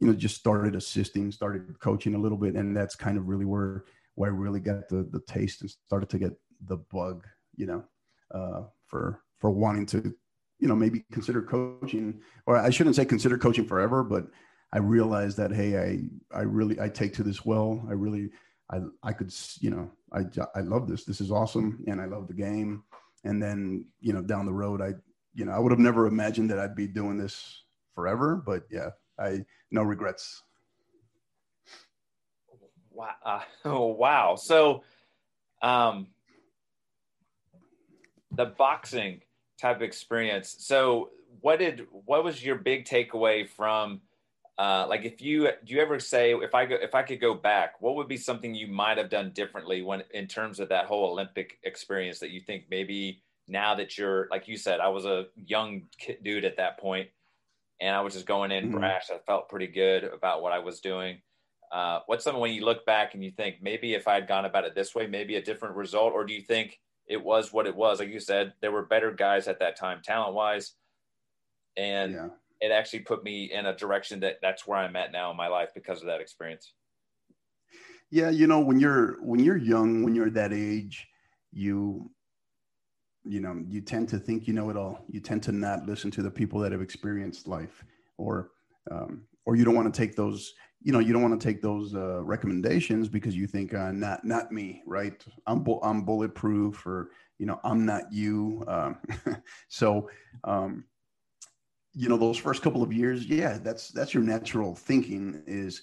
you 0.00 0.06
know, 0.06 0.14
just 0.14 0.36
started 0.36 0.74
assisting, 0.74 1.30
started 1.30 1.78
coaching 1.78 2.14
a 2.14 2.18
little 2.18 2.38
bit, 2.38 2.54
and 2.54 2.74
that's 2.74 2.96
kind 2.96 3.18
of 3.18 3.28
really 3.28 3.44
where 3.44 3.84
where 4.14 4.30
I 4.30 4.34
really 4.34 4.60
got 4.60 4.88
the 4.88 5.08
the 5.10 5.20
taste 5.26 5.62
and 5.62 5.70
started 5.70 6.08
to 6.10 6.18
get 6.18 6.32
the 6.66 6.76
bug, 6.76 7.26
you 7.56 7.66
know, 7.66 7.84
uh, 8.32 8.62
for 8.86 9.22
for 9.38 9.50
wanting 9.50 9.86
to 9.86 10.14
you 10.62 10.68
know 10.68 10.76
maybe 10.76 11.04
consider 11.12 11.42
coaching 11.42 12.20
or 12.46 12.56
i 12.56 12.70
shouldn't 12.70 12.94
say 12.94 13.04
consider 13.04 13.36
coaching 13.36 13.66
forever 13.66 14.04
but 14.04 14.28
i 14.72 14.78
realized 14.78 15.36
that 15.36 15.50
hey 15.50 15.76
i 15.76 16.38
i 16.38 16.42
really 16.42 16.80
i 16.80 16.88
take 16.88 17.12
to 17.12 17.24
this 17.24 17.44
well. 17.44 17.84
I 17.90 17.92
really 17.92 18.30
i 18.70 18.78
i 19.02 19.12
could 19.12 19.34
you 19.60 19.70
know 19.70 19.90
i 20.12 20.20
i 20.54 20.60
love 20.60 20.88
this. 20.88 21.04
This 21.04 21.20
is 21.20 21.32
awesome 21.32 21.82
and 21.88 22.00
i 22.00 22.06
love 22.06 22.28
the 22.28 22.34
game. 22.34 22.84
And 23.24 23.42
then 23.42 23.86
you 24.00 24.12
know 24.12 24.22
down 24.22 24.46
the 24.46 24.52
road 24.52 24.80
i 24.80 24.92
you 25.34 25.44
know 25.44 25.52
i 25.52 25.58
would 25.58 25.72
have 25.72 25.78
never 25.78 26.06
imagined 26.06 26.50
that 26.50 26.58
i'd 26.58 26.76
be 26.76 26.86
doing 26.86 27.18
this 27.18 27.64
forever 27.94 28.42
but 28.44 28.64
yeah 28.70 28.90
i 29.18 29.44
no 29.70 29.82
regrets 29.82 30.42
wow 33.02 33.14
uh, 33.24 33.40
oh 33.64 33.86
wow 33.86 34.36
so 34.36 34.82
um 35.60 36.06
the 38.32 38.46
boxing 38.46 39.20
type 39.60 39.82
experience. 39.82 40.56
So 40.58 41.10
what 41.40 41.58
did 41.58 41.86
what 41.90 42.24
was 42.24 42.44
your 42.44 42.56
big 42.56 42.84
takeaway 42.84 43.48
from 43.48 44.00
uh, 44.58 44.86
like 44.88 45.04
if 45.04 45.22
you 45.22 45.48
do 45.64 45.74
you 45.74 45.80
ever 45.80 45.98
say 45.98 46.34
if 46.34 46.54
I 46.54 46.66
go 46.66 46.76
if 46.80 46.94
I 46.94 47.02
could 47.02 47.20
go 47.20 47.34
back, 47.34 47.80
what 47.80 47.96
would 47.96 48.08
be 48.08 48.16
something 48.16 48.54
you 48.54 48.66
might 48.66 48.98
have 48.98 49.10
done 49.10 49.30
differently 49.34 49.82
when 49.82 50.02
in 50.12 50.26
terms 50.26 50.60
of 50.60 50.68
that 50.70 50.86
whole 50.86 51.10
Olympic 51.10 51.58
experience 51.62 52.18
that 52.20 52.30
you 52.30 52.40
think 52.40 52.64
maybe 52.70 53.22
now 53.48 53.74
that 53.74 53.96
you're 53.96 54.28
like 54.30 54.48
you 54.48 54.56
said, 54.56 54.80
I 54.80 54.88
was 54.88 55.04
a 55.04 55.26
young 55.36 55.82
kid, 55.98 56.18
dude 56.22 56.44
at 56.44 56.56
that 56.58 56.78
point, 56.78 57.08
and 57.80 57.94
I 57.94 58.00
was 58.00 58.14
just 58.14 58.26
going 58.26 58.50
in 58.50 58.64
mm-hmm. 58.64 58.78
brash. 58.78 59.10
I 59.10 59.18
felt 59.26 59.48
pretty 59.48 59.68
good 59.68 60.04
about 60.04 60.42
what 60.42 60.52
I 60.52 60.58
was 60.58 60.80
doing. 60.80 61.22
Uh, 61.72 62.00
what's 62.06 62.24
something 62.24 62.40
when 62.40 62.52
you 62.52 62.64
look 62.64 62.84
back 62.84 63.14
and 63.14 63.24
you 63.24 63.30
think 63.30 63.56
maybe 63.62 63.94
if 63.94 64.06
I 64.06 64.14
had 64.14 64.28
gone 64.28 64.44
about 64.44 64.64
it 64.64 64.74
this 64.74 64.94
way, 64.94 65.06
maybe 65.06 65.36
a 65.36 65.42
different 65.42 65.74
result, 65.74 66.12
or 66.12 66.24
do 66.24 66.34
you 66.34 66.42
think 66.42 66.78
it 67.06 67.22
was 67.22 67.52
what 67.52 67.66
it 67.66 67.74
was. 67.74 67.98
Like 67.98 68.08
you 68.08 68.20
said, 68.20 68.52
there 68.60 68.72
were 68.72 68.86
better 68.86 69.10
guys 69.10 69.48
at 69.48 69.58
that 69.60 69.76
time, 69.76 70.00
talent 70.02 70.34
wise, 70.34 70.74
and 71.76 72.12
yeah. 72.12 72.28
it 72.60 72.72
actually 72.72 73.00
put 73.00 73.24
me 73.24 73.50
in 73.52 73.66
a 73.66 73.76
direction 73.76 74.20
that 74.20 74.36
that's 74.40 74.66
where 74.66 74.78
I'm 74.78 74.96
at 74.96 75.12
now 75.12 75.30
in 75.30 75.36
my 75.36 75.48
life 75.48 75.70
because 75.74 76.00
of 76.00 76.06
that 76.06 76.20
experience. 76.20 76.72
Yeah, 78.10 78.30
you 78.30 78.46
know, 78.46 78.60
when 78.60 78.78
you're 78.78 79.22
when 79.22 79.40
you're 79.40 79.56
young, 79.56 80.02
when 80.02 80.14
you're 80.14 80.30
that 80.30 80.52
age, 80.52 81.06
you 81.52 82.10
you 83.24 83.40
know, 83.40 83.62
you 83.68 83.80
tend 83.80 84.08
to 84.10 84.18
think 84.18 84.46
you 84.46 84.54
know 84.54 84.70
it 84.70 84.76
all. 84.76 85.04
You 85.08 85.20
tend 85.20 85.42
to 85.44 85.52
not 85.52 85.86
listen 85.86 86.10
to 86.12 86.22
the 86.22 86.30
people 86.30 86.60
that 86.60 86.72
have 86.72 86.82
experienced 86.82 87.48
life, 87.48 87.84
or 88.18 88.50
um, 88.90 89.22
or 89.44 89.56
you 89.56 89.64
don't 89.64 89.74
want 89.74 89.92
to 89.92 89.98
take 89.98 90.14
those 90.14 90.52
you 90.84 90.92
know 90.92 90.98
you 90.98 91.12
don't 91.12 91.22
want 91.22 91.38
to 91.38 91.46
take 91.48 91.62
those 91.62 91.94
uh, 91.94 92.22
recommendations 92.22 93.08
because 93.08 93.36
you 93.36 93.46
think 93.46 93.74
uh, 93.74 93.92
not 93.92 94.24
not 94.24 94.52
me 94.52 94.82
right? 94.86 95.24
I'm 95.46 95.62
bu- 95.62 95.80
i'm 95.82 96.04
bulletproof 96.04 96.86
or 96.86 97.10
you 97.38 97.46
know 97.46 97.60
i'm 97.64 97.84
not 97.84 98.12
you 98.12 98.64
um, 98.68 98.98
so 99.68 100.08
um, 100.44 100.84
you 101.94 102.08
know 102.08 102.16
those 102.16 102.38
first 102.38 102.62
couple 102.62 102.82
of 102.82 102.92
years 102.92 103.26
yeah 103.26 103.58
that's 103.62 103.88
that's 103.88 104.14
your 104.14 104.22
natural 104.22 104.74
thinking 104.74 105.42
is 105.46 105.82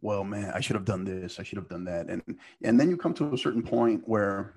well 0.00 0.22
man 0.22 0.52
i 0.54 0.60
should 0.60 0.76
have 0.76 0.84
done 0.84 1.04
this 1.04 1.40
i 1.40 1.42
should 1.42 1.58
have 1.58 1.68
done 1.68 1.84
that 1.84 2.08
and 2.08 2.22
and 2.62 2.78
then 2.78 2.88
you 2.88 2.96
come 2.96 3.14
to 3.14 3.32
a 3.34 3.38
certain 3.38 3.62
point 3.62 4.02
where 4.06 4.54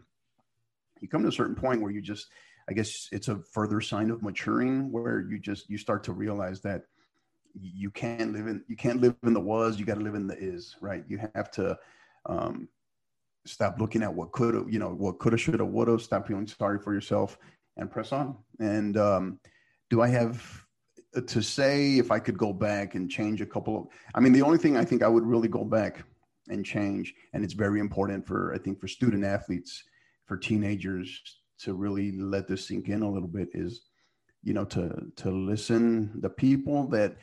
you 1.01 1.07
come 1.07 1.23
to 1.23 1.29
a 1.29 1.31
certain 1.31 1.55
point 1.55 1.81
where 1.81 1.91
you 1.91 2.01
just 2.01 2.27
i 2.69 2.73
guess 2.73 3.09
it's 3.11 3.29
a 3.29 3.39
further 3.51 3.81
sign 3.81 4.11
of 4.11 4.21
maturing 4.21 4.91
where 4.91 5.21
you 5.21 5.39
just 5.39 5.69
you 5.69 5.77
start 5.77 6.03
to 6.03 6.13
realize 6.13 6.61
that 6.61 6.83
you 7.59 7.89
can't 7.91 8.33
live 8.33 8.47
in 8.47 8.63
you 8.67 8.75
can't 8.75 9.01
live 9.01 9.15
in 9.23 9.33
the 9.33 9.39
was 9.39 9.79
you 9.79 9.85
got 9.85 9.95
to 9.95 10.01
live 10.01 10.15
in 10.15 10.27
the 10.27 10.37
is 10.37 10.75
right? 10.81 11.03
You 11.07 11.19
have 11.35 11.51
to 11.51 11.77
um, 12.25 12.67
stop 13.45 13.79
looking 13.79 14.03
at 14.03 14.13
what 14.13 14.31
could 14.31 14.53
have 14.53 14.69
you 14.69 14.79
know 14.79 14.89
what 14.89 15.19
could 15.19 15.33
have 15.33 15.41
should 15.41 15.59
have 15.59 15.69
would 15.69 15.87
have 15.87 16.01
stop 16.01 16.27
feeling 16.27 16.47
sorry 16.47 16.79
for 16.79 16.93
yourself 16.93 17.37
and 17.77 17.89
press 17.89 18.11
on. 18.11 18.37
And 18.59 18.97
um, 18.97 19.39
do 19.91 20.01
i 20.01 20.07
have 20.07 20.65
uh, 21.15 21.21
to 21.21 21.43
say 21.43 21.99
if 21.99 22.09
i 22.09 22.17
could 22.17 22.37
go 22.37 22.51
back 22.51 22.95
and 22.95 23.11
change 23.11 23.41
a 23.41 23.45
couple 23.45 23.77
of 23.77 23.87
i 24.15 24.19
mean 24.19 24.33
the 24.33 24.41
only 24.41 24.57
thing 24.57 24.75
i 24.75 24.83
think 24.83 25.03
i 25.03 25.07
would 25.07 25.25
really 25.25 25.47
go 25.47 25.63
back 25.63 26.03
and 26.49 26.65
change 26.65 27.13
and 27.33 27.43
it's 27.43 27.53
very 27.53 27.79
important 27.79 28.25
for 28.25 28.53
i 28.55 28.57
think 28.57 28.79
for 28.79 28.87
student 28.87 29.23
athletes 29.23 29.83
for 30.25 30.37
teenagers 30.37 31.21
to 31.59 31.75
really 31.75 32.13
let 32.13 32.47
this 32.47 32.65
sink 32.65 32.87
in 32.87 33.03
a 33.03 33.11
little 33.11 33.27
bit 33.27 33.49
is 33.53 33.81
you 34.41 34.53
know 34.53 34.65
to 34.65 34.89
to 35.15 35.29
listen 35.29 36.11
the 36.21 36.29
people 36.29 36.87
that 36.87 37.17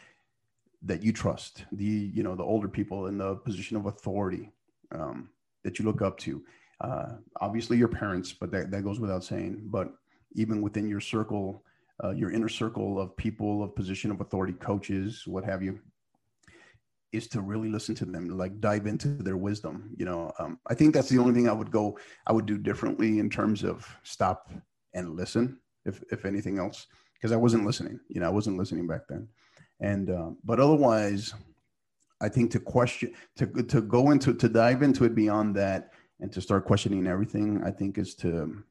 that 0.82 1.02
you 1.02 1.12
trust, 1.12 1.64
the 1.72 1.84
you 1.84 2.22
know 2.22 2.34
the 2.34 2.42
older 2.42 2.68
people 2.68 3.06
in 3.06 3.18
the 3.18 3.36
position 3.36 3.76
of 3.76 3.86
authority 3.86 4.52
um, 4.92 5.30
that 5.64 5.78
you 5.78 5.84
look 5.84 6.02
up 6.02 6.18
to. 6.18 6.42
Uh, 6.80 7.16
obviously, 7.40 7.76
your 7.76 7.88
parents, 7.88 8.32
but 8.32 8.50
that, 8.52 8.70
that 8.70 8.84
goes 8.84 9.00
without 9.00 9.24
saying. 9.24 9.62
But 9.64 9.92
even 10.34 10.62
within 10.62 10.88
your 10.88 11.00
circle, 11.00 11.64
uh, 12.04 12.10
your 12.10 12.30
inner 12.30 12.48
circle 12.48 13.00
of 13.00 13.16
people 13.16 13.62
of 13.62 13.74
position 13.74 14.10
of 14.10 14.20
authority, 14.20 14.52
coaches, 14.52 15.24
what 15.26 15.44
have 15.44 15.62
you, 15.62 15.80
is 17.12 17.26
to 17.28 17.40
really 17.40 17.68
listen 17.68 17.94
to 17.96 18.04
them, 18.04 18.28
like 18.28 18.60
dive 18.60 18.86
into 18.86 19.08
their 19.08 19.36
wisdom. 19.36 19.90
You 19.96 20.04
know, 20.04 20.32
um, 20.38 20.60
I 20.68 20.74
think 20.74 20.94
that's 20.94 21.08
the 21.08 21.18
only 21.18 21.34
thing 21.34 21.48
I 21.48 21.52
would 21.52 21.70
go, 21.70 21.98
I 22.26 22.32
would 22.32 22.46
do 22.46 22.58
differently 22.58 23.18
in 23.18 23.28
terms 23.30 23.64
of 23.64 23.86
stop 24.04 24.50
and 24.94 25.16
listen, 25.16 25.58
if 25.84 26.02
if 26.12 26.24
anything 26.24 26.58
else, 26.58 26.86
because 27.14 27.32
I 27.32 27.36
wasn't 27.36 27.66
listening. 27.66 27.98
You 28.08 28.20
know, 28.20 28.26
I 28.26 28.30
wasn't 28.30 28.58
listening 28.58 28.86
back 28.86 29.02
then, 29.08 29.26
and 29.80 30.10
uh, 30.10 30.30
but 30.44 30.60
otherwise, 30.60 31.34
I 32.20 32.28
think 32.28 32.50
to 32.52 32.60
question, 32.60 33.14
to 33.36 33.46
to 33.46 33.80
go 33.80 34.10
into, 34.10 34.34
to 34.34 34.48
dive 34.48 34.82
into 34.82 35.04
it 35.04 35.14
beyond 35.14 35.54
that, 35.56 35.92
and 36.20 36.32
to 36.32 36.40
start 36.40 36.64
questioning 36.64 37.06
everything, 37.06 37.62
I 37.64 37.70
think 37.70 37.98
is 37.98 38.14
to 38.16 38.62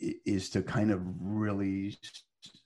is 0.00 0.50
to 0.50 0.62
kind 0.62 0.90
of 0.90 1.00
really 1.20 1.96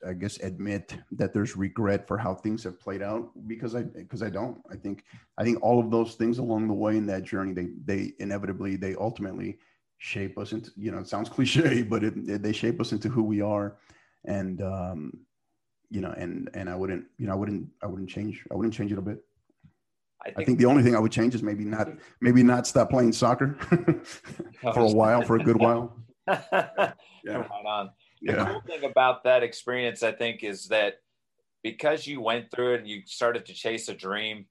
I 0.07 0.13
guess 0.13 0.39
admit 0.41 0.97
that 1.13 1.33
there's 1.33 1.57
regret 1.57 2.07
for 2.07 2.17
how 2.17 2.35
things 2.35 2.65
have 2.65 2.81
played 2.81 3.03
out 3.03 3.31
because 3.47 3.75
I 3.75 3.83
because 3.83 4.23
I 4.23 4.31
don't. 4.31 4.59
I 4.71 4.77
think 4.77 5.05
I 5.37 5.45
think 5.45 5.63
all 5.63 5.81
of 5.81 5.91
those 5.91 6.15
things 6.15 6.39
along 6.39 6.69
the 6.69 6.75
way 6.75 6.97
in 6.97 7.07
that 7.07 7.25
journey 7.25 7.53
they 7.53 7.69
they 7.85 8.13
inevitably 8.19 8.77
they 8.77 8.95
ultimately 8.95 9.59
shape 9.99 10.39
us 10.39 10.53
into 10.53 10.71
you 10.77 10.91
know 10.91 10.99
it 10.99 11.09
sounds 11.09 11.29
cliche 11.37 11.83
but 11.83 12.05
it, 12.05 12.43
they 12.43 12.53
shape 12.53 12.81
us 12.81 12.93
into 12.93 13.09
who 13.09 13.23
we 13.23 13.41
are 13.41 13.77
and 14.25 14.63
um 14.63 15.13
you 15.91 16.01
know 16.01 16.13
and 16.17 16.51
and 16.55 16.69
I 16.69 16.77
wouldn't 16.77 17.05
you 17.19 17.27
know 17.27 17.33
I 17.33 17.37
wouldn't 17.37 17.69
I 17.83 17.87
wouldn't 17.87 18.09
change 18.09 18.45
I 18.51 18.55
wouldn't 18.55 18.75
change 18.75 18.93
it 18.93 18.99
a 18.99 19.03
bit. 19.03 19.23
I 20.21 20.31
think, 20.31 20.39
I 20.39 20.45
think 20.45 20.59
the 20.59 20.67
only 20.67 20.83
thing 20.83 20.97
I 20.97 20.99
would 20.99 21.13
change 21.13 21.35
is 21.35 21.43
maybe 21.43 21.65
not 21.65 21.89
maybe 22.21 22.43
not 22.43 22.67
stop 22.67 22.91
playing 22.91 23.13
soccer 23.13 23.55
for 24.73 24.81
a 24.81 24.91
while 24.91 25.23
for 25.23 25.37
a 25.37 25.43
good 25.43 25.57
while. 25.57 25.97
yeah. 26.29 26.93
Right 27.25 27.67
on. 27.67 27.91
The 28.23 28.33
yeah. 28.33 28.47
cool 28.47 28.63
thing 28.67 28.85
about 28.85 29.25
that 29.25 29.43
experience, 29.43 30.03
I 30.03 30.13
think, 30.13 30.43
is 30.43 30.69
that 30.69 30.95
because 31.63 32.07
you 32.07 32.21
went 32.21 32.51
through 32.51 32.75
it 32.75 32.81
and 32.81 32.89
you 32.89 33.03
started 33.07 33.47
to 33.47 33.55
chase 33.55 33.89
a 33.89 33.95
dream 33.95 34.47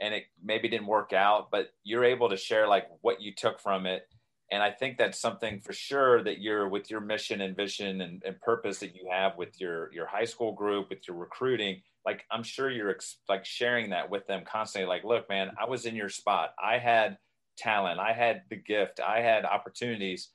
and 0.00 0.14
it 0.14 0.24
maybe 0.42 0.68
didn't 0.68 0.86
work 0.86 1.12
out, 1.12 1.50
but 1.50 1.70
you're 1.84 2.04
able 2.04 2.28
to 2.28 2.36
share 2.36 2.68
like 2.68 2.86
what 3.00 3.20
you 3.20 3.32
took 3.34 3.60
from 3.60 3.86
it. 3.86 4.02
And 4.50 4.62
I 4.62 4.70
think 4.70 4.96
that's 4.96 5.20
something 5.20 5.60
for 5.60 5.74
sure 5.74 6.24
that 6.24 6.40
you're 6.40 6.68
with 6.68 6.90
your 6.90 7.00
mission 7.00 7.42
and 7.42 7.54
vision 7.54 8.00
and, 8.00 8.22
and 8.24 8.40
purpose 8.40 8.78
that 8.78 8.94
you 8.94 9.08
have 9.10 9.36
with 9.36 9.60
your 9.60 9.92
your 9.92 10.06
high 10.06 10.24
school 10.24 10.52
group, 10.52 10.88
with 10.88 11.06
your 11.06 11.16
recruiting. 11.16 11.82
Like 12.06 12.24
I'm 12.30 12.42
sure 12.42 12.70
you're 12.70 12.90
ex- 12.90 13.18
like 13.28 13.44
sharing 13.44 13.90
that 13.90 14.08
with 14.10 14.26
them 14.26 14.44
constantly. 14.50 14.88
Like, 14.88 15.04
look, 15.04 15.28
man, 15.28 15.50
I 15.60 15.68
was 15.68 15.84
in 15.84 15.94
your 15.94 16.08
spot. 16.08 16.54
I 16.62 16.78
had 16.78 17.18
talent. 17.58 18.00
I 18.00 18.12
had 18.12 18.42
the 18.48 18.56
gift. 18.56 19.00
I 19.06 19.20
had 19.20 19.44
opportunities 19.44 20.30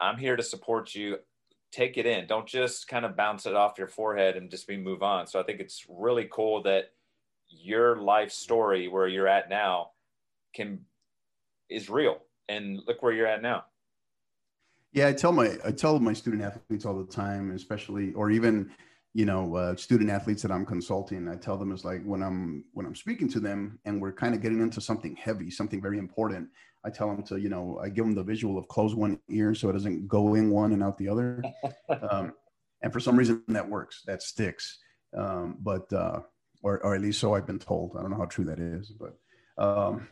I'm 0.00 0.18
here 0.18 0.36
to 0.36 0.42
support 0.42 0.94
you. 0.94 1.18
Take 1.72 1.98
it 1.98 2.06
in. 2.06 2.26
Don't 2.26 2.46
just 2.46 2.88
kind 2.88 3.04
of 3.04 3.16
bounce 3.16 3.46
it 3.46 3.54
off 3.54 3.78
your 3.78 3.88
forehead 3.88 4.36
and 4.36 4.50
just 4.50 4.66
be 4.66 4.76
move 4.76 5.02
on. 5.02 5.26
So 5.26 5.40
I 5.40 5.42
think 5.42 5.60
it's 5.60 5.84
really 5.88 6.28
cool 6.30 6.62
that 6.62 6.90
your 7.48 8.00
life 8.00 8.30
story 8.30 8.88
where 8.88 9.06
you're 9.06 9.28
at 9.28 9.48
now 9.48 9.90
can 10.54 10.80
is 11.68 11.90
real 11.90 12.18
and 12.48 12.80
look 12.86 13.02
where 13.02 13.12
you're 13.12 13.26
at 13.26 13.42
now. 13.42 13.64
Yeah, 14.92 15.08
I 15.08 15.12
tell 15.12 15.32
my 15.32 15.56
I 15.64 15.72
tell 15.72 15.98
my 16.00 16.12
student 16.12 16.42
athletes 16.42 16.86
all 16.86 16.96
the 16.96 17.12
time, 17.12 17.50
especially 17.50 18.12
or 18.14 18.30
even 18.30 18.70
you 19.16 19.24
know 19.24 19.56
uh, 19.56 19.74
student 19.74 20.10
athletes 20.10 20.42
that 20.42 20.50
i'm 20.52 20.66
consulting 20.66 21.26
i 21.26 21.34
tell 21.34 21.56
them 21.56 21.72
it's 21.72 21.86
like 21.86 22.02
when 22.04 22.22
i'm 22.22 22.62
when 22.74 22.84
i'm 22.84 22.94
speaking 22.94 23.26
to 23.26 23.40
them 23.40 23.78
and 23.86 24.00
we're 24.00 24.12
kind 24.12 24.34
of 24.34 24.42
getting 24.42 24.60
into 24.60 24.78
something 24.78 25.16
heavy 25.16 25.50
something 25.50 25.80
very 25.80 25.96
important 25.98 26.46
i 26.84 26.90
tell 26.90 27.08
them 27.08 27.22
to 27.22 27.38
you 27.40 27.48
know 27.48 27.80
i 27.82 27.88
give 27.88 28.04
them 28.04 28.14
the 28.14 28.22
visual 28.22 28.58
of 28.58 28.68
close 28.68 28.94
one 28.94 29.18
ear 29.30 29.54
so 29.54 29.70
it 29.70 29.72
doesn't 29.72 30.06
go 30.06 30.34
in 30.34 30.50
one 30.50 30.72
and 30.72 30.82
out 30.82 30.96
the 30.98 31.08
other. 31.08 31.42
Um, 32.10 32.34
and 32.82 32.92
for 32.92 33.00
some 33.00 33.16
reason 33.16 33.42
that 33.48 33.66
works 33.66 34.02
that 34.06 34.22
sticks. 34.22 34.78
Um, 35.16 35.56
but 35.60 35.90
uh, 35.92 36.20
or, 36.62 36.84
or 36.84 36.94
at 36.94 37.00
least 37.00 37.20
so 37.20 37.34
i've 37.34 37.46
been 37.46 37.58
told. 37.58 37.96
I 37.96 38.02
don't 38.02 38.10
know 38.10 38.18
how 38.18 38.26
true 38.26 38.44
that 38.44 38.58
is 38.58 38.92
but 38.92 39.16
um, 39.56 40.08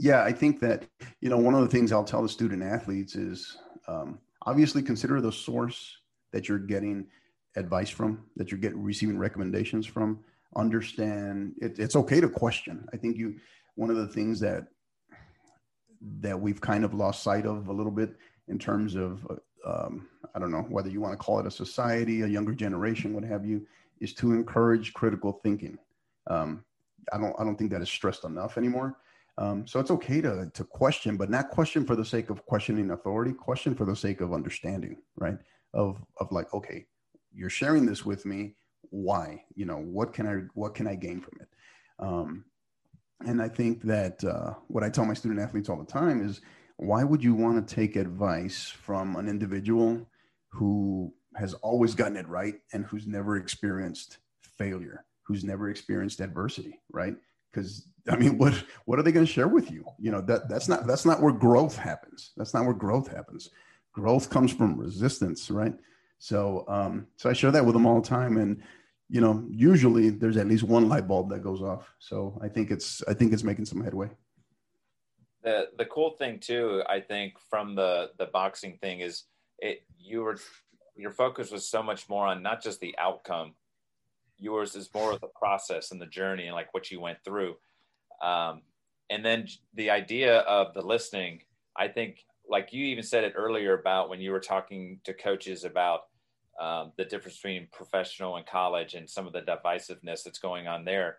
yeah 0.00 0.24
i 0.24 0.32
think 0.32 0.60
that 0.60 0.84
you 1.20 1.28
know 1.28 1.36
one 1.36 1.54
of 1.54 1.60
the 1.60 1.68
things 1.68 1.92
i'll 1.92 2.04
tell 2.04 2.22
the 2.22 2.28
student 2.28 2.62
athletes 2.62 3.14
is 3.14 3.58
um, 3.86 4.18
obviously 4.46 4.82
consider 4.82 5.20
the 5.20 5.32
source 5.32 5.98
that 6.32 6.48
you're 6.48 6.58
getting 6.58 7.06
advice 7.56 7.90
from, 7.90 8.24
that 8.36 8.50
you're 8.50 8.60
getting 8.60 8.82
receiving 8.82 9.18
recommendations 9.18 9.86
from. 9.86 10.20
Understand 10.56 11.54
it, 11.60 11.78
it's 11.78 11.96
okay 11.96 12.20
to 12.20 12.28
question. 12.28 12.88
I 12.92 12.96
think 12.96 13.16
you 13.16 13.36
one 13.76 13.90
of 13.90 13.96
the 13.96 14.08
things 14.08 14.40
that 14.40 14.66
that 16.20 16.38
we've 16.38 16.60
kind 16.60 16.84
of 16.84 16.94
lost 16.94 17.22
sight 17.22 17.46
of 17.46 17.68
a 17.68 17.72
little 17.72 17.92
bit 17.92 18.16
in 18.48 18.58
terms 18.58 18.96
of 18.96 19.24
um, 19.64 20.08
I 20.34 20.38
don't 20.38 20.50
know 20.50 20.66
whether 20.68 20.88
you 20.88 21.00
want 21.00 21.12
to 21.12 21.24
call 21.24 21.38
it 21.38 21.46
a 21.46 21.50
society, 21.50 22.22
a 22.22 22.26
younger 22.26 22.54
generation, 22.54 23.14
what 23.14 23.24
have 23.24 23.44
you, 23.44 23.66
is 24.00 24.14
to 24.14 24.32
encourage 24.32 24.92
critical 24.92 25.40
thinking. 25.42 25.78
Um, 26.26 26.64
I 27.12 27.18
don't 27.18 27.34
I 27.38 27.44
don't 27.44 27.56
think 27.56 27.70
that 27.70 27.82
is 27.82 27.88
stressed 27.88 28.24
enough 28.24 28.58
anymore. 28.58 28.96
Um, 29.40 29.66
so 29.66 29.80
it's 29.80 29.90
okay 29.90 30.20
to 30.20 30.50
to 30.52 30.64
question, 30.64 31.16
but 31.16 31.30
not 31.30 31.50
question 31.50 31.84
for 31.84 31.96
the 31.96 32.04
sake 32.04 32.30
of 32.30 32.44
questioning 32.46 32.90
authority. 32.90 33.32
Question 33.32 33.74
for 33.74 33.86
the 33.86 33.96
sake 33.96 34.20
of 34.20 34.32
understanding, 34.32 34.98
right? 35.16 35.38
Of 35.74 36.00
of 36.18 36.30
like, 36.30 36.52
okay, 36.54 36.86
you're 37.32 37.50
sharing 37.50 37.86
this 37.86 38.04
with 38.04 38.26
me 38.26 38.54
why 38.90 39.44
you 39.54 39.64
know 39.64 39.78
what 39.78 40.12
can 40.12 40.26
i 40.26 40.34
what 40.54 40.74
can 40.74 40.86
i 40.86 40.94
gain 40.94 41.20
from 41.20 41.38
it 41.40 41.48
um, 41.98 42.44
and 43.26 43.40
i 43.40 43.48
think 43.48 43.82
that 43.82 44.22
uh, 44.24 44.52
what 44.68 44.84
i 44.84 44.90
tell 44.90 45.04
my 45.04 45.14
student 45.14 45.40
athletes 45.40 45.68
all 45.68 45.78
the 45.78 45.84
time 45.84 46.24
is 46.24 46.40
why 46.76 47.04
would 47.04 47.22
you 47.22 47.34
want 47.34 47.66
to 47.66 47.74
take 47.74 47.96
advice 47.96 48.68
from 48.68 49.16
an 49.16 49.28
individual 49.28 50.08
who 50.48 51.12
has 51.36 51.54
always 51.54 51.94
gotten 51.94 52.16
it 52.16 52.28
right 52.28 52.54
and 52.72 52.84
who's 52.86 53.06
never 53.06 53.36
experienced 53.36 54.18
failure 54.42 55.04
who's 55.22 55.44
never 55.44 55.70
experienced 55.70 56.20
adversity 56.20 56.80
right 56.92 57.14
because 57.52 57.86
i 58.08 58.16
mean 58.16 58.38
what 58.38 58.54
what 58.84 58.98
are 58.98 59.02
they 59.02 59.12
going 59.12 59.26
to 59.26 59.32
share 59.32 59.48
with 59.48 59.70
you 59.70 59.84
you 59.98 60.10
know 60.10 60.20
that 60.20 60.48
that's 60.48 60.68
not 60.68 60.86
that's 60.86 61.04
not 61.04 61.20
where 61.20 61.32
growth 61.32 61.76
happens 61.76 62.32
that's 62.36 62.54
not 62.54 62.64
where 62.64 62.74
growth 62.74 63.08
happens 63.08 63.50
growth 63.92 64.30
comes 64.30 64.52
from 64.52 64.78
resistance 64.78 65.50
right 65.50 65.74
so, 66.20 66.66
um, 66.68 67.06
so 67.16 67.30
I 67.30 67.32
share 67.32 67.50
that 67.50 67.64
with 67.64 67.72
them 67.72 67.86
all 67.86 68.00
the 68.00 68.06
time, 68.06 68.36
and 68.36 68.62
you 69.08 69.22
know, 69.22 69.44
usually 69.50 70.10
there's 70.10 70.36
at 70.36 70.46
least 70.46 70.62
one 70.62 70.88
light 70.88 71.08
bulb 71.08 71.30
that 71.30 71.42
goes 71.42 71.62
off. 71.62 71.92
So 71.98 72.38
I 72.44 72.48
think 72.48 72.70
it's 72.70 73.02
I 73.08 73.14
think 73.14 73.32
it's 73.32 73.42
making 73.42 73.64
some 73.64 73.82
headway. 73.82 74.10
The 75.42 75.68
the 75.78 75.86
cool 75.86 76.10
thing 76.10 76.38
too, 76.38 76.82
I 76.88 77.00
think, 77.00 77.38
from 77.48 77.74
the 77.74 78.10
the 78.18 78.26
boxing 78.26 78.76
thing 78.76 79.00
is 79.00 79.24
it 79.58 79.82
you 79.98 80.20
were 80.20 80.38
your 80.94 81.10
focus 81.10 81.50
was 81.50 81.66
so 81.66 81.82
much 81.82 82.06
more 82.08 82.26
on 82.26 82.42
not 82.42 82.62
just 82.62 82.80
the 82.80 82.94
outcome. 82.98 83.54
Yours 84.36 84.76
is 84.76 84.90
more 84.94 85.12
of 85.12 85.20
the 85.22 85.28
process 85.28 85.90
and 85.90 86.00
the 86.00 86.06
journey 86.06 86.46
and 86.46 86.54
like 86.54 86.72
what 86.74 86.90
you 86.90 87.00
went 87.00 87.18
through. 87.24 87.56
Um, 88.20 88.62
and 89.08 89.24
then 89.24 89.48
the 89.74 89.90
idea 89.90 90.38
of 90.40 90.72
the 90.74 90.82
listening, 90.82 91.40
I 91.76 91.88
think, 91.88 92.24
like 92.48 92.72
you 92.72 92.84
even 92.86 93.04
said 93.04 93.24
it 93.24 93.34
earlier 93.36 93.78
about 93.78 94.08
when 94.08 94.20
you 94.20 94.32
were 94.32 94.40
talking 94.40 95.00
to 95.04 95.12
coaches 95.12 95.64
about 95.64 96.02
um, 96.60 96.92
the 96.96 97.04
difference 97.04 97.36
between 97.36 97.68
professional 97.72 98.36
and 98.36 98.46
college 98.46 98.94
and 98.94 99.08
some 99.08 99.26
of 99.26 99.32
the 99.32 99.40
divisiveness 99.40 100.22
that's 100.22 100.38
going 100.38 100.66
on 100.66 100.84
there. 100.84 101.18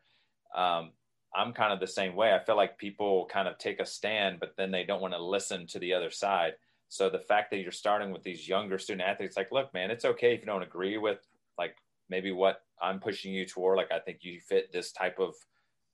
Um, 0.55 0.91
I'm 1.33 1.53
kind 1.53 1.71
of 1.71 1.79
the 1.79 1.87
same 1.87 2.15
way. 2.15 2.33
I 2.33 2.43
feel 2.43 2.57
like 2.57 2.77
people 2.77 3.25
kind 3.31 3.47
of 3.47 3.57
take 3.57 3.79
a 3.79 3.85
stand, 3.85 4.39
but 4.39 4.53
then 4.57 4.71
they 4.71 4.83
don't 4.83 5.01
want 5.01 5.13
to 5.13 5.23
listen 5.23 5.65
to 5.67 5.79
the 5.79 5.93
other 5.93 6.11
side. 6.11 6.53
So 6.89 7.09
the 7.09 7.19
fact 7.19 7.51
that 7.51 7.59
you're 7.59 7.71
starting 7.71 8.11
with 8.11 8.23
these 8.23 8.47
younger 8.47 8.77
student 8.77 9.07
athletes, 9.07 9.37
like, 9.37 9.51
look, 9.51 9.73
man, 9.73 9.91
it's 9.91 10.03
okay 10.03 10.33
if 10.33 10.41
you 10.41 10.45
don't 10.45 10.61
agree 10.61 10.97
with 10.97 11.19
like 11.57 11.77
maybe 12.09 12.33
what 12.33 12.63
I'm 12.81 12.99
pushing 12.99 13.33
you 13.33 13.45
toward. 13.45 13.77
Like, 13.77 13.91
I 13.91 13.99
think 13.99 14.19
you 14.23 14.41
fit 14.41 14.73
this 14.73 14.91
type 14.91 15.17
of 15.17 15.33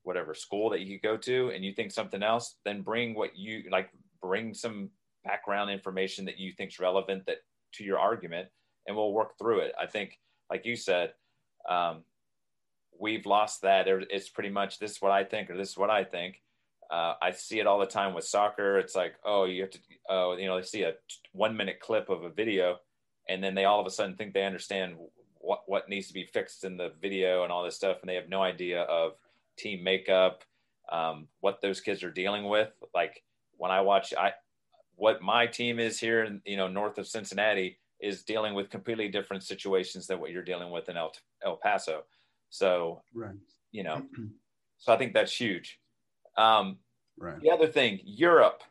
whatever 0.08 0.34
school 0.34 0.70
that 0.72 0.82
you 0.82 1.00
go 1.00 1.18
to, 1.18 1.52
and 1.54 1.64
you 1.64 1.74
think 1.74 1.92
something 1.92 2.24
else. 2.24 2.56
Then 2.66 2.82
bring 2.82 3.14
what 3.14 3.38
you 3.38 3.64
like. 3.70 3.90
Bring 4.22 4.54
some 4.54 4.90
background 5.24 5.70
information 5.70 6.26
that 6.26 6.40
you 6.40 6.52
think's 6.52 6.80
relevant 6.80 7.26
that 7.28 7.38
to 7.74 7.84
your 7.84 8.00
argument 8.00 8.48
and 8.88 8.96
we'll 8.96 9.14
work 9.14 9.38
through 9.38 9.60
it. 9.60 9.74
I 9.80 9.86
think, 9.86 10.20
like 10.50 10.66
you 10.66 10.76
said, 10.76 11.14
um, 11.70 12.04
we've 13.00 13.26
lost 13.26 13.62
that. 13.62 13.88
It's 13.88 14.30
pretty 14.30 14.50
much 14.50 14.80
this 14.80 14.92
is 14.92 15.02
what 15.02 15.12
I 15.12 15.24
think 15.24 15.50
or 15.50 15.58
this 15.58 15.72
is 15.72 15.78
what 15.78 15.90
I 15.90 16.04
think. 16.04 16.42
Uh, 16.90 17.16
I 17.22 17.32
see 17.32 17.60
it 17.60 17.68
all 17.68 17.80
the 17.80 17.86
time 17.86 18.14
with 18.14 18.24
soccer. 18.24 18.80
It's 18.80 18.96
like, 18.96 19.16
oh, 19.26 19.44
you 19.44 19.64
have 19.64 19.72
to, 19.72 19.80
oh, 20.10 20.38
you 20.38 20.48
know, 20.48 20.56
they 20.56 20.66
see 20.66 20.84
a 20.84 20.94
one 21.34 21.58
minute 21.58 21.82
clip 21.82 22.10
of 22.10 22.24
a 22.24 22.30
video, 22.30 22.78
and 23.28 23.44
then 23.44 23.56
they 23.56 23.66
all 23.66 23.82
of 23.82 23.86
a 23.86 23.92
sudden 23.92 24.16
think 24.16 24.34
they 24.34 24.46
understand 24.46 24.96
what 25.40 25.64
what 25.68 25.90
needs 25.90 26.08
to 26.08 26.14
be 26.14 26.24
fixed 26.24 26.64
in 26.64 26.78
the 26.78 26.94
video 27.02 27.44
and 27.44 27.52
all 27.52 27.64
this 27.64 27.76
stuff, 27.76 27.98
and 28.02 28.10
they 28.10 28.16
have 28.16 28.30
no 28.30 28.42
idea 28.42 28.84
of 28.84 29.14
team 29.58 29.84
makeup, 29.84 30.44
um, 30.92 31.28
what 31.42 31.62
those 31.62 31.82
kids 31.82 32.04
are 32.04 32.12
dealing 32.12 32.46
with. 32.48 32.70
Like 32.94 33.24
when 33.58 33.72
I 33.72 33.82
watch, 33.82 34.14
I 34.18 34.34
what 34.96 35.22
my 35.22 35.46
team 35.46 35.80
is 35.80 36.00
here, 36.00 36.24
in, 36.24 36.42
you 36.46 36.58
know, 36.58 36.68
north 36.68 36.98
of 36.98 37.08
Cincinnati 37.08 37.78
is 38.00 38.24
dealing 38.24 38.54
with 38.54 38.70
completely 38.70 39.08
different 39.08 39.44
situations 39.44 40.08
than 40.08 40.20
what 40.20 40.32
you're 40.32 40.44
dealing 40.44 40.72
with 40.72 40.90
in 40.90 40.98
El, 40.98 41.14
El 41.44 41.58
Paso. 41.58 42.04
So, 42.50 43.02
right. 43.14 43.36
you 43.72 43.84
know, 43.84 44.04
so 44.78 44.94
I 44.94 44.98
think 44.98 45.14
that's 45.14 45.34
huge. 45.34 45.80
Um, 46.36 46.78
right. 47.18 47.40
The 47.42 47.52
other 47.52 47.68
thing, 47.68 48.00
Europe. 48.04 48.64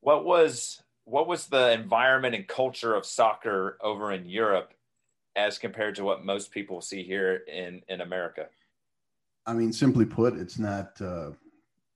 What 0.00 0.24
was 0.24 0.82
what 1.04 1.26
was 1.26 1.46
the 1.46 1.72
environment 1.72 2.34
and 2.34 2.48
culture 2.48 2.94
of 2.94 3.04
soccer 3.04 3.76
over 3.82 4.12
in 4.12 4.26
Europe 4.26 4.72
as 5.36 5.58
compared 5.58 5.94
to 5.96 6.04
what 6.04 6.24
most 6.24 6.52
people 6.52 6.80
see 6.80 7.02
here 7.02 7.42
in 7.52 7.82
in 7.88 8.00
America? 8.00 8.46
I 9.46 9.54
mean, 9.54 9.72
simply 9.72 10.04
put, 10.04 10.34
it's 10.34 10.58
not. 10.58 11.00
Uh, 11.00 11.30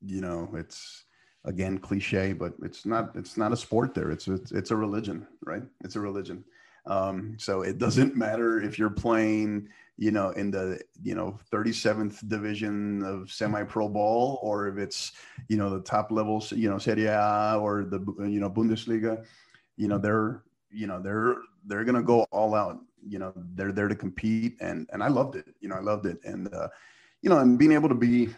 you 0.06 0.20
know, 0.20 0.50
it's 0.54 1.04
again 1.44 1.78
cliche, 1.78 2.32
but 2.32 2.54
it's 2.62 2.86
not. 2.86 3.14
It's 3.16 3.36
not 3.36 3.52
a 3.52 3.56
sport 3.56 3.94
there. 3.94 4.10
It's 4.10 4.28
it's, 4.28 4.52
it's 4.52 4.70
a 4.70 4.76
religion, 4.76 5.26
right? 5.44 5.62
It's 5.82 5.96
a 5.96 6.00
religion. 6.00 6.44
Um, 6.86 7.36
so 7.38 7.62
it 7.62 7.78
doesn't 7.78 8.16
matter 8.26 8.60
if 8.60 8.78
you're 8.78 8.90
playing, 8.90 9.68
you 9.96 10.10
know, 10.10 10.30
in 10.30 10.50
the 10.50 10.80
you 11.02 11.14
know 11.14 11.38
37th 11.52 12.28
division 12.28 13.02
of 13.02 13.30
semi-pro 13.30 13.88
ball, 13.88 14.38
or 14.42 14.68
if 14.68 14.78
it's 14.78 15.12
you 15.48 15.56
know 15.56 15.70
the 15.70 15.80
top 15.80 16.10
levels, 16.10 16.52
you 16.52 16.68
know, 16.68 16.78
Serie 16.78 17.06
A 17.06 17.58
or 17.60 17.84
the 17.84 18.00
you 18.28 18.40
know 18.40 18.50
Bundesliga. 18.50 19.24
You 19.76 19.88
know, 19.88 19.98
they're 19.98 20.42
you 20.70 20.86
know 20.86 21.00
they're 21.00 21.36
they're 21.66 21.84
gonna 21.84 22.02
go 22.02 22.26
all 22.30 22.54
out. 22.54 22.78
You 23.06 23.18
know, 23.18 23.32
they're 23.54 23.72
there 23.72 23.88
to 23.88 23.94
compete, 23.94 24.56
and 24.60 24.88
and 24.92 25.02
I 25.02 25.08
loved 25.08 25.36
it. 25.36 25.46
You 25.60 25.68
know, 25.68 25.76
I 25.76 25.80
loved 25.80 26.06
it, 26.06 26.18
and 26.24 26.52
uh, 26.52 26.68
you 27.24 27.30
know, 27.30 27.38
and 27.38 27.58
being 27.58 27.72
able 27.72 27.88
to 27.88 27.94
be 27.94 28.28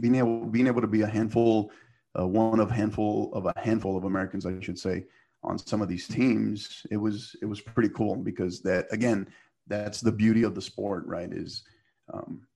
being 0.00 0.14
able 0.14 0.46
being 0.46 0.66
able 0.66 0.80
to 0.80 0.86
be 0.86 1.02
a 1.02 1.06
handful, 1.06 1.70
uh, 2.18 2.26
one 2.26 2.58
of 2.58 2.70
handful 2.70 3.30
of 3.34 3.44
a 3.44 3.52
handful 3.60 3.94
of 3.94 4.04
Americans, 4.04 4.46
I 4.46 4.58
should 4.60 4.78
say, 4.78 5.04
on 5.42 5.58
some 5.58 5.82
of 5.82 5.88
these 5.88 6.08
teams, 6.08 6.86
it 6.90 6.96
was 6.96 7.36
it 7.42 7.44
was 7.44 7.60
pretty 7.60 7.90
cool 7.90 8.16
because 8.16 8.62
that 8.62 8.86
again, 8.90 9.28
that's 9.66 10.00
the 10.00 10.10
beauty 10.10 10.44
of 10.44 10.54
the 10.54 10.62
sport, 10.62 11.04
right? 11.06 11.30
Is 11.30 11.62
um, 12.14 12.46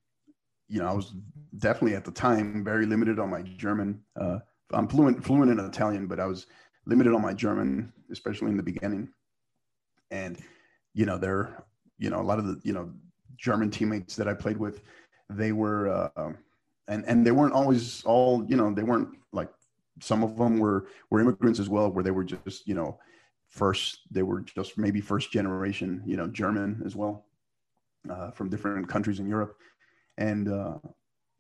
you 0.67 0.81
know, 0.81 0.89
I 0.89 0.95
was 0.95 1.13
definitely 1.59 1.95
at 1.95 2.07
the 2.07 2.11
time 2.11 2.65
very 2.65 2.87
limited 2.87 3.19
on 3.19 3.29
my 3.29 3.43
German. 3.43 4.01
Uh, 4.19 4.39
I'm 4.73 4.89
fluent 4.89 5.23
fluent 5.23 5.51
in 5.51 5.61
Italian, 5.61 6.07
but 6.07 6.21
I 6.21 6.27
was 6.27 6.47
limited 6.87 7.13
on 7.13 7.21
my 7.21 7.35
German, 7.35 7.93
especially 8.11 8.49
in 8.49 8.57
the 8.57 8.63
beginning. 8.63 9.11
And 10.11 10.39
you 10.95 11.05
know, 11.05 11.19
there, 11.19 11.65
you 11.99 12.09
know, 12.09 12.23
a 12.23 12.23
lot 12.23 12.39
of 12.39 12.47
the 12.47 12.59
you 12.65 12.73
know 12.73 12.91
German 13.37 13.71
teammates 13.71 14.17
that 14.17 14.27
I 14.27 14.33
played 14.33 14.57
with 14.57 14.81
they 15.31 15.53
were 15.53 15.89
uh, 15.89 16.33
and 16.89 17.05
and 17.07 17.27
they 17.27 17.33
weren't 17.33 17.55
always 17.55 18.03
all 18.05 18.45
you 18.49 18.57
know 18.57 18.73
they 18.73 18.83
weren't 18.83 19.09
like 19.33 19.51
some 20.01 20.23
of 20.23 20.37
them 20.37 20.59
were 20.59 20.87
were 21.11 21.21
immigrants 21.21 21.61
as 21.61 21.69
well 21.69 21.91
where 21.91 22.05
they 22.05 22.11
were 22.11 22.25
just 22.25 22.67
you 22.67 22.75
know 22.75 22.99
first 23.49 24.01
they 24.11 24.23
were 24.23 24.41
just 24.41 24.77
maybe 24.77 25.01
first 25.01 25.31
generation 25.31 26.03
you 26.05 26.17
know 26.17 26.27
german 26.27 26.83
as 26.85 26.97
well 26.97 27.25
uh, 28.11 28.31
from 28.33 28.49
different 28.49 28.89
countries 28.89 29.21
in 29.21 29.27
europe. 29.27 29.57
And 30.19 30.49
uh, 30.49 30.79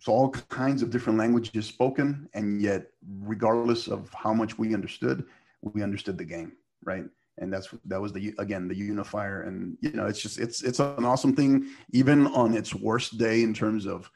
so 0.01 0.13
all 0.13 0.31
kinds 0.31 0.83
of 0.83 0.91
different 0.91 1.19
languages 1.19 1.67
spoken 1.67 2.29
and 2.35 2.61
yet 2.61 2.87
regardless 3.21 3.87
of 3.87 4.13
how 4.13 4.35
much 4.35 4.59
we 4.59 4.75
understood 4.75 5.25
we 5.63 5.83
understood 5.83 6.19
the 6.19 6.25
game 6.25 6.53
right 6.85 7.05
and 7.39 7.53
that's 7.53 7.69
that 7.87 8.01
was 8.01 8.13
the 8.13 8.35
again 8.39 8.69
the 8.69 8.77
unifier. 8.77 9.43
And 9.43 9.77
you 9.81 9.93
know 9.93 10.07
it's 10.07 10.21
just 10.21 10.39
it's 10.39 10.63
it's 10.63 10.81
an 10.81 11.05
awesome 11.05 11.35
thing 11.35 11.69
even 11.93 12.27
on 12.29 12.55
its 12.55 12.75
worst 12.75 13.19
day 13.19 13.43
in 13.43 13.55
terms 13.55 13.87
of 13.87 14.11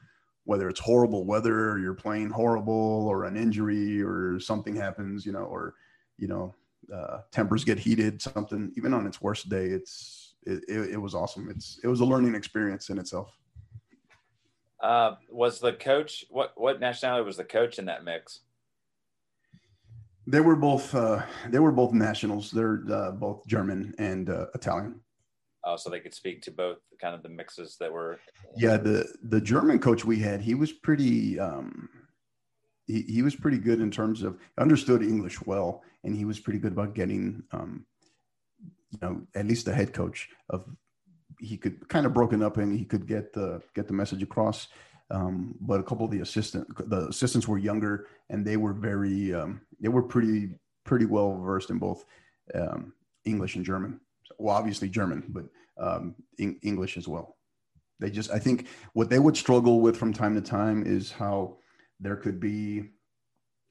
whether 0.45 0.69
it's 0.69 0.81
horrible 0.81 1.27
weather 1.27 1.71
or 1.71 1.79
you're 1.79 1.95
playing 1.95 2.31
horrible 2.31 3.07
or 3.07 3.25
an 3.25 3.37
injury 3.37 4.01
or 4.01 4.41
something 4.41 4.75
happens 4.75 5.27
you 5.27 5.33
know 5.33 5.41
or 5.41 5.75
you 6.17 6.27
know 6.27 6.55
uh, 6.95 7.19
tempers 7.31 7.65
get 7.65 7.79
heated 7.79 8.23
something 8.23 8.73
even 8.75 8.95
on 8.95 9.07
its 9.07 9.21
worst 9.21 9.51
day 9.51 9.67
it's 9.67 10.29
it, 10.49 10.65
it, 10.69 10.91
it 10.93 10.97
was 10.97 11.15
awesome. 11.15 11.49
It's 11.51 11.79
it 11.83 11.89
was 11.89 12.01
a 12.01 12.05
learning 12.05 12.35
experience 12.35 12.91
in 12.91 12.99
itself. 12.99 13.37
Uh, 14.83 15.17
was 15.29 15.59
the 15.59 15.73
coach 15.73 16.25
what 16.31 16.53
what 16.57 16.81
nationality 16.81 17.25
was 17.25 17.37
the 17.37 17.45
coach 17.45 17.79
in 17.79 17.87
that 17.87 18.05
mix 18.05 18.41
they 20.29 20.41
were 20.41 20.57
both 20.57 20.95
uh, 20.95 21.23
they 21.49 21.59
were 21.59 21.73
both 21.73 21.93
nationals. 21.93 22.51
They're 22.51 22.83
uh, 22.91 23.13
both 23.13 23.47
German 23.47 23.95
and 23.99 24.29
uh, 24.29 24.47
Italian. 24.55 25.01
Oh, 25.65 25.77
so 25.77 25.91
they 25.91 26.01
could 26.01 26.15
speak 26.15 26.43
to 26.43 26.51
both 26.51 26.79
kind 27.01 27.15
of 27.15 27.23
the 27.23 27.29
mixes 27.31 27.77
that 27.81 27.91
were. 27.91 28.21
Yeah, 28.57 28.77
the 28.77 29.07
the 29.23 29.41
German 29.41 29.79
coach 29.79 30.05
we 30.05 30.19
had, 30.19 30.41
he 30.41 30.55
was 30.55 30.73
pretty. 30.73 31.41
Um, 31.41 31.89
he, 32.87 33.03
he 33.03 33.23
was 33.23 33.35
pretty 33.35 33.59
good 33.59 33.81
in 33.81 33.91
terms 33.91 34.23
of 34.23 34.39
understood 34.59 35.03
English 35.03 35.45
well, 35.47 35.83
and 36.05 36.15
he 36.15 36.25
was 36.25 36.39
pretty 36.39 36.59
good 36.59 36.73
about 36.73 36.95
getting, 36.95 37.43
um, 37.53 37.85
you 38.91 38.99
know, 39.03 39.23
at 39.35 39.47
least 39.47 39.65
the 39.65 39.75
head 39.75 39.93
coach 39.93 40.29
of. 40.51 40.65
He 41.41 41.57
could 41.57 41.89
kind 41.89 42.05
of 42.05 42.13
broken 42.13 42.43
up, 42.43 42.57
and 42.57 42.77
he 42.77 42.85
could 42.85 43.07
get 43.07 43.33
the 43.33 43.63
get 43.75 43.87
the 43.87 43.95
message 43.95 44.23
across. 44.23 44.69
Um, 45.11 45.55
but 45.61 45.81
a 45.81 45.83
couple 45.83 46.05
of 46.05 46.11
the 46.11 46.21
assistant 46.21 46.67
the 46.91 47.09
assistants 47.09 47.49
were 47.49 47.57
younger 47.57 48.09
and 48.29 48.45
they 48.45 48.59
were 48.59 48.75
very 48.75 49.33
um, 49.33 49.63
they 49.81 49.89
were 49.89 50.03
pretty 50.03 50.51
pretty 50.85 51.07
well 51.07 51.39
versed 51.39 51.71
in 51.71 51.79
both 51.79 52.05
um, 52.55 52.93
English 53.25 53.57
and 53.57 53.65
German. 53.65 54.01
Well, 54.39 54.55
obviously 54.55 54.89
German, 54.89 55.25
but 55.29 55.45
um, 55.79 56.15
in, 56.39 56.59
English 56.63 56.97
as 56.97 57.09
well. 57.09 57.37
They 58.01 58.11
just 58.11 58.31
I 58.31 58.39
think 58.39 58.69
what 58.93 59.09
they 59.09 59.19
would 59.19 59.37
struggle 59.37 59.81
with 59.81 59.97
from 59.97 60.13
time 60.13 60.35
to 60.35 60.41
time 60.41 60.87
is 60.87 61.11
how 61.11 61.57
there 62.01 62.17
could 62.17 62.39
be, 62.39 62.85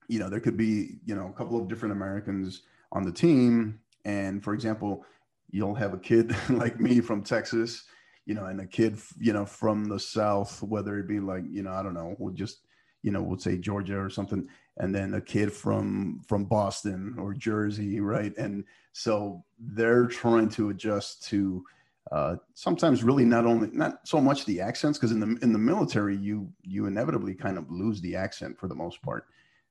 you 0.07 0.19
know, 0.19 0.29
there 0.29 0.39
could 0.39 0.57
be 0.57 0.97
you 1.05 1.15
know 1.15 1.27
a 1.27 1.38
couple 1.38 1.61
of 1.61 1.67
different 1.67 1.93
Americans 1.93 2.63
on 2.91 3.03
the 3.03 3.11
team, 3.11 3.79
and 4.05 4.43
for 4.43 4.53
example, 4.53 5.05
you'll 5.51 5.75
have 5.75 5.93
a 5.93 5.99
kid 5.99 6.35
like 6.49 6.79
me 6.79 6.99
from 6.99 7.23
Texas 7.23 7.83
you 8.28 8.34
know, 8.34 8.45
and 8.45 8.59
a 8.59 8.67
kid, 8.67 8.99
you 9.17 9.32
know, 9.32 9.45
from 9.45 9.86
the 9.86 9.97
South, 9.97 10.61
whether 10.61 10.99
it 10.99 11.07
be 11.07 11.21
like, 11.21 11.43
you 11.49 11.63
know, 11.63 11.71
I 11.71 11.82
don't 11.82 11.93
know, 11.93 12.13
we'll 12.19 12.34
just, 12.34 12.59
you 13.01 13.09
know, 13.09 13.21
we'll 13.21 13.39
say 13.39 13.57
Georgia 13.57 13.97
or 13.97 14.09
something, 14.09 14.45
and 14.75 14.93
then 14.93 15.13
a 15.13 15.21
kid 15.21 15.53
from 15.53 16.19
from 16.28 16.43
Boston 16.43 17.15
or 17.17 17.34
Jersey, 17.34 18.01
right? 18.01 18.38
And 18.38 18.65
so 18.91 19.45
they're 19.57 20.07
trying 20.07 20.49
to 20.49 20.71
adjust 20.71 21.23
to 21.30 21.63
uh, 22.11 22.36
sometimes 22.53 23.01
really 23.01 23.23
not 23.23 23.45
only 23.45 23.69
not 23.71 24.05
so 24.05 24.19
much 24.19 24.43
the 24.43 24.59
accents 24.59 24.97
because 24.97 25.13
in 25.13 25.21
the 25.21 25.38
in 25.41 25.53
the 25.53 25.59
military 25.59 26.17
you 26.17 26.51
you 26.63 26.86
inevitably 26.86 27.34
kind 27.34 27.57
of 27.57 27.71
lose 27.71 28.01
the 28.01 28.17
accent 28.17 28.59
for 28.59 28.67
the 28.67 28.75
most 28.75 29.01
part, 29.01 29.28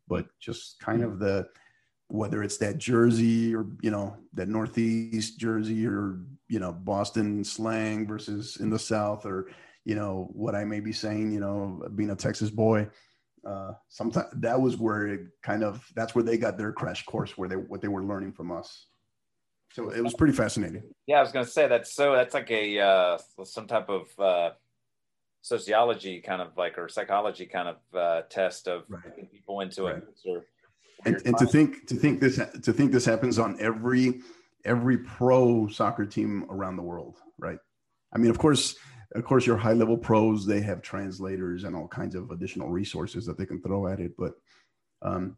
but 0.09 0.29
just 0.41 0.81
kind 0.81 1.03
of 1.03 1.19
the 1.19 1.47
whether 2.09 2.43
it's 2.43 2.57
that 2.57 2.79
Jersey 2.79 3.55
or 3.55 3.67
you 3.83 3.91
know 3.91 4.17
that 4.33 4.49
Northeast 4.49 5.39
Jersey 5.39 5.87
or 5.87 6.21
you 6.49 6.59
know 6.59 6.73
Boston 6.73 7.45
slang 7.45 8.07
versus 8.07 8.57
in 8.59 8.71
the 8.71 8.79
South 8.79 9.27
or 9.27 9.51
you 9.85 9.95
know 9.95 10.29
what 10.33 10.55
I 10.55 10.65
may 10.65 10.81
be 10.81 10.93
saying 10.93 11.33
you 11.33 11.41
know 11.41 11.83
being 11.95 12.11
a 12.11 12.17
Texas 12.17 12.51
boy 12.51 12.89
uh 13.47 13.73
sometimes 13.89 14.27
that 14.35 14.61
was 14.61 14.77
where 14.77 15.07
it 15.07 15.21
kind 15.43 15.63
of 15.63 15.87
that's 15.95 16.15
where 16.15 16.25
they 16.25 16.37
got 16.37 16.59
their 16.59 16.73
crash 16.73 17.05
course 17.05 17.37
where 17.39 17.49
they 17.49 17.57
what 17.57 17.81
they 17.81 17.89
were 17.89 18.05
learning 18.05 18.33
from 18.33 18.51
us 18.51 18.87
so 19.73 19.91
it 19.91 20.03
was 20.03 20.15
pretty 20.15 20.33
fascinating 20.33 20.83
yeah 21.07 21.19
I 21.19 21.23
was 21.23 21.33
gonna 21.33 21.47
say 21.47 21.69
that's 21.69 21.95
so 21.95 22.13
that's 22.15 22.35
like 22.35 22.51
a 22.51 22.81
uh 22.81 23.19
some 23.45 23.67
type 23.67 23.89
of 23.89 24.07
uh 24.19 24.51
sociology 25.43 26.21
kind 26.21 26.43
of 26.43 26.57
like 26.57 26.77
or 26.77 26.89
psychology 26.89 27.47
kind 27.47 27.69
of 27.69 27.77
uh 27.97 28.23
test 28.29 28.67
of 28.67 28.85
right. 28.89 29.31
people 29.31 29.61
into 29.61 29.85
right. 29.85 29.97
it 29.97 30.05
or 30.29 30.45
and, 31.05 31.23
and 31.25 31.37
to 31.39 31.47
think 31.47 31.87
to 31.87 31.95
think 31.95 32.21
this 32.21 32.37
to 32.37 32.73
think 32.73 32.91
this 32.91 33.05
happens 33.05 33.39
on 33.39 33.57
every 33.61 34.23
every 34.67 34.99
pro 34.99 35.69
soccer 35.69 36.05
team 36.05 36.45
around 36.51 36.77
the 36.77 36.83
world, 36.83 37.17
right? 37.39 37.59
I 38.13 38.19
mean, 38.19 38.31
of 38.31 38.39
course, 38.39 38.77
of 39.15 39.25
course, 39.25 39.47
your 39.47 39.57
high 39.57 39.73
level 39.73 39.97
pros 39.97 40.45
they 40.45 40.61
have 40.61 40.83
translators 40.83 41.65
and 41.65 41.75
all 41.75 41.89
kinds 41.89 42.15
of 42.15 42.31
additional 42.31 42.69
resources 42.69 43.25
that 43.27 43.39
they 43.39 43.47
can 43.47 43.63
throw 43.63 43.87
at 43.87 44.01
it. 44.01 44.13
But 44.19 44.35
um, 45.03 45.37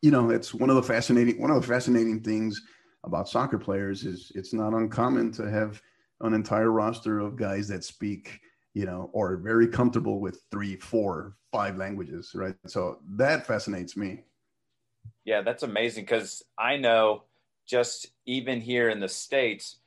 you 0.00 0.10
know, 0.10 0.30
it's 0.30 0.54
one 0.54 0.70
of 0.70 0.76
the 0.76 0.82
fascinating 0.82 1.40
one 1.40 1.50
of 1.50 1.60
the 1.60 1.68
fascinating 1.68 2.22
things 2.22 2.62
about 3.04 3.28
soccer 3.28 3.58
players 3.58 4.04
is 4.04 4.32
it's 4.34 4.52
not 4.52 4.72
uncommon 4.72 5.32
to 5.32 5.50
have 5.50 5.82
an 6.20 6.34
entire 6.34 6.70
roster 6.70 7.18
of 7.18 7.36
guys 7.36 7.68
that 7.68 7.84
speak 7.84 8.40
you 8.74 8.86
know 8.86 9.10
or 9.12 9.36
very 9.36 9.66
comfortable 9.66 10.20
with 10.20 10.42
three 10.50 10.76
four 10.76 11.34
five 11.50 11.76
languages 11.76 12.32
right 12.34 12.54
so 12.66 12.98
that 13.08 13.46
fascinates 13.46 13.96
me 13.96 14.22
yeah 15.24 15.42
that's 15.42 15.62
amazing 15.62 16.04
because 16.04 16.42
i 16.58 16.76
know 16.76 17.24
just 17.66 18.08
even 18.30 18.60
here 18.60 18.88
in 18.88 19.00
the 19.00 19.08
states 19.08 19.80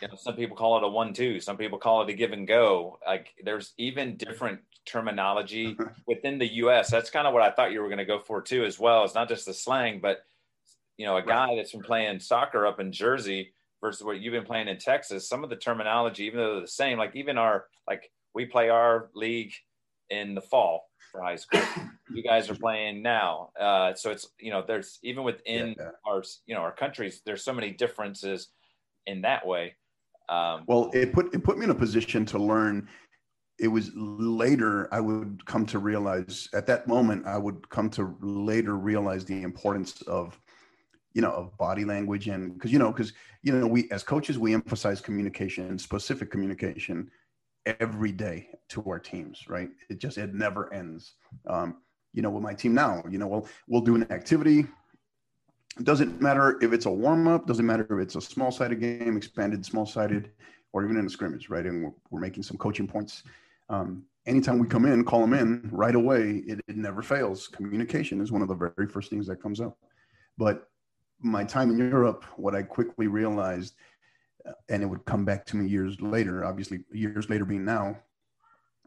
you 0.00 0.08
know 0.08 0.14
some 0.16 0.36
people 0.36 0.56
call 0.56 0.76
it 0.78 0.84
a 0.84 0.88
one 0.88 1.12
two 1.12 1.40
some 1.40 1.56
people 1.56 1.78
call 1.78 2.02
it 2.02 2.10
a 2.10 2.12
give 2.12 2.32
and 2.32 2.46
go. 2.46 2.98
Like 3.06 3.34
there's 3.42 3.72
even 3.76 4.16
different 4.16 4.60
terminology 4.86 5.76
within 6.06 6.38
the 6.38 6.46
us 6.46 6.90
that's 6.90 7.10
kind 7.10 7.26
of 7.26 7.34
what 7.34 7.42
i 7.42 7.50
thought 7.50 7.70
you 7.70 7.80
were 7.80 7.88
going 7.88 7.98
to 7.98 8.04
go 8.04 8.18
for 8.18 8.40
too 8.40 8.64
as 8.64 8.78
well. 8.78 9.04
It's 9.04 9.14
not 9.14 9.28
just 9.28 9.46
the 9.46 9.54
slang 9.54 10.00
but 10.00 10.24
you 10.96 11.06
know 11.06 11.16
a 11.16 11.22
guy 11.22 11.56
that's 11.56 11.72
been 11.72 11.82
playing 11.82 12.20
soccer 12.20 12.66
up 12.66 12.78
in 12.78 12.92
jersey 12.92 13.52
versus 13.80 14.04
what 14.04 14.20
you've 14.20 14.32
been 14.32 14.44
playing 14.44 14.68
in 14.68 14.76
texas 14.76 15.26
some 15.28 15.42
of 15.42 15.48
the 15.48 15.56
terminology 15.56 16.24
even 16.24 16.38
though 16.38 16.52
they're 16.52 16.60
the 16.60 16.68
same 16.68 16.98
like 16.98 17.16
even 17.16 17.38
our 17.38 17.64
like 17.88 18.10
we 18.34 18.44
play 18.44 18.68
our 18.68 19.08
league 19.14 19.52
in 20.10 20.34
the 20.34 20.42
fall 20.42 20.89
for 21.10 21.22
high 21.22 21.36
school. 21.36 21.60
you 22.14 22.22
guys 22.22 22.50
are 22.50 22.54
playing 22.54 23.02
now, 23.02 23.50
uh, 23.58 23.94
so 23.94 24.10
it's 24.10 24.28
you 24.38 24.50
know 24.50 24.64
there's 24.66 24.98
even 25.02 25.24
within 25.24 25.74
yeah. 25.78 25.90
our 26.06 26.22
you 26.46 26.54
know 26.54 26.60
our 26.60 26.72
countries 26.72 27.22
there's 27.24 27.44
so 27.44 27.52
many 27.52 27.70
differences 27.70 28.48
in 29.06 29.22
that 29.22 29.46
way. 29.46 29.74
Um, 30.28 30.64
well, 30.66 30.90
it 30.94 31.12
put 31.12 31.34
it 31.34 31.42
put 31.42 31.58
me 31.58 31.64
in 31.64 31.70
a 31.70 31.74
position 31.74 32.24
to 32.26 32.38
learn 32.38 32.88
it 33.60 33.68
was 33.68 33.90
later 33.94 34.92
I 34.92 35.00
would 35.00 35.44
come 35.44 35.66
to 35.66 35.78
realize 35.78 36.48
at 36.54 36.66
that 36.66 36.88
moment 36.88 37.26
I 37.26 37.36
would 37.36 37.68
come 37.68 37.90
to 37.90 38.16
later 38.20 38.76
realize 38.76 39.24
the 39.24 39.42
importance 39.42 40.00
of 40.02 40.40
you 41.12 41.20
know 41.20 41.30
of 41.30 41.56
body 41.58 41.84
language 41.84 42.28
and 42.28 42.54
because 42.54 42.72
you 42.72 42.78
know 42.78 42.90
because 42.90 43.12
you 43.42 43.52
know 43.52 43.66
we 43.66 43.88
as 43.90 44.02
coaches 44.02 44.38
we 44.38 44.54
emphasize 44.54 45.00
communication 45.00 45.78
specific 45.78 46.30
communication 46.30 47.10
every 47.80 48.12
day 48.12 48.48
to 48.68 48.82
our 48.88 48.98
teams 48.98 49.48
right? 49.48 49.70
It 49.88 49.98
just 49.98 50.18
it 50.18 50.34
never 50.34 50.72
ends. 50.72 51.14
Um, 51.46 51.76
you 52.12 52.22
know 52.22 52.30
with 52.30 52.42
my 52.42 52.54
team 52.54 52.74
now 52.74 53.04
you 53.08 53.18
know 53.18 53.28
we'll 53.28 53.48
we'll 53.68 53.82
do 53.82 53.94
an 53.94 54.10
activity. 54.10 54.66
It 55.78 55.84
doesn't 55.84 56.20
matter 56.20 56.58
if 56.60 56.72
it's 56.72 56.86
a 56.86 56.90
warm-up 56.90 57.46
doesn't 57.46 57.66
matter 57.66 57.86
if 57.90 58.02
it's 58.02 58.16
a 58.16 58.20
small 58.20 58.50
sided 58.50 58.80
game 58.80 59.16
expanded 59.16 59.64
small 59.64 59.86
sided 59.86 60.30
or 60.72 60.84
even 60.84 60.96
in 60.96 61.06
a 61.06 61.10
scrimmage 61.10 61.48
right? 61.48 61.66
And 61.66 61.84
we're, 61.84 61.92
we're 62.10 62.20
making 62.20 62.42
some 62.42 62.56
coaching 62.56 62.86
points. 62.86 63.22
Um, 63.68 64.04
anytime 64.26 64.58
we 64.58 64.66
come 64.66 64.84
in 64.84 65.04
call 65.04 65.20
them 65.20 65.34
in 65.34 65.68
right 65.72 65.94
away 65.94 66.42
it, 66.46 66.60
it 66.66 66.76
never 66.76 67.02
fails. 67.02 67.48
Communication 67.48 68.20
is 68.20 68.32
one 68.32 68.42
of 68.42 68.48
the 68.48 68.54
very 68.54 68.88
first 68.88 69.10
things 69.10 69.26
that 69.28 69.40
comes 69.42 69.60
up. 69.60 69.78
But 70.36 70.70
my 71.22 71.44
time 71.44 71.70
in 71.70 71.78
Europe, 71.78 72.24
what 72.36 72.54
I 72.54 72.62
quickly 72.62 73.06
realized, 73.06 73.74
and 74.68 74.82
it 74.82 74.86
would 74.86 75.04
come 75.04 75.24
back 75.24 75.44
to 75.46 75.56
me 75.56 75.68
years 75.68 76.00
later, 76.00 76.44
obviously 76.44 76.80
years 76.92 77.28
later 77.28 77.44
being 77.44 77.64
now, 77.64 77.96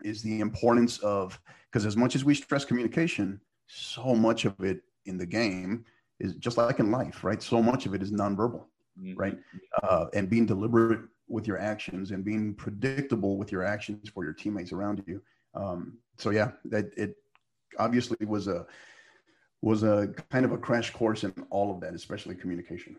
is 0.03 0.21
the 0.21 0.39
importance 0.39 0.97
of 0.99 1.39
because 1.71 1.85
as 1.85 1.97
much 1.97 2.15
as 2.15 2.23
we 2.23 2.35
stress 2.35 2.65
communication, 2.65 3.39
so 3.67 4.15
much 4.15 4.45
of 4.45 4.59
it 4.61 4.81
in 5.05 5.17
the 5.17 5.25
game 5.25 5.85
is 6.19 6.35
just 6.35 6.57
like 6.57 6.79
in 6.79 6.91
life, 6.91 7.23
right? 7.23 7.41
So 7.41 7.61
much 7.61 7.85
of 7.85 7.93
it 7.93 8.01
is 8.01 8.11
nonverbal, 8.11 8.63
mm-hmm. 8.99 9.15
right? 9.15 9.37
Uh, 9.81 10.05
and 10.13 10.29
being 10.29 10.45
deliberate 10.45 11.01
with 11.27 11.47
your 11.47 11.59
actions 11.59 12.11
and 12.11 12.23
being 12.23 12.53
predictable 12.53 13.37
with 13.37 13.51
your 13.51 13.63
actions 13.63 14.09
for 14.09 14.23
your 14.23 14.33
teammates 14.33 14.71
around 14.71 15.03
you. 15.07 15.21
Um, 15.55 15.97
so 16.17 16.29
yeah, 16.29 16.51
that 16.65 16.91
it 16.97 17.15
obviously 17.79 18.17
was 18.25 18.47
a 18.47 18.65
was 19.61 19.83
a 19.83 20.09
kind 20.29 20.45
of 20.45 20.51
a 20.51 20.57
crash 20.57 20.91
course 20.91 21.23
in 21.23 21.33
all 21.49 21.73
of 21.73 21.79
that, 21.81 21.93
especially 21.93 22.35
communication. 22.35 22.95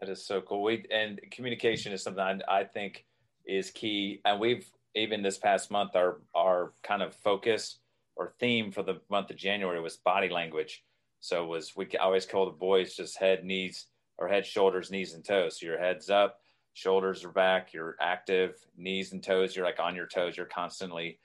That 0.00 0.08
is 0.08 0.24
so 0.24 0.40
cool. 0.40 0.62
We 0.62 0.84
and 0.90 1.20
communication 1.30 1.92
is 1.92 2.02
something 2.02 2.22
I, 2.22 2.60
I 2.60 2.64
think 2.64 3.04
is 3.44 3.70
key. 3.70 4.20
And 4.24 4.40
we've 4.40 4.66
even 4.94 5.22
this 5.22 5.38
past 5.38 5.70
month, 5.70 5.94
our 5.94 6.20
our 6.34 6.72
kind 6.82 7.02
of 7.02 7.14
focus 7.14 7.78
or 8.16 8.34
theme 8.40 8.72
for 8.72 8.82
the 8.82 9.00
month 9.10 9.30
of 9.30 9.36
January 9.36 9.80
was 9.80 9.96
body 9.98 10.28
language. 10.28 10.84
So 11.20 11.46
was 11.46 11.76
we 11.76 11.86
always 11.98 12.26
call 12.26 12.46
the 12.46 12.52
boys 12.52 12.94
just 12.94 13.18
head, 13.18 13.44
knees, 13.44 13.86
or 14.18 14.28
head, 14.28 14.46
shoulders, 14.46 14.90
knees, 14.90 15.14
and 15.14 15.24
toes. 15.24 15.60
So 15.60 15.66
your 15.66 15.78
head's 15.78 16.08
up, 16.08 16.38
shoulders 16.72 17.24
are 17.24 17.32
back, 17.32 17.74
you're 17.74 17.96
active, 18.00 18.56
knees 18.76 19.12
and 19.12 19.22
toes, 19.22 19.54
you're 19.54 19.66
like 19.66 19.80
on 19.80 19.94
your 19.94 20.06
toes, 20.06 20.36
you're 20.36 20.46
constantly 20.46 21.18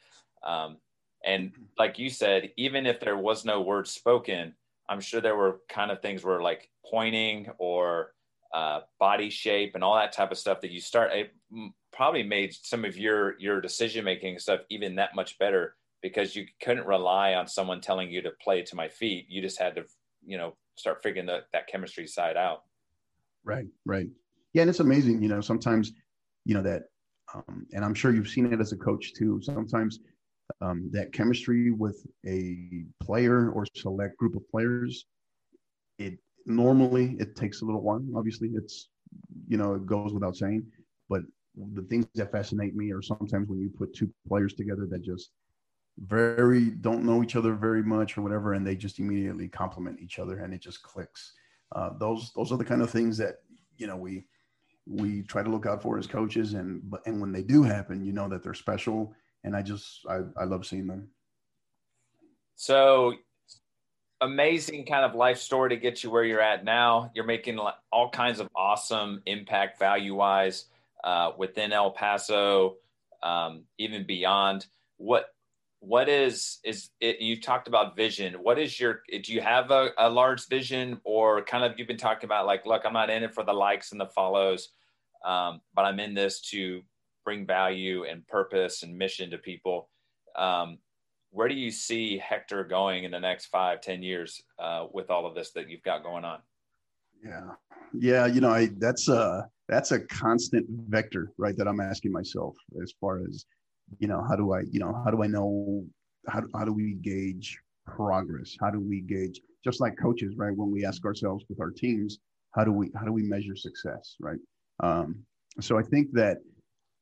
um, 0.46 0.78
and 1.26 1.52
like 1.78 1.98
you 1.98 2.10
said, 2.10 2.52
even 2.56 2.86
if 2.86 3.00
there 3.00 3.18
was 3.18 3.46
no 3.46 3.62
word 3.62 3.88
spoken, 3.88 4.54
I'm 4.88 5.02
sure 5.02 5.20
there 5.20 5.36
were 5.36 5.62
kind 5.68 5.90
of 5.90 6.02
things 6.02 6.24
where 6.24 6.42
like 6.42 6.70
pointing 6.88 7.50
or 7.58 8.14
uh, 8.54 8.80
body 9.00 9.30
shape 9.30 9.72
and 9.76 9.84
all 9.84 9.96
that 9.96 10.14
type 10.14 10.32
of 10.32 10.38
stuff 10.38 10.62
that 10.62 10.72
you 10.72 10.80
start 10.80 11.12
it 11.12 11.32
probably 11.91 12.24
made 12.24 12.54
some 12.54 12.86
of 12.86 12.98
your 12.98 13.39
your 13.39 13.60
decision 13.62 14.06
making 14.06 14.38
stuff 14.39 14.62
even 14.70 14.96
that 14.96 15.16
much 15.16 15.38
better 15.39 15.76
because 16.06 16.36
you 16.36 16.46
couldn't 16.62 16.86
rely 16.86 17.34
on 17.34 17.48
someone 17.48 17.82
telling 17.82 18.12
you 18.12 18.22
to 18.22 18.30
play 18.39 18.62
to 18.62 18.76
my 18.76 18.88
feet. 18.88 19.26
You 19.28 19.41
just 19.41 19.60
had 19.60 19.74
to, 19.76 19.86
you 20.24 20.38
know, 20.38 20.56
start 20.76 21.02
figuring 21.02 21.26
the, 21.26 21.39
that 21.52 21.66
chemistry 21.66 22.06
side 22.06 22.38
out. 22.38 22.62
Right, 23.43 23.66
right. 23.88 24.08
Yeah, 24.54 24.62
and 24.62 24.70
it's 24.70 24.82
amazing. 24.82 25.24
You 25.24 25.30
know, 25.30 25.41
sometimes, 25.41 25.93
you 26.46 26.54
know 26.54 26.62
that, 26.62 26.84
um, 27.34 27.66
and 27.74 27.84
I'm 27.84 27.96
sure 27.96 28.14
you've 28.14 28.30
seen 28.30 28.54
it 28.54 28.62
as 28.62 28.72
a 28.72 28.78
coach 28.78 29.16
too. 29.16 29.39
Sometimes 29.41 30.00
um, 30.62 30.89
that 30.91 31.12
chemistry 31.12 31.72
with 31.72 32.06
a 32.28 32.86
player 33.02 33.50
or 33.50 33.66
select 33.76 34.16
group 34.18 34.36
of 34.36 34.48
players, 34.52 35.08
it 35.98 36.20
normally 36.46 37.16
it 37.20 37.36
takes 37.36 37.62
a 37.62 37.66
little 37.66 37.82
while. 37.82 38.04
Obviously, 38.16 38.50
it's 38.50 38.89
you 39.48 39.58
know 39.58 39.76
it 39.76 39.86
goes 39.86 40.14
without 40.14 40.36
saying, 40.36 40.66
but 41.10 41.22
the 41.74 41.84
things 41.84 42.06
that 42.16 42.32
fascinate 42.32 42.76
me 42.76 42.91
are 42.91 43.02
sometimes 43.02 43.48
when 43.48 43.60
you 43.60 43.70
put 43.70 43.93
two 43.93 44.12
players 44.28 44.54
together 44.54 44.88
that 44.89 45.04
just 45.04 45.32
very 46.00 46.72
don't 46.72 47.06
know 47.06 47.24
each 47.24 47.38
other 47.38 47.54
very 47.54 47.84
much 47.84 48.18
or 48.18 48.22
whatever, 48.22 48.54
and 48.54 48.66
they 48.66 48.76
just 48.76 49.00
immediately 49.00 49.48
complement 49.48 50.00
each 50.02 50.20
other 50.20 50.39
and 50.39 50.54
it 50.54 50.62
just 50.62 50.84
clicks. 50.84 51.34
Uh, 51.76 51.91
those 52.00 52.32
those 52.36 52.52
are 52.52 52.58
the 52.58 52.66
kind 52.66 52.82
of 52.82 52.89
things 52.89 53.18
that 53.18 53.36
you 53.78 53.88
know 53.88 53.96
we 53.96 54.26
we 54.88 55.24
try 55.24 55.41
to 55.41 55.50
look 55.50 55.66
out 55.66 55.82
for 55.82 55.98
as 55.98 56.08
coaches, 56.08 56.54
and 56.54 56.82
but 56.89 57.02
and 57.06 57.20
when 57.20 57.32
they 57.32 57.43
do 57.43 57.64
happen, 57.64 58.04
you 58.04 58.12
know 58.12 58.28
that 58.28 58.43
they're 58.43 58.54
special 58.54 59.14
and 59.46 59.56
I 59.56 59.62
just 59.62 60.02
I, 60.10 60.22
I 60.38 60.43
love 60.43 60.66
seeing 60.66 60.88
them. 60.88 61.08
So 62.56 63.14
amazing 64.26 64.86
kind 64.86 65.06
of 65.06 65.16
life 65.16 65.38
story 65.38 65.70
to 65.70 65.78
get 65.78 66.04
you 66.04 66.12
where 66.12 66.24
you're 66.24 66.42
at 66.42 66.66
now. 66.66 67.12
You're 67.14 67.26
making 67.26 67.60
all 67.92 68.10
kinds 68.10 68.40
of 68.40 68.50
awesome 68.56 69.22
impact 69.26 69.80
value 69.80 70.16
wise 70.16 70.66
uh, 71.04 71.32
within 71.38 71.72
El 71.72 71.92
Paso, 71.92 72.76
um, 73.24 73.64
even 73.78 74.06
beyond. 74.06 74.66
What 74.98 75.28
what 75.80 76.10
is 76.10 76.60
is 76.64 76.90
it? 77.00 77.22
You 77.22 77.40
talked 77.40 77.68
about 77.68 77.96
vision. 77.96 78.34
What 78.36 78.58
is 78.60 78.80
your? 78.80 79.02
Do 79.10 79.34
you 79.34 79.42
have 79.42 79.72
a, 79.72 79.90
a 79.98 80.10
large 80.10 80.48
vision, 80.48 81.00
or 81.04 81.44
kind 81.44 81.64
of 81.64 81.78
you've 81.78 81.88
been 81.88 81.98
talking 81.98 82.28
about 82.28 82.46
like, 82.46 82.66
look, 82.66 82.84
I'm 82.86 82.94
not 82.94 83.10
in 83.10 83.24
it 83.24 83.34
for 83.34 83.44
the 83.44 83.54
likes 83.54 83.92
and 83.92 84.02
the 84.02 84.08
follows, 84.08 84.70
um, 85.24 85.62
but 85.74 85.86
I'm 85.86 86.00
in 86.00 86.14
this 86.14 86.42
to 86.52 86.82
bring 87.24 87.46
value 87.46 88.06
and 88.06 88.28
purpose 88.28 88.84
and 88.84 88.98
mission 88.98 89.32
to 89.32 89.38
people. 89.38 89.90
Um, 90.36 90.80
where 91.36 91.50
do 91.50 91.54
you 91.54 91.70
see 91.70 92.18
Hector 92.18 92.64
going 92.64 93.04
in 93.04 93.12
the 93.12 93.20
next 93.20 93.48
five, 93.48 93.82
ten 93.82 94.02
years 94.02 94.42
uh, 94.58 94.86
with 94.94 95.10
all 95.10 95.26
of 95.26 95.36
this 95.36 95.52
that 95.52 95.70
you've 95.70 95.84
got 95.84 96.02
going 96.02 96.24
on? 96.24 96.40
Yeah, 97.22 97.50
yeah, 97.94 98.26
you 98.26 98.40
know, 98.40 98.52
I 98.52 98.70
that's 98.78 99.10
a 99.10 99.48
that's 99.68 99.92
a 99.92 100.00
constant 100.00 100.66
vector, 100.88 101.32
right? 101.38 101.56
That 101.58 101.68
I'm 101.68 101.82
asking 101.82 102.14
myself 102.14 102.56
as 102.82 102.94
far 103.02 103.20
as 103.28 103.46
you 104.00 104.08
know, 104.08 104.24
how 104.28 104.36
do 104.38 104.54
I, 104.54 104.62
you 104.72 104.80
know, 104.80 104.94
how 105.04 105.12
do 105.12 105.24
I 105.24 105.28
know 105.28 105.84
how 106.28 106.42
how 106.56 106.64
do 106.64 106.72
we 106.72 106.94
gauge 107.02 107.60
progress? 107.86 108.56
How 108.62 108.72
do 108.72 108.80
we 108.80 109.02
gauge 109.02 109.42
just 109.64 109.82
like 109.82 109.98
coaches, 110.02 110.36
right? 110.38 110.56
When 110.56 110.72
we 110.72 110.86
ask 110.86 111.04
ourselves 111.06 111.44
with 111.50 111.60
our 111.60 111.72
teams, 111.72 112.20
how 112.52 112.64
do 112.64 112.72
we 112.72 112.92
how 112.96 113.06
do 113.06 113.12
we 113.12 113.24
measure 113.24 113.58
success, 113.58 114.16
right? 114.22 114.40
Um, 114.82 115.18
so 115.60 115.78
I 115.78 115.84
think 115.84 116.14
that 116.14 116.38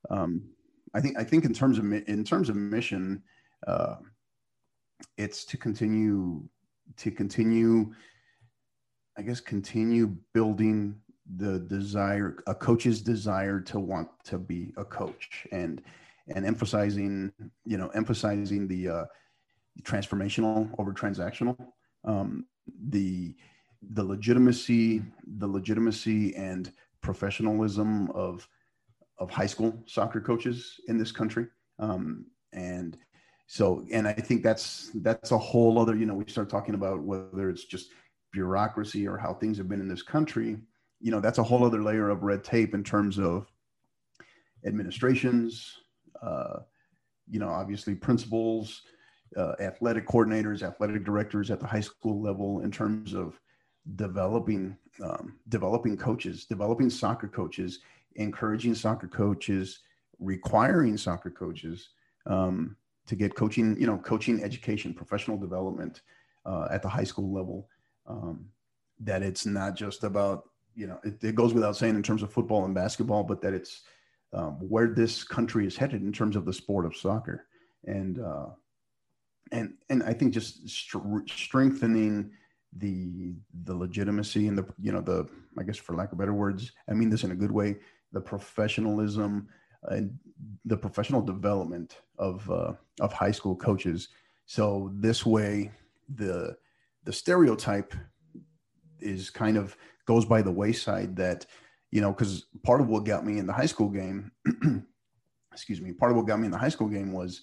um, 0.10 0.42
I 0.96 1.02
think 1.02 1.20
I 1.20 1.24
think 1.24 1.46
in 1.46 1.54
terms 1.54 1.78
of 1.78 1.86
in 1.86 2.24
terms 2.24 2.50
of 2.50 2.56
mission, 2.56 3.22
uh, 3.68 3.96
it's 5.18 5.46
to 5.46 5.58
continue 5.58 6.44
to 6.98 7.12
continue, 7.12 7.94
I 9.18 9.22
guess, 9.22 9.40
continue 9.40 10.16
building 10.34 11.00
the 11.38 11.60
desire 11.60 12.44
a 12.48 12.56
coach's 12.56 13.02
desire 13.02 13.62
to 13.62 13.80
want 13.80 14.10
to 14.26 14.38
be 14.38 14.74
a 14.76 14.84
coach 14.84 15.48
and 15.52 15.82
and 16.36 16.46
emphasizing 16.46 17.32
you 17.66 17.78
know 17.78 17.88
emphasizing 17.90 18.68
the 18.68 18.90
uh, 18.90 19.06
transformational 19.84 20.70
over 20.78 20.94
transactional 20.94 21.58
um, 22.04 22.46
the 22.90 23.36
the 23.94 24.04
legitimacy 24.04 25.02
the 25.38 25.48
legitimacy 25.48 26.36
and 26.36 26.74
professionalism 27.02 28.10
of 28.12 28.48
of 29.20 29.30
high 29.30 29.46
school 29.46 29.74
soccer 29.86 30.20
coaches 30.20 30.80
in 30.88 30.98
this 30.98 31.12
country. 31.12 31.48
Um, 31.80 32.26
and 32.52 32.98
so, 33.54 33.86
and 33.92 34.08
I 34.08 34.14
think 34.14 34.42
that's 34.42 34.90
that's 34.96 35.30
a 35.30 35.38
whole 35.38 35.78
other. 35.78 35.96
You 35.96 36.08
know, 36.08 36.16
we 36.16 36.26
start 36.26 36.50
talking 36.50 36.74
about 36.74 37.04
whether 37.04 37.52
it's 37.52 37.66
just 37.66 37.92
bureaucracy 38.32 39.08
or 39.08 39.16
how 39.16 39.36
things 39.36 39.60
have 39.60 39.70
been 39.70 39.80
in 39.80 39.88
this 39.88 40.02
country. 40.02 40.58
You 41.00 41.12
know, 41.12 41.20
that's 41.20 41.38
a 41.38 41.44
whole 41.44 41.64
other 41.64 41.84
layer 41.84 42.10
of 42.10 42.24
red 42.24 42.44
tape 42.44 42.74
in 42.74 42.84
terms 42.84 43.20
of 43.20 43.46
administrations. 44.66 45.72
Uh, 46.20 46.62
you 47.30 47.40
know, 47.40 47.48
obviously 47.48 47.94
principals, 47.94 48.82
uh, 49.38 49.54
athletic 49.60 50.08
coordinators, 50.08 50.64
athletic 50.64 51.04
directors 51.04 51.52
at 51.52 51.60
the 51.60 51.68
high 51.68 51.80
school 51.80 52.24
level 52.24 52.62
in 52.62 52.72
terms 52.72 53.14
of 53.14 53.40
developing 53.98 54.76
um, 55.04 55.38
developing 55.50 55.96
coaches, 55.96 56.46
developing 56.46 56.90
soccer 56.90 57.28
coaches 57.28 57.82
encouraging 58.16 58.74
soccer 58.74 59.08
coaches, 59.08 59.82
requiring 60.18 60.98
soccer 60.98 61.30
coaches 61.30 61.90
um, 62.26 62.76
to 63.08 63.16
get 63.16 63.36
coaching, 63.36 63.80
you 63.80 63.88
know, 63.88 63.98
coaching 63.98 64.44
education, 64.44 64.94
professional 64.94 65.38
development 65.38 66.02
uh, 66.46 66.68
at 66.72 66.82
the 66.82 66.90
high 66.90 67.04
school 67.04 67.34
level. 67.34 67.70
Um, 68.08 68.46
that 69.00 69.24
it's 69.24 69.46
not 69.46 69.76
just 69.76 70.04
about, 70.04 70.50
you 70.76 70.88
know, 70.88 71.00
it, 71.04 71.24
it, 71.24 71.36
goes 71.36 71.54
without 71.54 71.76
saying 71.76 71.96
in 71.96 72.04
terms 72.04 72.24
of 72.24 72.32
football 72.32 72.66
and 72.66 72.74
basketball, 72.74 73.24
but 73.24 73.42
that 73.42 73.54
it's 73.54 73.82
um, 74.34 74.54
where 74.70 74.88
this 74.88 75.24
country 75.24 75.66
is 75.66 75.76
headed 75.76 76.02
in 76.02 76.12
terms 76.12 76.36
of 76.36 76.46
the 76.46 76.54
sport 76.54 76.86
of 76.86 76.96
soccer. 76.96 77.48
And, 77.86 78.20
uh, 78.20 78.48
and, 79.52 79.74
and 79.90 80.04
I 80.04 80.14
think 80.14 80.34
just 80.34 80.70
st- 80.70 81.30
strengthening 81.30 82.32
the 82.78 83.36
the 83.66 83.76
legitimacy 83.76 84.48
and 84.48 84.58
the 84.58 84.66
you 84.82 84.92
know 84.92 85.02
the 85.02 85.30
I 85.60 85.62
guess 85.62 85.78
for 85.78 85.96
lack 85.96 86.12
of 86.12 86.18
better 86.18 86.34
words 86.34 86.72
I 86.90 86.94
mean 86.94 87.12
this 87.12 87.24
in 87.24 87.30
a 87.30 87.36
good 87.36 87.52
way 87.52 87.76
the 88.14 88.22
professionalism, 88.22 89.50
and 89.90 90.18
the 90.66 90.78
professional 90.78 91.22
development 91.22 92.02
of 92.18 92.50
uh, 92.50 92.74
of 93.00 93.14
high 93.14 93.32
school 93.32 93.56
coaches. 93.56 94.10
So 94.46 94.92
this 94.94 95.26
way, 95.26 95.72
the 96.16 96.58
the 97.04 97.14
stereotype 97.14 97.94
is 99.00 99.30
kind 99.30 99.58
of 99.58 99.76
goes 100.06 100.26
by 100.26 100.42
the 100.42 100.52
wayside 100.52 101.16
that 101.18 101.46
you 101.92 102.02
know 102.02 102.12
because 102.12 102.46
part 102.64 102.82
of 102.82 102.88
what 102.88 103.06
got 103.06 103.26
me 103.26 103.38
in 103.38 103.48
the 103.48 103.54
high 103.54 103.66
school 103.66 103.90
game 103.90 104.32
excuse 105.52 105.82
me 105.82 105.92
part 105.92 106.12
of 106.12 106.18
what 106.18 106.28
got 106.28 106.40
me 106.40 106.46
in 106.46 106.52
the 106.52 106.58
high 106.58 106.70
school 106.70 106.88
game 106.88 107.14
was 107.14 107.42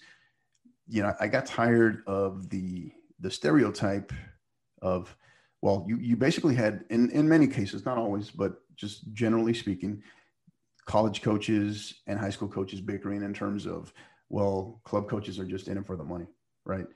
you 0.89 1.03
know 1.03 1.15
i 1.21 1.29
got 1.29 1.47
tired 1.47 2.03
of 2.07 2.49
the 2.51 2.91
the 3.21 3.31
stereotype 3.31 4.13
of 4.83 5.15
well 5.63 5.85
you 5.89 5.97
you 5.99 6.17
basically 6.17 6.55
had 6.55 6.85
in 6.91 7.11
in 7.11 7.29
many 7.29 7.47
cases 7.47 7.85
not 7.85 7.99
always 7.99 8.31
but 8.31 8.63
just 8.77 9.13
generally 9.13 9.55
speaking 9.55 10.03
college 10.91 11.23
coaches 11.23 12.03
and 12.09 12.19
high 12.19 12.31
school 12.31 12.49
coaches 12.49 12.81
bickering 12.81 13.23
in 13.23 13.33
terms 13.33 13.65
of 13.65 13.93
well 14.29 14.81
club 14.85 15.09
coaches 15.09 15.39
are 15.39 15.45
just 15.45 15.69
in 15.69 15.79
it 15.79 15.87
for 15.87 15.97
the 15.97 16.03
money 16.03 16.27
right? 16.65 16.87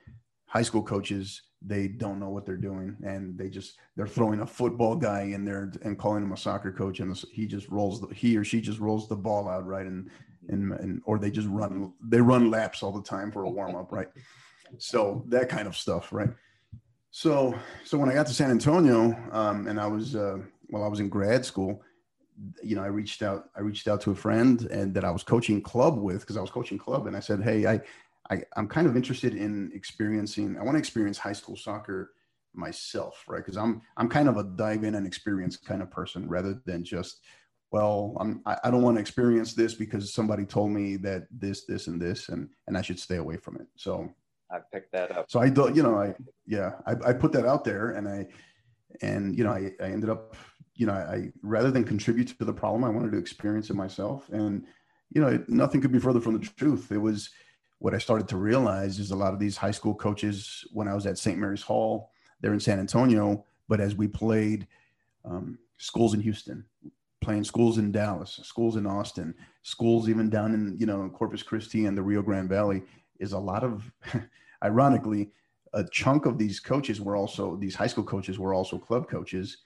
High 0.47 0.63
school 0.63 0.83
coaches 0.83 1.43
they 1.63 1.87
don't 1.87 2.19
know 2.19 2.29
what 2.29 2.45
they're 2.45 2.57
doing 2.57 2.97
and 3.05 3.39
they 3.39 3.49
just 3.49 3.79
they're 3.97 4.09
throwing 4.09 4.41
a 4.41 4.47
football 4.47 4.97
guy 4.97 5.23
in 5.23 5.45
there 5.45 5.73
and 5.83 5.97
calling 5.97 6.25
him 6.25 6.33
a 6.33 6.37
soccer 6.37 6.73
coach 6.73 6.99
and 6.99 7.17
he 7.33 7.47
just 7.47 7.69
rolls 7.69 8.01
the, 8.01 8.09
he 8.09 8.37
or 8.37 8.43
she 8.43 8.61
just 8.61 8.81
rolls 8.81 9.09
the 9.09 9.17
ball 9.17 9.49
out 9.49 9.65
right? 9.65 9.87
And 9.87 10.11
and, 10.49 10.73
and 10.73 11.01
or 11.07 11.19
they 11.21 11.31
just 11.31 11.49
run 11.49 11.93
they 12.03 12.21
run 12.21 12.51
laps 12.51 12.83
all 12.83 12.93
the 12.93 13.03
time 13.03 13.31
for 13.31 13.45
a 13.45 13.51
warm 13.51 13.77
up 13.77 13.93
right? 13.93 14.09
So 14.79 15.25
that 15.29 15.49
kind 15.49 15.69
of 15.69 15.77
stuff 15.77 16.13
right? 16.13 16.31
So 17.13 17.55
so 17.85 17.97
when 17.97 18.09
i 18.09 18.15
got 18.15 18.27
to 18.27 18.35
san 18.35 18.51
antonio 18.51 19.17
um, 19.31 19.69
and 19.69 19.79
i 19.79 19.87
was 19.87 20.17
uh, 20.17 20.39
while 20.71 20.83
i 20.83 20.89
was 20.89 20.99
in 20.99 21.09
grad 21.09 21.45
school 21.45 21.81
you 22.63 22.75
know 22.75 22.83
i 22.83 22.87
reached 22.87 23.23
out 23.23 23.51
i 23.57 23.61
reached 23.61 23.87
out 23.87 24.01
to 24.01 24.11
a 24.11 24.15
friend 24.15 24.63
and 24.71 24.93
that 24.93 25.05
i 25.05 25.11
was 25.11 25.23
coaching 25.23 25.61
club 25.63 25.99
with 25.99 26.21
because 26.21 26.37
i 26.37 26.41
was 26.41 26.51
coaching 26.51 26.79
club 26.79 27.07
and 27.07 27.17
i 27.17 27.21
said 27.21 27.43
hey 27.43 27.67
i 27.67 27.81
I, 28.31 28.43
I'm 28.57 28.69
kind 28.69 28.87
of 28.87 28.97
interested 28.97 29.35
in 29.35 29.71
experiencing. 29.75 30.57
I 30.59 30.63
want 30.63 30.77
to 30.77 30.79
experience 30.79 31.19
high 31.19 31.33
school 31.33 31.57
soccer 31.57 32.13
myself, 32.55 33.25
right? 33.29 33.39
Because 33.39 33.57
I'm 33.57 33.83
I'm 33.97 34.09
kind 34.09 34.29
of 34.29 34.37
a 34.37 34.45
dive 34.45 34.85
in 34.85 34.95
and 34.95 35.07
experience 35.07 35.57
kind 35.57 35.83
of 35.83 35.91
person, 35.91 36.29
rather 36.29 36.61
than 36.65 36.85
just, 36.85 37.21
well, 37.71 38.17
I'm 38.19 38.41
I, 38.47 38.57
I 38.65 38.71
don't 38.71 38.83
want 38.83 38.97
to 38.97 39.01
experience 39.01 39.55
this 39.55 39.75
because 39.75 40.13
somebody 40.13 40.45
told 40.45 40.71
me 40.71 40.97
that 40.99 41.27
this, 41.31 41.67
this, 41.67 41.87
and 41.87 42.01
this, 42.01 42.29
and 42.29 42.49
and 42.67 42.79
I 42.79 42.83
should 42.83 42.99
stay 42.99 43.17
away 43.17 43.37
from 43.37 43.57
it. 43.57 43.67
So 43.77 44.11
I 44.51 44.59
picked 44.73 44.93
that 44.93 45.17
up. 45.17 45.31
So 45.31 45.41
I 45.41 45.51
do, 45.51 45.71
you 45.75 45.83
know, 45.83 45.99
I 45.99 46.15
yeah, 46.47 46.73
I, 46.87 46.93
I 47.09 47.13
put 47.13 47.33
that 47.33 47.45
out 47.45 47.65
there, 47.65 47.91
and 47.91 48.09
I 48.09 48.27
and 49.03 49.37
you 49.37 49.45
know, 49.45 49.53
I, 49.53 49.73
I 49.81 49.87
ended 49.87 50.11
up, 50.11 50.37
you 50.75 50.87
know, 50.87 50.93
I 50.93 51.31
rather 51.43 51.71
than 51.71 51.85
contribute 51.85 52.37
to 52.39 52.45
the 52.45 52.53
problem, 52.53 52.85
I 52.85 52.89
wanted 52.89 53.13
to 53.13 53.19
experience 53.19 53.71
it 53.71 53.75
myself, 53.75 54.29
and 54.31 54.65
you 55.11 55.21
know, 55.21 55.43
nothing 55.49 55.81
could 55.81 55.93
be 55.93 56.01
further 56.01 56.21
from 56.21 56.39
the 56.39 56.47
truth. 56.47 56.91
It 56.91 56.99
was 56.99 57.31
what 57.79 57.95
I 57.95 57.99
started 57.99 58.29
to 58.29 58.37
realize 58.37 58.99
is 58.99 59.11
a 59.11 59.17
lot 59.17 59.33
of 59.33 59.39
these 59.39 59.57
high 59.57 59.71
school 59.71 59.95
coaches, 59.95 60.65
when 60.73 60.89
I 60.89 60.95
was 60.95 61.07
at 61.07 61.19
St. 61.19 61.39
Mary's 61.39 61.63
Hall, 61.63 62.11
they're 62.41 62.53
in 62.53 62.61
San 62.61 62.79
Antonio, 62.79 63.45
but 63.69 63.81
as 63.81 63.95
we 63.95 64.09
played 64.09 64.67
um, 65.25 65.59
schools 65.79 66.15
in 66.15 66.21
Houston, 66.21 66.65
playing 67.21 67.45
schools 67.45 67.79
in 67.79 67.93
Dallas, 67.93 68.41
schools 68.43 68.77
in 68.77 68.87
Austin, 68.87 69.35
schools 69.63 70.09
even 70.09 70.29
down 70.31 70.55
in 70.55 70.77
you 70.79 70.87
know 70.87 71.09
Corpus 71.11 71.43
Christi 71.43 71.87
and 71.87 71.97
the 71.97 72.03
Rio 72.03 72.23
Grande 72.23 72.49
Valley, 72.49 72.83
is 73.19 73.33
a 73.33 73.39
lot 73.39 73.65
of, 73.65 73.91
ironically, 74.65 75.31
a 75.73 75.85
chunk 75.85 76.27
of 76.27 76.39
these 76.39 76.61
coaches 76.61 77.01
were 77.01 77.17
also 77.17 77.57
these 77.57 77.75
high 77.75 77.87
school 77.87 78.05
coaches 78.05 78.39
were 78.39 78.55
also 78.55 78.79
club 78.79 79.09
coaches, 79.09 79.59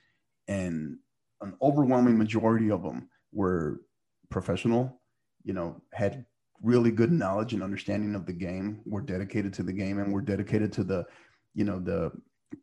and 0.49 0.97
an 1.41 1.55
overwhelming 1.61 2.17
majority 2.17 2.69
of 2.71 2.83
them 2.83 3.07
were 3.31 3.81
professional, 4.29 4.99
you 5.43 5.53
know, 5.53 5.81
had 5.93 6.25
really 6.61 6.91
good 6.91 7.11
knowledge 7.11 7.53
and 7.53 7.63
understanding 7.63 8.15
of 8.15 8.25
the 8.25 8.33
game. 8.33 8.81
We're 8.85 9.01
dedicated 9.01 9.53
to 9.53 9.63
the 9.63 9.71
game 9.71 9.99
and 9.99 10.11
we're 10.11 10.21
dedicated 10.21 10.73
to 10.73 10.83
the, 10.83 11.05
you 11.53 11.63
know, 11.63 11.79
the 11.79 12.11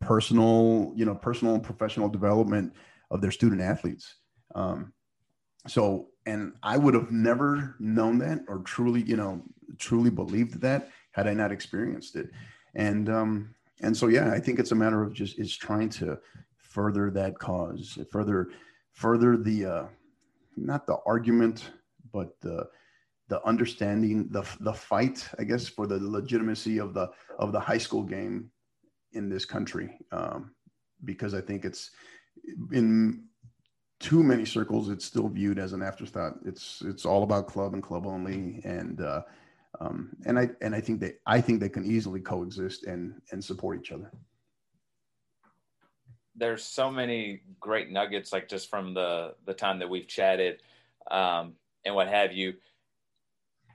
personal, 0.01 0.93
you 0.97 1.05
know, 1.05 1.15
personal 1.15 1.55
and 1.55 1.63
professional 1.63 2.09
development 2.09 2.75
of 3.11 3.21
their 3.23 3.31
student 3.31 3.63
athletes. 3.63 4.17
Um, 4.55 4.93
so, 5.69 6.09
and 6.27 6.55
I 6.63 6.77
would 6.77 6.95
have 6.95 7.13
never 7.13 7.77
known 7.79 8.19
that 8.19 8.41
or 8.49 8.59
truly, 8.59 9.03
you 9.03 9.17
know, 9.17 9.43
truly 9.79 10.11
believed 10.11 10.61
that 10.61 10.91
had 11.13 11.29
I 11.29 11.35
not 11.35 11.53
experienced 11.53 12.17
it. 12.17 12.31
And, 12.75 13.09
um, 13.09 13.55
and 13.81 13.97
so, 13.97 14.09
yeah, 14.09 14.33
I 14.33 14.41
think 14.41 14.59
it's 14.59 14.73
a 14.73 14.77
matter 14.77 15.03
of 15.03 15.13
just, 15.13 15.39
it's 15.39 15.57
trying 15.57 15.89
to 15.91 16.19
further 16.77 17.11
that 17.11 17.39
cause, 17.39 17.99
further, 18.13 18.51
further 18.93 19.37
the, 19.49 19.59
uh, 19.65 19.85
not 20.57 20.87
the 20.87 20.99
argument, 21.07 21.71
but 22.13 22.29
the, 22.43 22.69
the 23.29 23.45
understanding 23.45 24.29
the 24.31 24.45
the 24.61 24.73
fight 24.73 25.29
i 25.41 25.43
guess 25.43 25.67
for 25.67 25.89
the 25.89 25.99
legitimacy 25.99 26.79
of 26.79 26.95
the 26.95 27.11
of 27.41 27.51
the 27.51 27.59
high 27.59 27.83
school 27.87 28.05
game 28.05 28.51
in 29.19 29.29
this 29.29 29.45
country. 29.45 29.89
Um, 30.13 30.55
because 31.05 31.35
i 31.35 31.41
think 31.41 31.65
it's 31.65 31.91
in 32.73 33.25
too 33.99 34.23
many 34.23 34.45
circles 34.45 34.89
it's 34.89 35.05
still 35.05 35.29
viewed 35.29 35.59
as 35.59 35.73
an 35.73 35.83
afterthought. 35.83 36.35
It's 36.45 36.83
it's 36.91 37.05
all 37.05 37.23
about 37.23 37.49
club 37.49 37.75
and 37.75 37.83
club 37.83 38.07
only. 38.07 38.61
And 38.65 39.01
uh, 39.01 39.23
um, 39.81 39.99
and 40.27 40.39
i 40.39 40.51
and 40.61 40.75
i 40.75 40.81
think 40.81 41.01
they 41.01 41.15
i 41.27 41.41
think 41.41 41.61
they 41.61 41.75
can 41.77 41.85
easily 41.85 42.21
coexist 42.21 42.85
and 42.85 43.03
and 43.33 43.43
support 43.43 43.81
each 43.81 43.93
other 43.93 44.11
there's 46.37 46.65
so 46.65 46.91
many 46.91 47.41
great 47.61 47.91
nuggets 47.91 48.33
like 48.33 48.49
just 48.49 48.69
from 48.69 48.95
the 48.95 49.35
the 49.47 49.55
time 49.55 49.79
that 49.79 49.89
we've 49.89 50.09
chatted 50.09 50.63
um, 51.11 51.55
and 51.85 51.95
what 51.95 52.09
have 52.09 52.33
you 52.33 52.55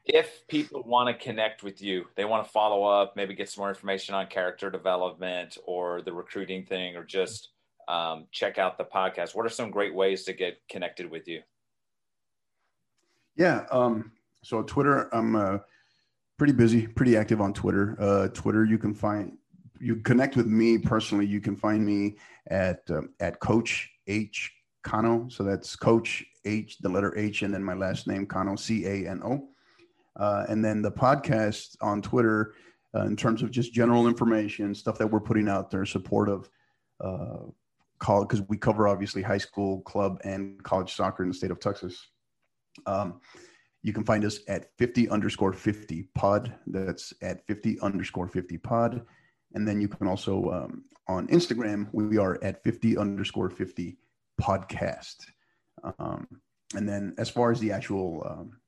if 0.06 0.48
people 0.48 0.84
want 0.84 1.08
to 1.08 1.24
connect 1.24 1.64
with 1.64 1.82
you, 1.82 2.08
they 2.16 2.26
want 2.26 2.44
to 2.44 2.52
follow 2.52 2.84
up, 2.84 3.16
maybe 3.16 3.36
get 3.36 3.50
some 3.50 3.62
more 3.62 3.70
information 3.70 4.16
on 4.16 4.26
character 4.28 4.72
development 4.72 5.58
or 5.66 6.02
the 6.02 6.12
recruiting 6.12 6.66
thing, 6.66 6.96
or 6.96 7.04
just 7.04 7.50
um, 7.88 8.26
check 8.32 8.58
out 8.58 8.78
the 8.78 8.84
podcast, 8.84 9.36
what 9.36 9.46
are 9.46 9.50
some 9.50 9.70
great 9.70 9.94
ways 9.94 10.24
to 10.24 10.34
get 10.34 10.60
connected 10.70 11.10
with 11.10 11.28
you? 11.28 11.42
Yeah. 13.36 13.66
Um, 13.72 14.12
so 14.44 14.64
Twitter, 14.64 15.14
I'm 15.14 15.36
uh, 15.36 15.58
pretty 16.38 16.54
busy, 16.54 16.88
pretty 16.88 17.16
active 17.18 17.42
on 17.42 17.54
Twitter. 17.54 17.96
Uh, 18.00 18.28
Twitter, 18.30 18.66
you 18.66 18.78
can 18.78 18.94
find 18.94 19.38
you 19.82 19.98
connect 19.98 20.36
with 20.36 20.48
me 20.48 20.78
personally. 20.78 21.26
You 21.26 21.42
can 21.42 21.56
find 21.56 21.86
me 21.86 22.18
at 22.48 22.82
uh, 22.90 23.02
at 23.20 23.40
Coach 23.40 23.90
H 24.08 24.52
Cano. 24.84 25.28
So 25.30 25.44
that's 25.44 25.76
Coach 25.76 26.26
H, 26.46 26.78
the 26.80 26.90
letter 26.90 27.18
H, 27.18 27.42
and 27.42 27.54
then 27.54 27.64
my 27.64 27.74
last 27.74 28.08
name 28.08 28.26
Cano, 28.26 28.56
C 28.56 28.86
A 28.86 29.10
N 29.10 29.22
O. 29.24 29.48
Uh, 30.18 30.46
and 30.50 30.64
then 30.64 30.82
the 30.82 30.92
podcast 30.92 31.78
on 31.82 32.02
Twitter, 32.02 32.54
uh, 32.96 33.06
in 33.06 33.16
terms 33.16 33.42
of 33.42 33.52
just 33.52 33.74
general 33.74 34.08
information, 34.08 34.76
stuff 34.76 34.98
that 34.98 35.08
we're 35.08 35.20
putting 35.22 35.48
out 35.48 35.72
there, 35.72 35.86
support 35.86 36.30
of 36.30 36.50
uh, 37.00 37.46
college, 38.00 38.28
because 38.28 38.46
we 38.50 38.58
cover 38.58 38.88
obviously 38.88 39.22
high 39.22 39.38
school, 39.38 39.82
club, 39.82 40.20
and 40.24 40.62
college 40.64 40.94
soccer 40.94 41.24
in 41.24 41.30
the 41.30 41.36
state 41.36 41.52
of 41.52 41.60
Texas. 41.60 42.10
Um, 42.86 43.22
you 43.84 43.94
can 43.94 44.04
find 44.04 44.26
us 44.26 44.40
at 44.48 44.68
50 44.78 45.10
underscore 45.10 45.54
50 45.54 46.04
pod. 46.14 46.54
That's 46.68 47.14
at 47.22 47.46
50 47.48 47.80
underscore 47.80 48.28
50 48.28 48.58
pod. 48.60 49.02
And 49.54 49.68
then 49.68 49.82
you 49.82 49.88
can 49.88 50.08
also 50.08 50.50
um, 50.52 50.86
on 51.08 51.28
Instagram, 51.28 51.88
we 51.92 52.18
are 52.18 52.40
at 52.44 52.64
50 52.64 52.98
underscore 52.98 53.50
50 53.50 53.98
podcast. 54.42 55.18
Um, 56.00 56.28
and 56.76 56.88
then 56.88 57.14
as 57.18 57.30
far 57.30 57.52
as 57.52 57.60
the 57.60 57.72
actual 57.72 58.26
um, 58.30 58.62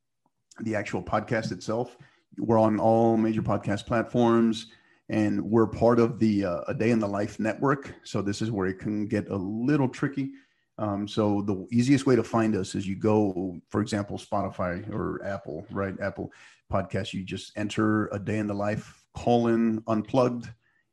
the 0.60 0.76
actual 0.76 1.02
podcast 1.02 1.52
itself. 1.52 1.98
We're 2.38 2.60
on 2.60 2.80
all 2.80 3.18
major 3.18 3.42
podcast 3.42 3.86
platforms 3.86 4.68
and 5.10 5.42
we're 5.42 5.68
part 5.68 6.00
of 6.00 6.20
the 6.20 6.46
uh, 6.46 6.62
A 6.68 6.74
Day 6.74 6.92
in 6.92 7.00
the 7.00 7.08
Life 7.08 7.40
network. 7.40 7.94
So 8.04 8.22
this 8.22 8.42
is 8.42 8.52
where 8.52 8.68
it 8.68 8.80
can 8.80 9.08
get 9.08 9.30
a 9.30 9.36
little 9.36 9.90
tricky. 9.90 10.32
Um, 10.80 11.08
so 11.08 11.42
the 11.44 11.68
easiest 11.72 12.06
way 12.08 12.16
to 12.16 12.24
find 12.24 12.56
us 12.56 12.74
is 12.74 12.88
you 12.88 12.96
go, 12.96 13.60
for 13.70 13.82
example, 13.82 14.18
Spotify 14.18 14.92
or 14.92 15.24
Apple, 15.24 15.66
right? 15.70 15.94
Apple 16.02 16.32
podcast. 16.72 17.14
You 17.14 17.24
just 17.24 17.52
enter 17.56 18.08
A 18.08 18.18
Day 18.18 18.40
in 18.40 18.48
the 18.48 18.56
Life 18.56 19.06
colon 19.16 19.84
unplugged. 19.88 20.50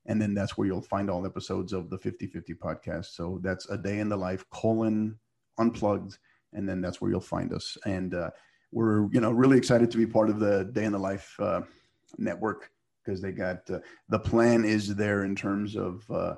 And 0.06 0.20
then 0.20 0.34
that's 0.34 0.56
where 0.56 0.66
you'll 0.66 0.82
find 0.82 1.10
all 1.10 1.26
episodes 1.26 1.72
of 1.72 1.90
the 1.90 1.98
50-50 1.98 2.56
podcast. 2.56 3.06
So 3.06 3.38
that's 3.42 3.68
A 3.68 3.76
Day 3.76 3.98
in 3.98 4.08
the 4.08 4.16
Life 4.16 4.44
colon 4.50 5.18
unplugged. 5.58 6.18
And 6.52 6.68
then 6.68 6.80
that's 6.80 7.00
where 7.00 7.10
you'll 7.10 7.20
find 7.20 7.52
us. 7.52 7.76
And 7.84 8.14
uh, 8.14 8.30
we're 8.72 9.10
you 9.12 9.20
know 9.20 9.30
really 9.30 9.58
excited 9.58 9.90
to 9.90 9.96
be 9.96 10.06
part 10.06 10.30
of 10.30 10.38
the 10.38 10.64
Day 10.72 10.84
in 10.84 10.92
the 10.92 10.98
Life 10.98 11.34
uh, 11.38 11.62
network 12.18 12.70
because 13.04 13.20
they 13.20 13.32
got 13.32 13.68
uh, 13.70 13.78
the 14.08 14.18
plan 14.18 14.64
is 14.64 14.94
there 14.94 15.24
in 15.24 15.34
terms 15.34 15.76
of 15.76 16.08
uh, 16.10 16.34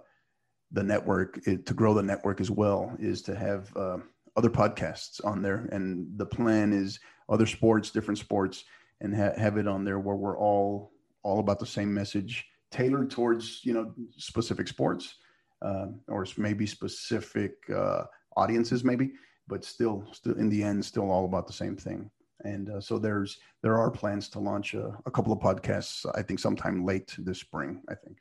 the 0.70 0.82
network 0.82 1.40
it, 1.46 1.66
to 1.66 1.74
grow 1.74 1.94
the 1.94 2.02
network 2.02 2.40
as 2.40 2.50
well 2.50 2.94
is 2.98 3.22
to 3.22 3.34
have 3.34 3.74
uh, 3.76 3.98
other 4.36 4.50
podcasts 4.50 5.24
on 5.24 5.42
there 5.42 5.68
and 5.72 6.06
the 6.16 6.26
plan 6.26 6.72
is 6.72 7.00
other 7.28 7.46
sports 7.46 7.90
different 7.90 8.18
sports 8.18 8.64
and 9.00 9.14
ha- 9.14 9.36
have 9.36 9.56
it 9.56 9.68
on 9.68 9.84
there 9.84 9.98
where 9.98 10.16
we're 10.16 10.38
all 10.38 10.92
all 11.22 11.40
about 11.40 11.58
the 11.58 11.66
same 11.66 11.92
message 11.92 12.46
tailored 12.72 13.10
towards 13.10 13.60
you 13.64 13.74
know 13.74 13.94
specific 14.16 14.66
sports 14.66 15.16
uh, 15.62 15.86
or 16.08 16.26
maybe 16.36 16.66
specific 16.66 17.52
uh, 17.74 18.04
audiences 18.36 18.82
maybe 18.84 19.12
but 19.46 19.64
still 19.64 20.04
still 20.12 20.36
in 20.38 20.48
the 20.48 20.62
end 20.62 20.84
still 20.84 21.10
all 21.10 21.24
about 21.24 21.46
the 21.46 21.52
same 21.52 21.76
thing 21.76 22.10
And 22.44 22.70
uh, 22.70 22.80
so 22.80 22.98
there's 22.98 23.38
there 23.62 23.78
are 23.78 23.90
plans 23.90 24.28
to 24.30 24.40
launch 24.40 24.74
a, 24.74 24.96
a 25.06 25.10
couple 25.10 25.32
of 25.32 25.38
podcasts. 25.38 26.04
I 26.14 26.22
think 26.22 26.40
sometime 26.40 26.84
late 26.84 27.14
this 27.18 27.38
spring. 27.38 27.82
I 27.88 27.94
think. 27.94 28.18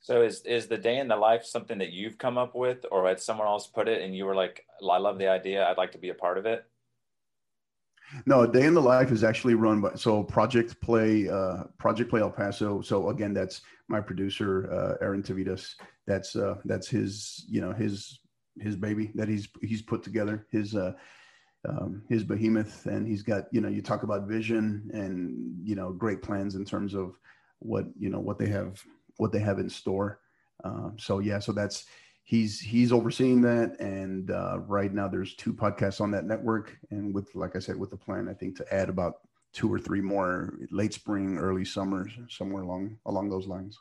So 0.00 0.22
is 0.22 0.42
is 0.42 0.66
the 0.66 0.78
day 0.78 0.98
in 0.98 1.08
the 1.08 1.16
life 1.16 1.44
something 1.44 1.78
that 1.78 1.92
you've 1.92 2.18
come 2.18 2.38
up 2.38 2.54
with, 2.54 2.84
or 2.90 3.08
had 3.08 3.20
someone 3.20 3.46
else 3.46 3.66
put 3.66 3.88
it, 3.88 4.02
and 4.02 4.14
you 4.14 4.26
were 4.26 4.34
like, 4.34 4.66
"I 4.82 4.98
love 4.98 5.18
the 5.18 5.28
idea. 5.28 5.66
I'd 5.66 5.78
like 5.78 5.92
to 5.92 5.98
be 5.98 6.10
a 6.10 6.14
part 6.14 6.38
of 6.38 6.46
it." 6.46 6.64
No, 8.26 8.42
a 8.42 8.48
Day 8.48 8.64
in 8.64 8.74
the 8.74 8.80
Life 8.80 9.10
is 9.10 9.24
actually 9.24 9.54
run 9.54 9.80
by 9.80 9.94
so 9.94 10.22
Project 10.22 10.80
Play, 10.80 11.28
uh, 11.28 11.64
Project 11.78 12.10
Play 12.10 12.20
El 12.20 12.30
Paso. 12.30 12.80
So 12.80 13.08
again, 13.08 13.32
that's 13.32 13.62
my 13.88 14.00
producer, 14.00 14.70
uh, 14.72 15.04
Aaron 15.04 15.22
Tavitas. 15.22 15.74
That's 16.06 16.36
uh, 16.36 16.56
that's 16.64 16.88
his, 16.88 17.44
you 17.48 17.60
know, 17.60 17.72
his 17.72 18.20
his 18.60 18.76
baby 18.76 19.12
that 19.14 19.28
he's 19.28 19.48
he's 19.62 19.82
put 19.82 20.02
together. 20.02 20.46
His 20.50 20.74
uh, 20.74 20.92
um, 21.68 22.02
his 22.08 22.24
behemoth, 22.24 22.86
and 22.86 23.06
he's 23.06 23.22
got 23.22 23.44
you 23.52 23.60
know, 23.60 23.68
you 23.68 23.82
talk 23.82 24.02
about 24.02 24.28
vision 24.28 24.90
and 24.92 25.56
you 25.66 25.74
know, 25.74 25.92
great 25.92 26.22
plans 26.22 26.54
in 26.54 26.64
terms 26.64 26.94
of 26.94 27.18
what 27.60 27.86
you 27.98 28.10
know 28.10 28.20
what 28.20 28.38
they 28.38 28.48
have 28.48 28.82
what 29.16 29.32
they 29.32 29.40
have 29.40 29.58
in 29.58 29.68
store. 29.68 30.20
Um, 30.64 30.96
so 30.98 31.18
yeah, 31.18 31.38
so 31.38 31.52
that's 31.52 31.86
he's 32.24 32.60
he's 32.60 32.92
overseeing 32.92 33.40
that. 33.42 33.80
And 33.80 34.30
uh, 34.30 34.60
right 34.66 34.92
now 34.92 35.08
there's 35.08 35.34
two 35.34 35.52
podcasts 35.52 36.00
on 36.00 36.10
that 36.12 36.24
network. 36.24 36.76
And 36.90 37.14
with 37.14 37.34
like 37.34 37.56
i 37.56 37.58
said 37.58 37.76
with 37.76 37.90
the 37.90 37.96
plan 37.96 38.28
i 38.28 38.34
think 38.34 38.56
to 38.56 38.74
add 38.74 38.88
about 38.88 39.14
two 39.52 39.72
or 39.72 39.78
three 39.78 40.00
more 40.00 40.54
late 40.70 40.94
spring 40.94 41.36
early 41.36 41.64
summer 41.64 42.08
somewhere 42.28 42.62
along 42.62 42.96
along 43.06 43.28
those 43.28 43.46
lines. 43.46 43.78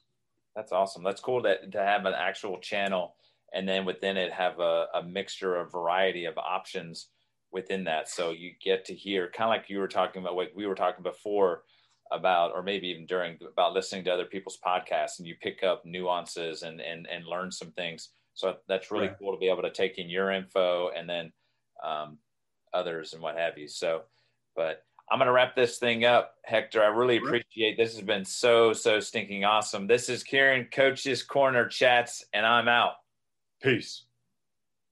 That's 0.55 0.71
awesome. 0.71 1.03
That's 1.03 1.21
cool 1.21 1.41
that 1.43 1.71
to 1.71 1.79
have 1.79 2.05
an 2.05 2.13
actual 2.13 2.59
channel 2.59 3.15
and 3.53 3.67
then 3.67 3.85
within 3.85 4.17
it 4.17 4.31
have 4.33 4.59
a, 4.59 4.87
a 4.93 5.03
mixture 5.03 5.55
of 5.55 5.71
variety 5.71 6.25
of 6.25 6.37
options 6.37 7.07
within 7.51 7.83
that. 7.85 8.09
So 8.09 8.31
you 8.31 8.51
get 8.63 8.85
to 8.85 8.95
hear 8.95 9.29
kind 9.29 9.49
of 9.49 9.57
like 9.57 9.69
you 9.69 9.79
were 9.79 9.87
talking 9.87 10.21
about 10.21 10.35
what 10.35 10.49
we 10.55 10.67
were 10.67 10.75
talking 10.75 11.03
before 11.03 11.63
about 12.11 12.51
or 12.53 12.61
maybe 12.61 12.87
even 12.87 13.05
during 13.05 13.37
about 13.49 13.73
listening 13.73 14.03
to 14.03 14.13
other 14.13 14.25
people's 14.25 14.59
podcasts 14.65 15.19
and 15.19 15.27
you 15.27 15.35
pick 15.41 15.63
up 15.63 15.85
nuances 15.85 16.63
and 16.63 16.81
and, 16.81 17.07
and 17.07 17.25
learn 17.25 17.49
some 17.49 17.71
things 17.71 18.09
so 18.41 18.55
that's 18.67 18.91
really 18.91 19.07
right. 19.07 19.17
cool 19.19 19.33
to 19.33 19.39
be 19.39 19.49
able 19.49 19.61
to 19.61 19.71
take 19.71 19.99
in 19.99 20.09
your 20.09 20.31
info 20.31 20.89
and 20.97 21.07
then 21.07 21.31
um, 21.83 22.17
others 22.73 23.13
and 23.13 23.21
what 23.21 23.37
have 23.37 23.57
you. 23.57 23.67
So, 23.67 24.01
but 24.55 24.83
I'm 25.11 25.19
going 25.19 25.27
to 25.27 25.31
wrap 25.31 25.55
this 25.55 25.77
thing 25.77 26.05
up, 26.05 26.33
Hector. 26.43 26.81
I 26.81 26.87
really 26.87 27.17
appreciate 27.17 27.77
this. 27.77 27.93
Has 27.95 28.03
been 28.03 28.25
so 28.25 28.73
so 28.73 28.99
stinking 28.99 29.45
awesome. 29.45 29.85
This 29.85 30.09
is 30.09 30.23
Kieran 30.23 30.67
Coach's 30.71 31.21
Corner 31.21 31.67
Chats, 31.67 32.25
and 32.33 32.45
I'm 32.45 32.67
out. 32.67 32.93
Peace. 33.61 34.05